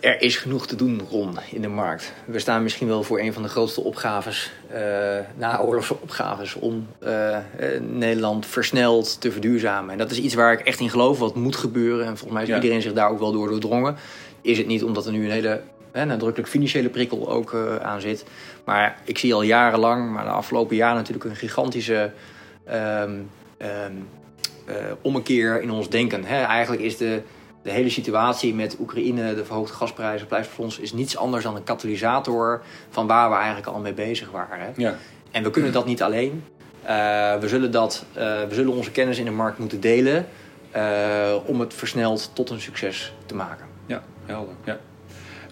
Er 0.00 0.20
is 0.22 0.36
genoeg 0.36 0.66
te 0.66 0.76
doen, 0.76 1.00
Ron, 1.10 1.38
in 1.50 1.62
de 1.62 1.68
markt. 1.68 2.12
We 2.24 2.38
staan 2.38 2.62
misschien 2.62 2.88
wel 2.88 3.02
voor 3.02 3.20
een 3.20 3.32
van 3.32 3.42
de 3.42 3.48
grootste 3.48 3.80
opgaves, 3.80 4.52
eh 4.70 5.18
naoorlogse 5.36 5.96
opgaves, 6.00 6.54
om 6.54 6.86
eh, 6.98 7.36
eh, 7.36 7.42
Nederland 7.80 8.46
versneld 8.46 9.20
te 9.20 9.32
verduurzamen. 9.32 9.92
En 9.92 9.98
dat 9.98 10.10
is 10.10 10.18
iets 10.18 10.34
waar 10.34 10.52
ik 10.52 10.60
echt 10.60 10.80
in 10.80 10.90
geloof, 10.90 11.18
wat 11.18 11.34
moet 11.34 11.56
gebeuren. 11.56 12.00
En 12.06 12.10
volgens 12.16 12.32
mij 12.32 12.42
is 12.42 12.48
Ja. 12.48 12.54
iedereen 12.54 12.82
zich 12.82 12.92
daar 12.92 13.10
ook 13.10 13.18
wel 13.18 13.32
door 13.32 13.48
doordrongen. 13.48 13.96
Is 14.40 14.58
het 14.58 14.66
niet 14.66 14.84
omdat 14.84 15.06
er 15.06 15.12
nu 15.12 15.24
een 15.24 15.30
hele 15.30 15.60
hè, 15.92 16.04
nadrukkelijk 16.04 16.50
financiële 16.50 16.88
prikkel 16.88 17.30
ook 17.30 17.52
eh, 17.52 17.76
aan 17.76 18.00
zit. 18.00 18.24
Maar 18.64 18.98
ik 19.04 19.18
zie 19.18 19.34
al 19.34 19.42
jarenlang, 19.42 20.10
maar 20.12 20.24
de 20.24 20.30
afgelopen 20.30 20.76
jaren 20.76 20.96
natuurlijk 20.96 21.24
een 21.24 21.36
gigantische 21.36 22.12
ehm, 22.64 23.20
ehm, 23.56 23.92
eh, 24.66 24.76
ommekeer 25.00 25.62
in 25.62 25.70
ons 25.70 25.88
denken. 25.88 26.24
Hè? 26.24 26.42
Eigenlijk 26.42 26.82
is 26.82 26.96
de, 26.96 27.22
de 27.62 27.70
hele 27.70 27.90
situatie 27.90 28.54
met 28.54 28.76
Oekraïne, 28.80 29.34
de 29.34 29.44
verhoogde 29.44 29.74
gasprijzen, 29.74 30.26
blijft 30.26 30.48
voor 30.48 30.64
ons 30.64 30.78
is 30.78 30.92
niets 30.92 31.16
anders 31.16 31.44
dan 31.44 31.56
een 31.56 31.64
katalysator 31.64 32.62
van 32.90 33.06
waar 33.06 33.30
we 33.30 33.36
eigenlijk 33.36 33.66
al 33.66 33.80
mee 33.80 33.92
bezig 33.92 34.30
waren. 34.30 34.72
Ja, 34.76 34.96
En 35.30 35.42
we 35.42 35.50
kunnen 35.50 35.72
dat 35.72 35.86
niet 35.86 36.02
alleen. 36.02 36.44
Eh, 36.82 37.38
we, 37.38 37.48
zullen 37.48 37.70
dat, 37.70 38.04
eh, 38.12 38.22
we 38.22 38.54
zullen 38.54 38.72
onze 38.72 38.90
kennis 38.90 39.18
in 39.18 39.24
de 39.24 39.30
markt 39.30 39.58
moeten 39.58 39.80
delen 39.80 40.26
om 41.46 41.60
het 41.60 41.74
versneld 41.74 42.30
tot 42.32 42.50
een 42.50 42.60
succes 42.60 43.14
te 43.26 43.34
maken. 43.34 43.66
ja 43.86 44.02
helder. 44.26 44.54
Ja. 44.64 44.78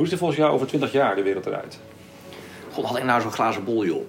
Hoe 0.01 0.09
ziet 0.09 0.18
er 0.18 0.24
volgens 0.24 0.40
jou 0.46 0.55
over 0.55 0.66
20 0.66 0.92
jaar 0.92 1.14
de 1.16 1.22
wereld 1.22 1.46
eruit? 1.46 1.78
God, 2.72 2.84
had 2.84 2.96
ik 2.96 3.05
nou 3.05 3.20
zo'n 3.20 3.32
glazen 3.32 3.64
bol, 3.64 3.84
joh. 3.84 4.09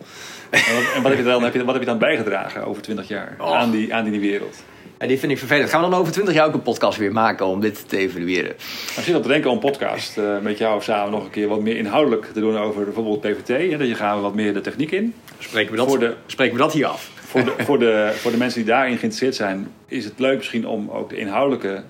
En 0.49 0.59
wat, 0.75 0.83
en 0.95 1.01
wat, 1.01 1.11
heb 1.11 1.17
je 1.19 1.23
dan, 1.27 1.43
heb 1.43 1.53
je, 1.53 1.63
wat 1.63 1.73
heb 1.73 1.83
je 1.83 1.89
dan 1.89 1.97
bijgedragen 1.97 2.65
over 2.65 2.81
20 2.81 3.07
jaar 3.07 3.35
Oh. 3.39 3.55
aan, 3.57 3.71
die, 3.71 3.93
aan 3.93 4.03
die 4.09 4.19
wereld? 4.19 4.63
Ja, 4.99 5.07
die 5.07 5.19
vind 5.19 5.31
ik 5.31 5.37
vervelend. 5.37 5.69
Gaan 5.69 5.83
we 5.83 5.89
dan 5.89 5.99
over 5.99 6.11
20 6.13 6.33
jaar 6.33 6.45
ook 6.47 6.53
een 6.53 6.61
podcast 6.61 6.97
weer 6.97 7.11
maken 7.11 7.45
om 7.45 7.59
dit 7.61 7.89
te 7.89 7.97
evalueren? 7.97 8.55
Als 8.95 9.05
je 9.05 9.11
dat 9.11 9.21
te 9.23 9.27
denken 9.27 9.49
om 9.49 9.55
een 9.55 9.61
podcast 9.71 10.17
eh, 10.17 10.37
met 10.41 10.57
jou 10.57 10.81
samen 10.81 11.11
nog 11.11 11.23
een 11.23 11.29
keer 11.29 11.47
wat 11.47 11.61
meer 11.61 11.77
inhoudelijk 11.77 12.25
te 12.33 12.39
doen 12.39 12.57
over 12.57 12.83
bijvoorbeeld 12.83 13.21
PVT. 13.21 13.47
Hè, 13.71 13.77
dat 13.77 13.87
je 13.87 13.95
gaan 13.95 14.15
we 14.15 14.21
wat 14.21 14.35
meer 14.35 14.53
de 14.53 14.61
techniek 14.61 14.91
in. 14.91 15.13
Spreken 15.39 15.71
we 15.71 15.77
dat, 15.77 15.87
Voor 15.87 15.99
de- 15.99 16.15
spreken 16.25 16.53
we 16.55 16.61
dat 16.61 16.73
hier 16.73 16.85
af? 16.85 17.09
Voor 17.15 17.43
de, 17.45 17.53
voor, 17.65 17.79
de, 17.79 18.11
voor 18.15 18.31
de 18.31 18.37
mensen 18.37 18.59
die 18.63 18.69
daarin 18.69 18.97
geïnteresseerd 18.97 19.35
zijn, 19.35 19.71
is 19.87 20.05
het 20.05 20.19
leuk 20.19 20.37
misschien 20.37 20.67
om 20.67 20.89
ook 20.89 21.09
de 21.09 21.17
inhoudelijke 21.17 21.83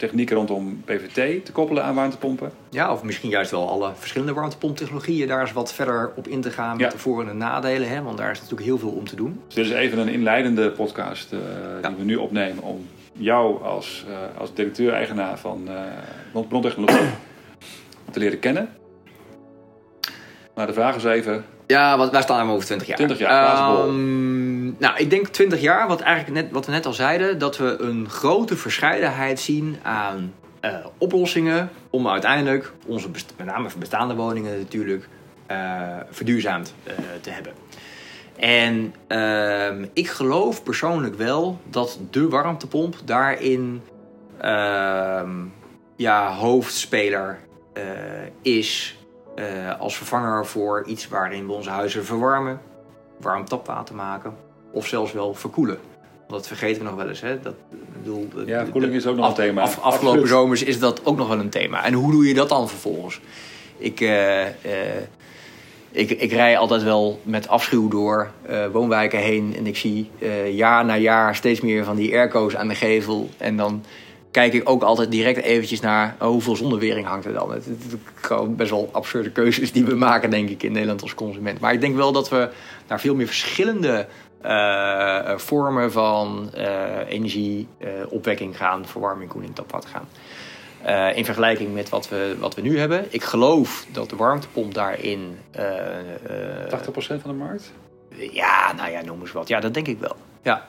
eh, 0.00 0.06
technieken 0.08 0.36
rondom 0.36 0.82
PVT 0.84 1.44
te 1.44 1.52
koppelen 1.52 1.84
aan 1.84 1.94
warmtepompen. 1.94 2.52
Ja, 2.70 2.92
of 2.92 3.02
misschien 3.02 3.30
juist 3.30 3.50
wel 3.50 3.68
alle 3.68 3.90
verschillende 3.94 4.32
warmtepomptechnologieën 4.34 5.28
daar 5.28 5.40
eens 5.40 5.52
wat 5.52 5.72
verder 5.72 6.12
op 6.16 6.28
in 6.28 6.40
te 6.40 6.50
gaan 6.50 6.70
met 6.76 6.80
Ja. 6.80 6.88
de 6.88 6.98
voor- 6.98 7.20
en 7.20 7.26
de 7.26 7.32
nadelen. 7.34 7.88
Hè? 7.88 8.02
Want 8.02 8.18
daar 8.18 8.30
is 8.30 8.36
natuurlijk 8.40 8.66
heel 8.66 8.78
veel 8.78 8.90
om 8.90 9.04
te 9.08 9.16
doen. 9.16 9.40
Dus 9.46 9.54
dit 9.54 9.64
is 9.64 9.72
even 9.72 9.98
een 9.98 10.08
inleidende 10.08 10.70
podcast 10.70 11.32
eh, 11.32 11.38
Ja. 11.82 11.88
die 11.88 11.96
we 11.96 12.04
nu 12.04 12.16
opnemen 12.16 12.62
om 12.62 12.86
jou 13.12 13.62
als, 13.62 14.04
eh, 14.08 14.40
als 14.40 14.54
directeur-eigenaar 14.54 15.38
van 15.38 15.62
eh 15.68 15.74
Bron- 16.32 16.46
Brontechnologie 16.48 17.08
te 18.10 18.18
leren 18.18 18.38
kennen. 18.38 18.68
Maar 20.54 20.66
de 20.66 20.72
vraag 20.72 20.96
is 20.96 21.04
even, 21.04 21.44
Ja, 21.66 21.96
wat, 21.98 22.12
waar 22.12 22.22
staan 22.22 22.46
we 22.46 22.52
over 22.52 22.64
20 22.66 22.86
jaar? 22.86 22.96
20 22.96 23.18
jaar. 23.18 23.76
Ehm, 23.78 24.39
nou, 24.80 24.96
ik 24.98 25.10
denk 25.10 25.28
20 25.28 25.60
jaar, 25.60 25.88
wat, 25.88 26.00
eigenlijk 26.00 26.42
net, 26.42 26.52
wat 26.52 26.66
we 26.66 26.72
net 26.72 26.86
al 26.86 26.92
zeiden, 26.92 27.38
dat 27.38 27.56
we 27.56 27.76
een 27.78 28.08
grote 28.08 28.56
verscheidenheid 28.56 29.40
zien 29.40 29.78
aan 29.82 30.34
eh, 30.60 30.74
oplossingen 30.98 31.70
om 31.90 32.08
uiteindelijk 32.08 32.72
onze, 32.86 33.08
met 33.36 33.46
name 33.46 33.68
bestaande 33.78 34.14
woningen 34.14 34.58
natuurlijk, 34.58 35.08
eh, 35.46 35.96
verduurzaamd 36.10 36.74
eh, 36.84 36.94
te 37.20 37.30
hebben. 37.30 37.52
En 38.36 38.94
ehm, 39.06 39.86
ik 39.92 40.08
geloof 40.08 40.62
persoonlijk 40.62 41.14
wel 41.14 41.60
dat 41.64 41.98
de 42.10 42.28
warmtepomp 42.28 42.96
daarin 43.04 43.82
ehm, 44.38 45.30
ja, 45.96 46.34
hoofdspeler 46.34 47.38
is 48.42 48.98
als 49.78 49.96
vervanger 49.96 50.46
voor 50.46 50.84
iets 50.86 51.08
waarin 51.08 51.46
we 51.46 51.52
onze 51.52 51.70
huizen 51.70 52.04
verwarmen, 52.04 52.60
warm 53.18 53.44
tapwater 53.44 53.94
maken 53.94 54.48
of 54.72 54.86
zelfs 54.86 55.12
wel 55.12 55.34
verkoelen. 55.34 55.78
Dat 56.28 56.46
vergeten 56.46 56.82
we 56.82 56.88
nog 56.88 56.96
wel 56.98 57.08
eens. 57.08 57.20
Hè? 57.20 57.40
Dat, 57.40 57.54
bedoel, 58.02 58.28
Ja, 58.46 58.62
verkoeling 58.62 58.94
is 58.94 59.06
ook 59.06 59.16
nog 59.16 59.28
een 59.28 59.34
thema. 59.34 59.62
af- 59.62 59.68
afgelopen 59.80 60.08
Absoluut. 60.20 60.28
zomers 60.28 60.62
is 60.62 60.78
dat 60.78 61.00
ook 61.04 61.16
nog 61.16 61.28
wel 61.28 61.38
een 61.38 61.48
thema. 61.48 61.84
En 61.84 61.92
hoe 61.92 62.12
doe 62.12 62.26
je 62.28 62.34
dat 62.34 62.48
dan 62.48 62.68
vervolgens? 62.68 63.20
Ik, 63.78 64.00
eh, 64.00 64.42
ik, 65.90 66.10
ik 66.10 66.32
rij 66.32 66.58
altijd 66.58 66.82
wel 66.82 67.20
met 67.22 67.48
afschuw 67.48 67.88
door 67.88 68.30
eh, 68.46 68.66
woonwijken 68.72 69.18
heen. 69.18 69.54
En 69.56 69.66
ik 69.66 69.76
zie 69.76 70.10
jaar 70.52 70.84
na 70.84 70.96
jaar 70.96 71.34
steeds 71.34 71.60
meer 71.60 71.84
van 71.84 71.96
die 71.96 72.12
airco's 72.14 72.56
aan 72.56 72.68
de 72.68 72.74
gevel. 72.74 73.28
En 73.36 73.56
dan 73.56 73.84
kijk 74.30 74.52
ik 74.52 74.68
ook 74.68 74.82
altijd 74.82 75.10
direct 75.10 75.42
eventjes 75.42 75.80
naar 75.80 76.16
oh, 76.20 76.28
hoeveel 76.28 76.56
zonnewering 76.56 77.06
hangt 77.06 77.24
er 77.24 77.32
dan. 77.32 77.52
Het 77.52 78.56
best 78.56 78.70
wel 78.70 78.88
absurde 78.92 79.30
keuzes 79.30 79.72
die 79.72 79.84
we 79.84 79.94
maken, 79.94 80.30
denk 80.30 80.48
ik, 80.48 80.62
in 80.62 80.72
Nederland 80.72 81.02
als 81.02 81.14
consument. 81.14 81.60
Maar 81.60 81.72
ik 81.72 81.80
denk 81.80 81.96
wel 81.96 82.12
dat 82.12 82.28
we 82.28 82.48
naar 82.88 83.00
veel 83.00 83.14
meer 83.14 83.26
verschillende 83.26 84.06
eh, 84.40 85.36
vormen 85.36 85.92
van 85.92 86.50
eh, 86.54 87.08
energieopwekking 87.08 88.56
gaan, 88.56 88.86
verwarming, 88.86 89.30
koeling, 89.30 89.54
tapwater 89.54 89.90
gaan. 89.90 90.08
Eh, 90.82 91.16
in 91.16 91.24
vergelijking 91.24 91.74
met 91.74 91.88
wat 91.88 92.08
we, 92.08 92.36
wat 92.38 92.54
we 92.54 92.60
nu 92.60 92.78
hebben. 92.78 93.06
Ik 93.08 93.22
geloof 93.22 93.86
dat 93.92 94.10
de 94.10 94.16
warmtepomp 94.16 94.74
daarin. 94.74 95.38
eh, 95.50 96.62
eh, 96.64 96.68
80% 96.68 97.20
van 97.20 97.30
de 97.30 97.32
markt? 97.32 97.72
ja, 98.32 98.72
nou 98.72 98.90
ja, 98.90 99.02
noem 99.02 99.20
eens 99.20 99.32
wat. 99.32 99.48
Ja, 99.48 99.60
dat 99.60 99.74
denk 99.74 99.86
ik 99.86 99.98
wel. 99.98 100.16
Ja. 100.42 100.66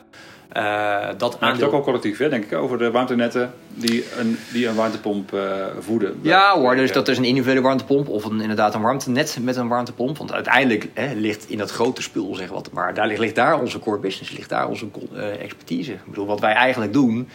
Eh, 0.51 1.07
dat 1.17 1.39
Maar 1.39 1.49
het 1.49 1.59
is 1.59 1.65
ook 1.65 1.71
wel 1.71 1.81
collectief, 1.81 2.17
hè, 2.17 2.29
denk 2.29 2.43
ik, 2.43 2.53
over 2.53 2.77
de 2.77 2.91
warmtenetten 2.91 3.53
die 3.67 4.05
een, 4.17 4.37
die 4.53 4.67
een 4.67 4.75
warmtepomp 4.75 5.33
eh, 5.33 5.41
voeden. 5.79 6.19
Ja 6.21 6.57
hoor, 6.57 6.75
dus 6.75 6.91
dat 6.91 7.07
is 7.07 7.17
een 7.17 7.23
individuele 7.23 7.61
warmtepomp 7.61 8.07
of 8.07 8.25
een, 8.25 8.41
inderdaad 8.41 8.75
een 8.75 8.81
warmtenet 8.81 9.37
met 9.41 9.55
een 9.55 9.67
warmtepomp. 9.67 10.17
Want 10.17 10.33
uiteindelijk 10.33 10.87
hè, 10.93 11.13
ligt 11.13 11.49
in 11.49 11.57
dat 11.57 11.71
grote 11.71 12.01
spul, 12.01 12.35
zeg 12.35 12.49
wat, 12.49 12.69
maar 12.71 12.93
daar 12.93 13.07
ligt, 13.07 13.19
ligt 13.19 13.35
daar 13.35 13.59
onze 13.59 13.79
core 13.79 13.99
business, 13.99 14.31
ligt 14.31 14.49
daar 14.49 14.67
onze 14.67 14.85
eh, 15.15 15.41
expertise. 15.41 15.91
Ik 15.91 16.05
bedoel, 16.05 16.25
wat 16.25 16.39
wij 16.39 16.53
eigenlijk 16.53 16.93
doen, 16.93 17.29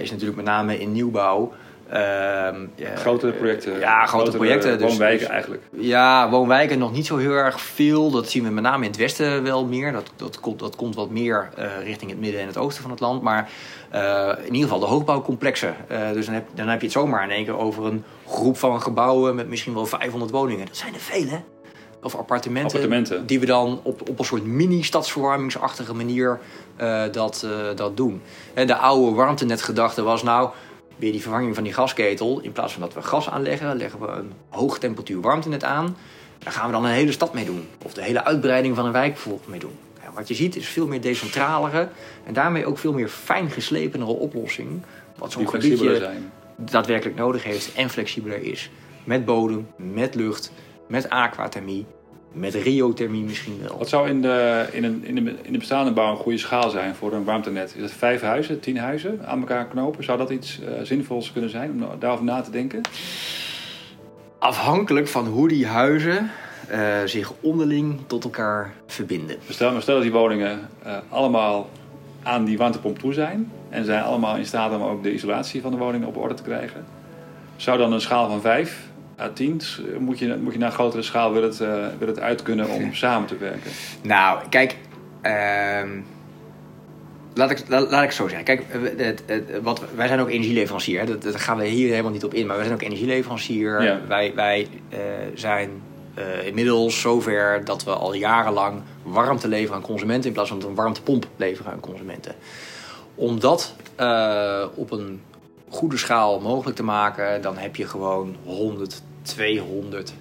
is 0.00 0.10
natuurlijk 0.10 0.36
met 0.36 0.44
name 0.44 0.78
in 0.78 0.92
nieuwbouw. 0.92 1.52
Ehm, 1.92 2.66
ja, 2.74 2.96
Grotere 2.96 3.32
projecten. 3.32 3.78
Ja, 3.78 4.06
grote 4.06 4.30
projecten. 4.30 4.78
Dus, 4.78 4.88
woonwijken 4.88 5.18
dus- 5.18 5.28
eigenlijk. 5.28 5.62
Ja, 5.70 6.30
woonwijken 6.30 6.78
nog 6.78 6.92
niet 6.92 7.06
zo 7.06 7.16
heel 7.16 7.32
erg 7.32 7.60
veel. 7.60 8.10
Dat 8.10 8.28
zien 8.28 8.44
we 8.44 8.50
met 8.50 8.62
name 8.62 8.84
in 8.84 8.90
het 8.90 9.00
westen 9.00 9.42
wel 9.42 9.64
meer. 9.64 9.92
Dat, 9.92 10.10
dat, 10.16 10.40
komt, 10.40 10.58
dat 10.58 10.76
komt 10.76 10.94
wat 10.94 11.10
meer 11.10 11.48
eh, 11.56 11.66
richting 11.84 12.10
het 12.10 12.20
midden 12.20 12.40
en 12.40 12.46
het 12.46 12.56
oosten 12.56 12.82
van 12.82 12.90
het 12.90 13.00
land. 13.00 13.22
Maar 13.22 13.50
eh, 13.90 14.32
in 14.38 14.54
ieder 14.54 14.62
geval 14.62 14.78
de 14.78 14.86
hoogbouwcomplexen. 14.86 15.74
Eh, 15.88 16.12
dus 16.12 16.24
dan 16.26 16.34
heb, 16.34 16.46
dan 16.54 16.68
heb 16.68 16.80
je 16.80 16.86
het 16.86 16.94
zomaar 16.94 17.24
in 17.24 17.30
één 17.30 17.44
keer 17.44 17.58
over 17.58 17.84
een 17.84 18.04
groep 18.26 18.58
van 18.58 18.82
gebouwen 18.82 19.34
met 19.34 19.48
misschien 19.48 19.74
wel 19.74 19.86
500 19.86 20.30
woningen. 20.30 20.66
Dat 20.66 20.76
zijn 20.76 20.94
er 20.94 21.00
veel, 21.00 21.26
hè? 21.28 21.38
Of 22.02 22.14
appartementen, 22.14 22.64
Appartementen. 22.64 23.26
die 23.26 23.40
we 23.40 23.46
dan 23.46 23.80
op, 23.82 24.08
op 24.08 24.18
een 24.18 24.24
soort 24.24 24.44
mini-stadsverwarmingsachtige 24.44 25.94
manier 25.94 26.38
eh, 26.76 27.02
dat, 27.12 27.42
eh, 27.44 27.76
dat 27.76 27.96
doen. 27.96 28.22
En 28.54 28.66
de 28.66 28.76
oude 28.76 29.16
warmtenetgedachte 29.16 30.02
was 30.02 30.22
nou 30.22 30.50
weer 30.96 31.12
die 31.12 31.22
vervanging 31.22 31.54
van 31.54 31.64
die 31.64 31.72
gasketel. 31.72 32.40
In 32.40 32.52
plaats 32.52 32.72
van 32.72 32.82
dat 32.82 32.94
we 32.94 33.02
gas 33.02 33.30
aanleggen, 33.30 33.76
leggen 33.76 34.00
we 34.00 34.06
een 34.06 34.32
hoog 34.48 34.78
temperatuur 34.78 35.20
warmtenet 35.20 35.64
aan. 35.64 35.96
Daar 36.38 36.52
gaan 36.52 36.66
we 36.66 36.72
dan 36.72 36.84
een 36.84 36.90
hele 36.90 37.12
stad 37.12 37.34
mee 37.34 37.44
doen. 37.44 37.68
Of 37.84 37.94
de 37.94 38.02
hele 38.02 38.24
uitbreiding 38.24 38.76
van 38.76 38.86
een 38.86 38.92
wijk 38.92 39.12
bijvoorbeeld 39.12 39.48
mee 39.48 39.60
doen. 39.60 39.78
Ja, 40.02 40.12
wat 40.14 40.28
je 40.28 40.34
ziet 40.34 40.56
is 40.56 40.68
veel 40.68 40.86
meer 40.86 41.00
decentralere 41.00 41.88
en 42.24 42.34
daarmee 42.34 42.66
ook 42.66 42.78
veel 42.78 42.92
meer 42.92 43.08
fijn 43.08 43.50
geslepenere 43.50 44.10
oplossing. 44.10 44.82
Wat 45.18 45.32
zo'n 45.32 45.48
gebiedje 45.48 45.96
zijn. 45.96 46.32
daadwerkelijk 46.56 47.16
nodig 47.16 47.42
heeft 47.42 47.74
en 47.74 47.90
flexibeler 47.90 48.42
is. 48.42 48.70
Met 49.04 49.24
bodem, 49.24 49.66
met 49.76 50.14
lucht, 50.14 50.52
met 50.88 51.08
aquathermie, 51.08 51.86
met 52.32 52.54
riothermie 52.54 53.22
misschien 53.22 53.58
wel. 53.62 53.78
Wat 53.78 53.88
zou 53.88 54.08
in 54.08 54.22
de, 54.22 54.66
in, 54.72 54.84
een, 54.84 55.04
in, 55.04 55.14
de, 55.14 55.34
in 55.42 55.52
de 55.52 55.58
bestaande 55.58 55.92
bouw 55.92 56.10
een 56.10 56.16
goede 56.16 56.38
schaal 56.38 56.70
zijn 56.70 56.94
voor 56.94 57.12
een 57.12 57.24
warmtenet? 57.24 57.74
Is 57.74 57.80
dat 57.80 57.90
vijf 57.90 58.20
huizen, 58.20 58.60
tien 58.60 58.78
huizen 58.78 59.26
aan 59.26 59.38
elkaar 59.38 59.66
knopen? 59.66 60.04
Zou 60.04 60.18
dat 60.18 60.30
iets 60.30 60.60
eh, 60.60 60.72
zinvols 60.82 61.32
kunnen 61.32 61.50
zijn 61.50 61.70
om 61.70 61.98
daarover 61.98 62.24
na 62.24 62.40
te 62.40 62.50
denken? 62.50 62.80
Afhankelijk 64.38 65.08
van 65.08 65.26
hoe 65.26 65.48
die 65.48 65.66
huizen 65.66 66.30
eh, 66.68 66.96
zich 67.04 67.32
onderling 67.40 67.98
tot 68.06 68.24
elkaar 68.24 68.72
verbinden. 68.86 69.36
Stel, 69.48 69.80
stel 69.80 69.94
dat 69.94 70.02
die 70.02 70.12
woningen 70.12 70.68
eh, 70.82 70.96
allemaal 71.08 71.68
aan 72.22 72.44
die 72.44 72.58
warmtepomp 72.58 72.98
toe 72.98 73.12
zijn 73.12 73.52
en 73.68 73.84
zijn 73.84 74.02
allemaal 74.02 74.36
in 74.36 74.46
staat 74.46 74.74
om 74.74 74.82
ook 74.82 75.02
de 75.02 75.12
isolatie 75.12 75.60
van 75.60 75.70
de 75.70 75.76
woningen 75.76 76.08
op 76.08 76.16
orde 76.16 76.34
te 76.34 76.42
krijgen. 76.42 76.84
Zou 77.56 77.78
dan 77.78 77.92
een 77.92 78.00
schaal 78.00 78.28
van 78.28 78.40
vijf 78.40 78.90
A10? 79.18 79.56
Dus, 79.56 79.80
eh, 79.92 79.98
moet 79.98 80.18
je, 80.18 80.36
moet 80.42 80.52
je 80.52 80.58
naar 80.58 80.70
grotere 80.70 81.02
schaal 81.02 81.32
wil 81.32 81.42
het, 81.42 81.60
eh, 81.60 81.86
wil 81.98 82.08
het 82.08 82.20
uit 82.20 82.42
kunnen 82.42 82.68
om 82.68 82.94
samen 83.04 83.28
te 83.28 83.36
werken? 83.36 83.70
Nou, 84.02 84.48
kijk. 84.48 84.76
Ehm, 85.20 86.00
laat, 87.34 87.50
ik, 87.50 87.64
laat, 87.68 88.02
ik 88.02 88.10
zo 88.10 88.28
zeggen. 88.28 88.44
Kijk, 88.44 88.64
eh, 88.96 89.06
het, 89.06 89.22
wat, 89.62 89.82
wij 89.94 90.06
zijn 90.06 90.20
ook 90.20 90.28
energieleverancier. 90.28 91.06
Daar 91.06 91.18
dat 91.18 91.36
gaan 91.36 91.58
we 91.58 91.64
hier 91.64 91.90
helemaal 91.90 92.12
niet 92.12 92.24
op 92.24 92.34
in. 92.34 92.46
Maar 92.46 92.56
wij 92.56 92.64
zijn 92.64 92.76
ook 92.76 92.84
energieleverancier. 92.84 94.00
Wij, 94.08 94.32
wij 94.34 94.68
zijn 95.34 95.70
inmiddels 96.44 97.00
zover 97.00 97.64
dat 97.64 97.84
we 97.84 97.90
al 97.90 98.14
jarenlang 98.14 98.80
warmte 99.02 99.48
leveren 99.48 99.76
aan 99.76 99.82
consumenten... 99.82 100.26
in 100.28 100.32
plaats 100.32 100.48
van 100.48 100.62
een 100.62 100.74
warmtepomp 100.74 101.26
leveren 101.36 101.72
aan 101.72 101.80
consumenten. 101.80 102.34
Omdat 103.14 103.74
op 104.74 104.90
een 104.90 105.20
goede 105.72 105.96
schaal 105.96 106.40
mogelijk 106.40 106.76
te 106.76 106.82
maken, 106.82 107.42
dan 107.42 107.56
heb 107.56 107.76
je 107.76 107.86
gewoon 107.86 108.36
100, 108.44 109.02
200 109.22 110.14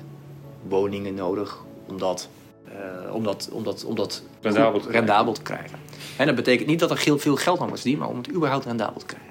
woningen 0.68 1.14
nodig 1.14 1.58
om 1.88 1.98
dat, 2.00 2.30
uh, 2.68 3.16
om 3.16 3.24
dat, 3.24 3.50
om 3.52 3.64
dat, 3.64 3.84
om 3.84 3.96
dat 3.96 4.24
rendabel, 4.42 4.80
te, 4.80 4.90
rendabel 4.90 5.34
te 5.34 5.42
krijgen. 5.42 5.80
En 6.18 6.26
dat 6.26 6.36
betekent 6.36 6.68
niet 6.68 6.80
dat 6.80 6.92
er 6.92 6.98
veel 6.98 7.36
geld 7.36 7.60
aan 7.60 7.68
wordt 7.68 7.82
verdiend, 7.82 8.02
maar 8.02 8.10
om 8.10 8.18
het 8.18 8.32
überhaupt 8.32 8.66
rendabel 8.66 9.00
te 9.00 9.06
krijgen. 9.06 9.30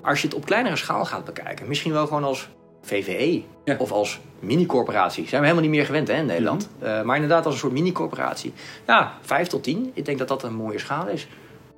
Als 0.00 0.20
je 0.20 0.26
het 0.26 0.36
op 0.36 0.44
kleinere 0.44 0.76
schaal 0.76 1.04
gaat 1.04 1.24
bekijken, 1.24 1.68
misschien 1.68 1.92
wel 1.92 2.06
gewoon 2.06 2.24
als 2.24 2.48
VVE 2.82 3.42
ja. 3.64 3.76
of 3.78 3.92
als 3.92 4.20
mini-corporatie. 4.38 5.28
Zijn 5.28 5.40
we 5.40 5.46
helemaal 5.46 5.68
niet 5.68 5.76
meer 5.76 5.86
gewend 5.86 6.08
hè, 6.08 6.14
in 6.14 6.26
Nederland. 6.26 6.68
Mm 6.68 6.86
-hmm. 6.86 6.98
uh, 6.98 7.02
maar 7.02 7.14
inderdaad 7.14 7.44
als 7.44 7.54
een 7.54 7.60
soort 7.60 7.72
mini-corporatie. 7.72 8.52
Ja, 8.86 9.12
5 9.20 9.48
tot 9.48 9.62
10. 9.62 9.90
Ik 9.94 10.04
denk 10.04 10.18
dat 10.18 10.28
dat 10.28 10.42
een 10.42 10.54
mooie 10.54 10.78
schaal 10.78 11.08
is. 11.08 11.28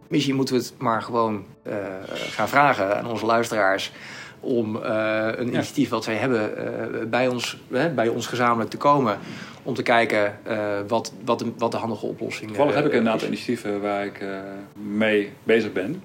Misschien 0.09 0.34
moeten 0.34 0.54
we 0.54 0.61
het 0.61 0.74
maar 0.78 1.02
gewoon 1.02 1.44
uh, 1.66 1.74
gaan 2.09 2.48
vragen 2.48 2.96
aan 2.96 3.06
onze 3.06 3.26
luisteraars 3.26 3.92
om 4.40 4.76
uh, 4.76 4.82
een 4.82 5.46
ja. 5.46 5.52
initiatief 5.52 5.88
wat 5.88 6.04
zij 6.04 6.14
hebben 6.14 6.52
uh, 6.59 7.09
bij, 7.09 7.28
ons, 7.28 7.59
bij 7.94 8.09
ons 8.09 8.26
gezamenlijk 8.26 8.70
te 8.70 8.76
komen. 8.76 9.18
Om 9.62 9.74
te 9.74 9.82
kijken 9.82 10.38
wat, 10.86 11.12
wat, 11.24 11.38
de, 11.38 11.52
wat 11.59 11.70
de 11.70 11.76
handige 11.76 12.06
oplossing 12.06 12.46
Toevallig 12.46 12.74
heb 12.74 12.86
ik 12.86 12.92
een 12.92 13.09
aantal 13.09 13.26
initiatieven 13.26 13.80
waar 13.80 14.04
ik 14.04 14.24
mee 14.72 15.32
bezig 15.42 15.72
ben. 15.72 16.02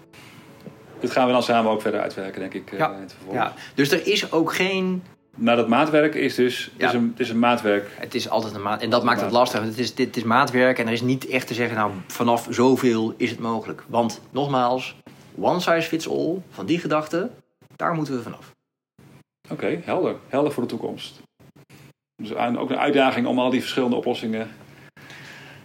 Dit 0.99 1.11
gaan 1.11 1.25
we 1.25 1.31
dan 1.31 1.43
samen 1.43 1.71
ook 1.71 1.81
verder 1.81 2.01
uitwerken, 2.01 2.39
denk 2.39 2.53
ik, 2.53 2.77
ja. 2.77 2.93
in 2.93 3.01
het. 3.01 3.15
Ja. 3.31 3.53
Dus 3.75 3.91
er 3.91 4.07
is 4.07 4.31
ook 4.31 4.53
geen 4.53 5.03
maar 5.37 5.55
dat 5.55 5.67
maatwerk 5.67 6.15
is 6.15 6.35
dus 6.35 6.71
ja. 6.77 6.85
het 6.85 6.93
is 6.93 6.99
een, 6.99 7.09
het 7.09 7.19
is 7.19 7.29
een 7.29 7.39
maatwerk. 7.39 7.89
Het 7.95 8.15
is 8.15 8.29
altijd 8.29 8.53
een 8.53 8.61
maat. 8.61 8.81
En 8.81 8.89
dat 8.89 9.03
maakt 9.03 9.21
het 9.21 9.31
lastig. 9.31 9.61
Het 9.61 9.77
is, 9.77 9.95
dit 9.95 10.17
is 10.17 10.23
maatwerk 10.23 10.79
en 10.79 10.87
er 10.87 10.93
is 10.93 11.01
niet 11.01 11.27
echt 11.27 11.47
te 11.47 11.53
zeggen, 11.53 11.77
nou 11.77 11.91
vanaf 12.07 12.47
zoveel 12.49 13.13
is 13.17 13.29
het 13.29 13.39
mogelijk. 13.39 13.83
Want 13.87 14.21
nogmaals, 14.31 14.95
one 15.39 15.59
size 15.59 15.87
fits 15.87 16.09
all, 16.09 16.41
van 16.49 16.65
die 16.65 16.79
gedachte, 16.79 17.29
daar 17.75 17.93
moeten 17.93 18.15
we 18.15 18.21
vanaf. 18.21 18.51
Oké, 19.43 19.53
okay, 19.53 19.81
helder. 19.83 20.15
Helder 20.27 20.51
voor 20.51 20.63
de 20.63 20.69
toekomst. 20.69 21.21
Dus 22.15 22.35
ook 22.35 22.69
een 22.69 22.77
uitdaging 22.77 23.27
om 23.27 23.39
al 23.39 23.49
die 23.49 23.61
verschillende 23.61 23.95
oplossingen 23.95 24.47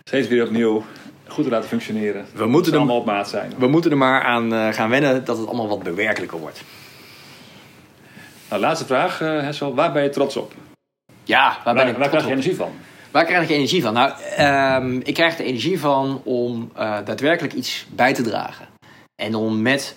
steeds 0.04 0.28
weer 0.28 0.44
opnieuw 0.44 0.84
goed 1.26 1.44
te 1.44 1.50
laten 1.50 1.68
functioneren. 1.68 2.26
We 2.34 2.46
moeten 2.46 2.72
er 2.72 2.78
allemaal 2.78 2.96
op 2.96 3.06
maat 3.06 3.28
zijn. 3.28 3.52
We 3.58 3.66
moeten 3.66 3.90
er 3.90 3.96
maar 3.96 4.22
aan 4.22 4.52
uh, 4.52 4.68
gaan 4.72 4.90
wennen 4.90 5.24
dat 5.24 5.38
het 5.38 5.46
allemaal 5.46 5.68
wat 5.68 5.82
bewerkelijker 5.82 6.38
wordt. 6.38 6.62
Nou, 8.48 8.60
laatste 8.60 8.86
vraag, 8.86 9.20
uh, 9.20 9.40
Hessel. 9.40 9.74
Waar 9.74 9.92
ben 9.92 10.02
je 10.02 10.08
trots 10.08 10.36
op? 10.36 10.52
Ja, 11.24 11.58
waar, 11.64 11.74
ben 11.74 11.88
ik 11.88 11.96
waar 11.96 12.08
krijg 12.08 12.22
op? 12.22 12.28
je 12.28 12.34
energie 12.34 12.56
van? 12.56 12.72
Waar 13.10 13.24
krijg 13.24 13.42
ik 13.42 13.50
energie 13.50 13.82
van? 13.82 13.92
Nou, 13.92 14.12
um, 14.82 15.00
ik 15.04 15.14
krijg 15.14 15.38
er 15.38 15.44
energie 15.44 15.80
van 15.80 16.20
om 16.24 16.70
uh, 16.76 16.98
daadwerkelijk 17.04 17.54
iets 17.54 17.86
bij 17.90 18.14
te 18.14 18.22
dragen. 18.22 18.68
En 19.14 19.34
om 19.34 19.62
met, 19.62 19.96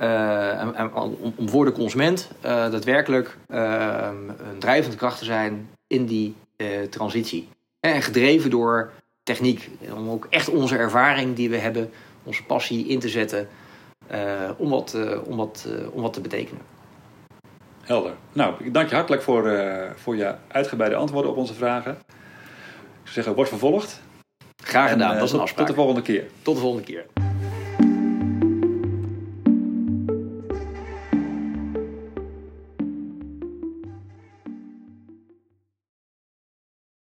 uh, 0.00 0.90
om, 0.94 1.16
om, 1.36 1.48
voor 1.48 1.64
de 1.64 1.72
consument 1.72 2.28
daadwerkelijk 2.40 3.36
ehm, 3.46 4.28
een 4.28 4.58
drijvende 4.58 4.96
kracht 4.96 5.18
te 5.18 5.24
zijn 5.24 5.68
in 5.86 6.06
die 6.06 6.34
transitie. 6.90 7.48
En 7.80 8.02
gedreven 8.02 8.50
door 8.50 8.92
techniek. 9.22 9.70
Om 9.94 10.10
ook 10.10 10.26
echt 10.30 10.48
onze 10.48 10.76
ervaring 10.76 11.36
die 11.36 11.50
we 11.50 11.56
hebben, 11.56 11.90
onze 12.22 12.44
passie 12.44 12.86
in 12.86 12.98
te 12.98 13.08
zetten 13.08 13.48
om, 14.56 14.70
wat, 14.70 14.96
om, 15.24 15.36
wat, 15.36 15.68
om 15.92 16.02
wat 16.02 16.12
te 16.12 16.20
betekenen. 16.20 16.75
Helder. 17.86 18.12
Nou, 18.32 18.54
ik 18.64 18.74
dank 18.74 18.88
je 18.88 18.94
hartelijk 18.94 19.22
voor, 19.22 19.46
uh, 19.46 19.82
voor 19.94 20.16
je 20.16 20.34
uitgebreide 20.48 20.96
antwoorden 20.96 21.30
op 21.30 21.36
onze 21.36 21.54
vragen. 21.54 21.92
Ik 21.92 23.02
zou 23.02 23.14
zeggen, 23.14 23.34
wordt 23.34 23.50
vervolgd. 23.50 24.00
Graag 24.64 24.90
gedaan, 24.90 25.08
en, 25.08 25.14
uh, 25.14 25.18
dat 25.18 25.26
is 25.26 25.30
een 25.30 25.38
tot, 25.38 25.46
afspraak. 25.46 25.66
Tot 25.66 25.76
de 25.76 25.82
volgende 25.82 26.02
keer. 26.02 26.24
Tot 26.42 26.54
de 26.54 26.60
volgende 26.60 26.84
keer. 26.84 27.25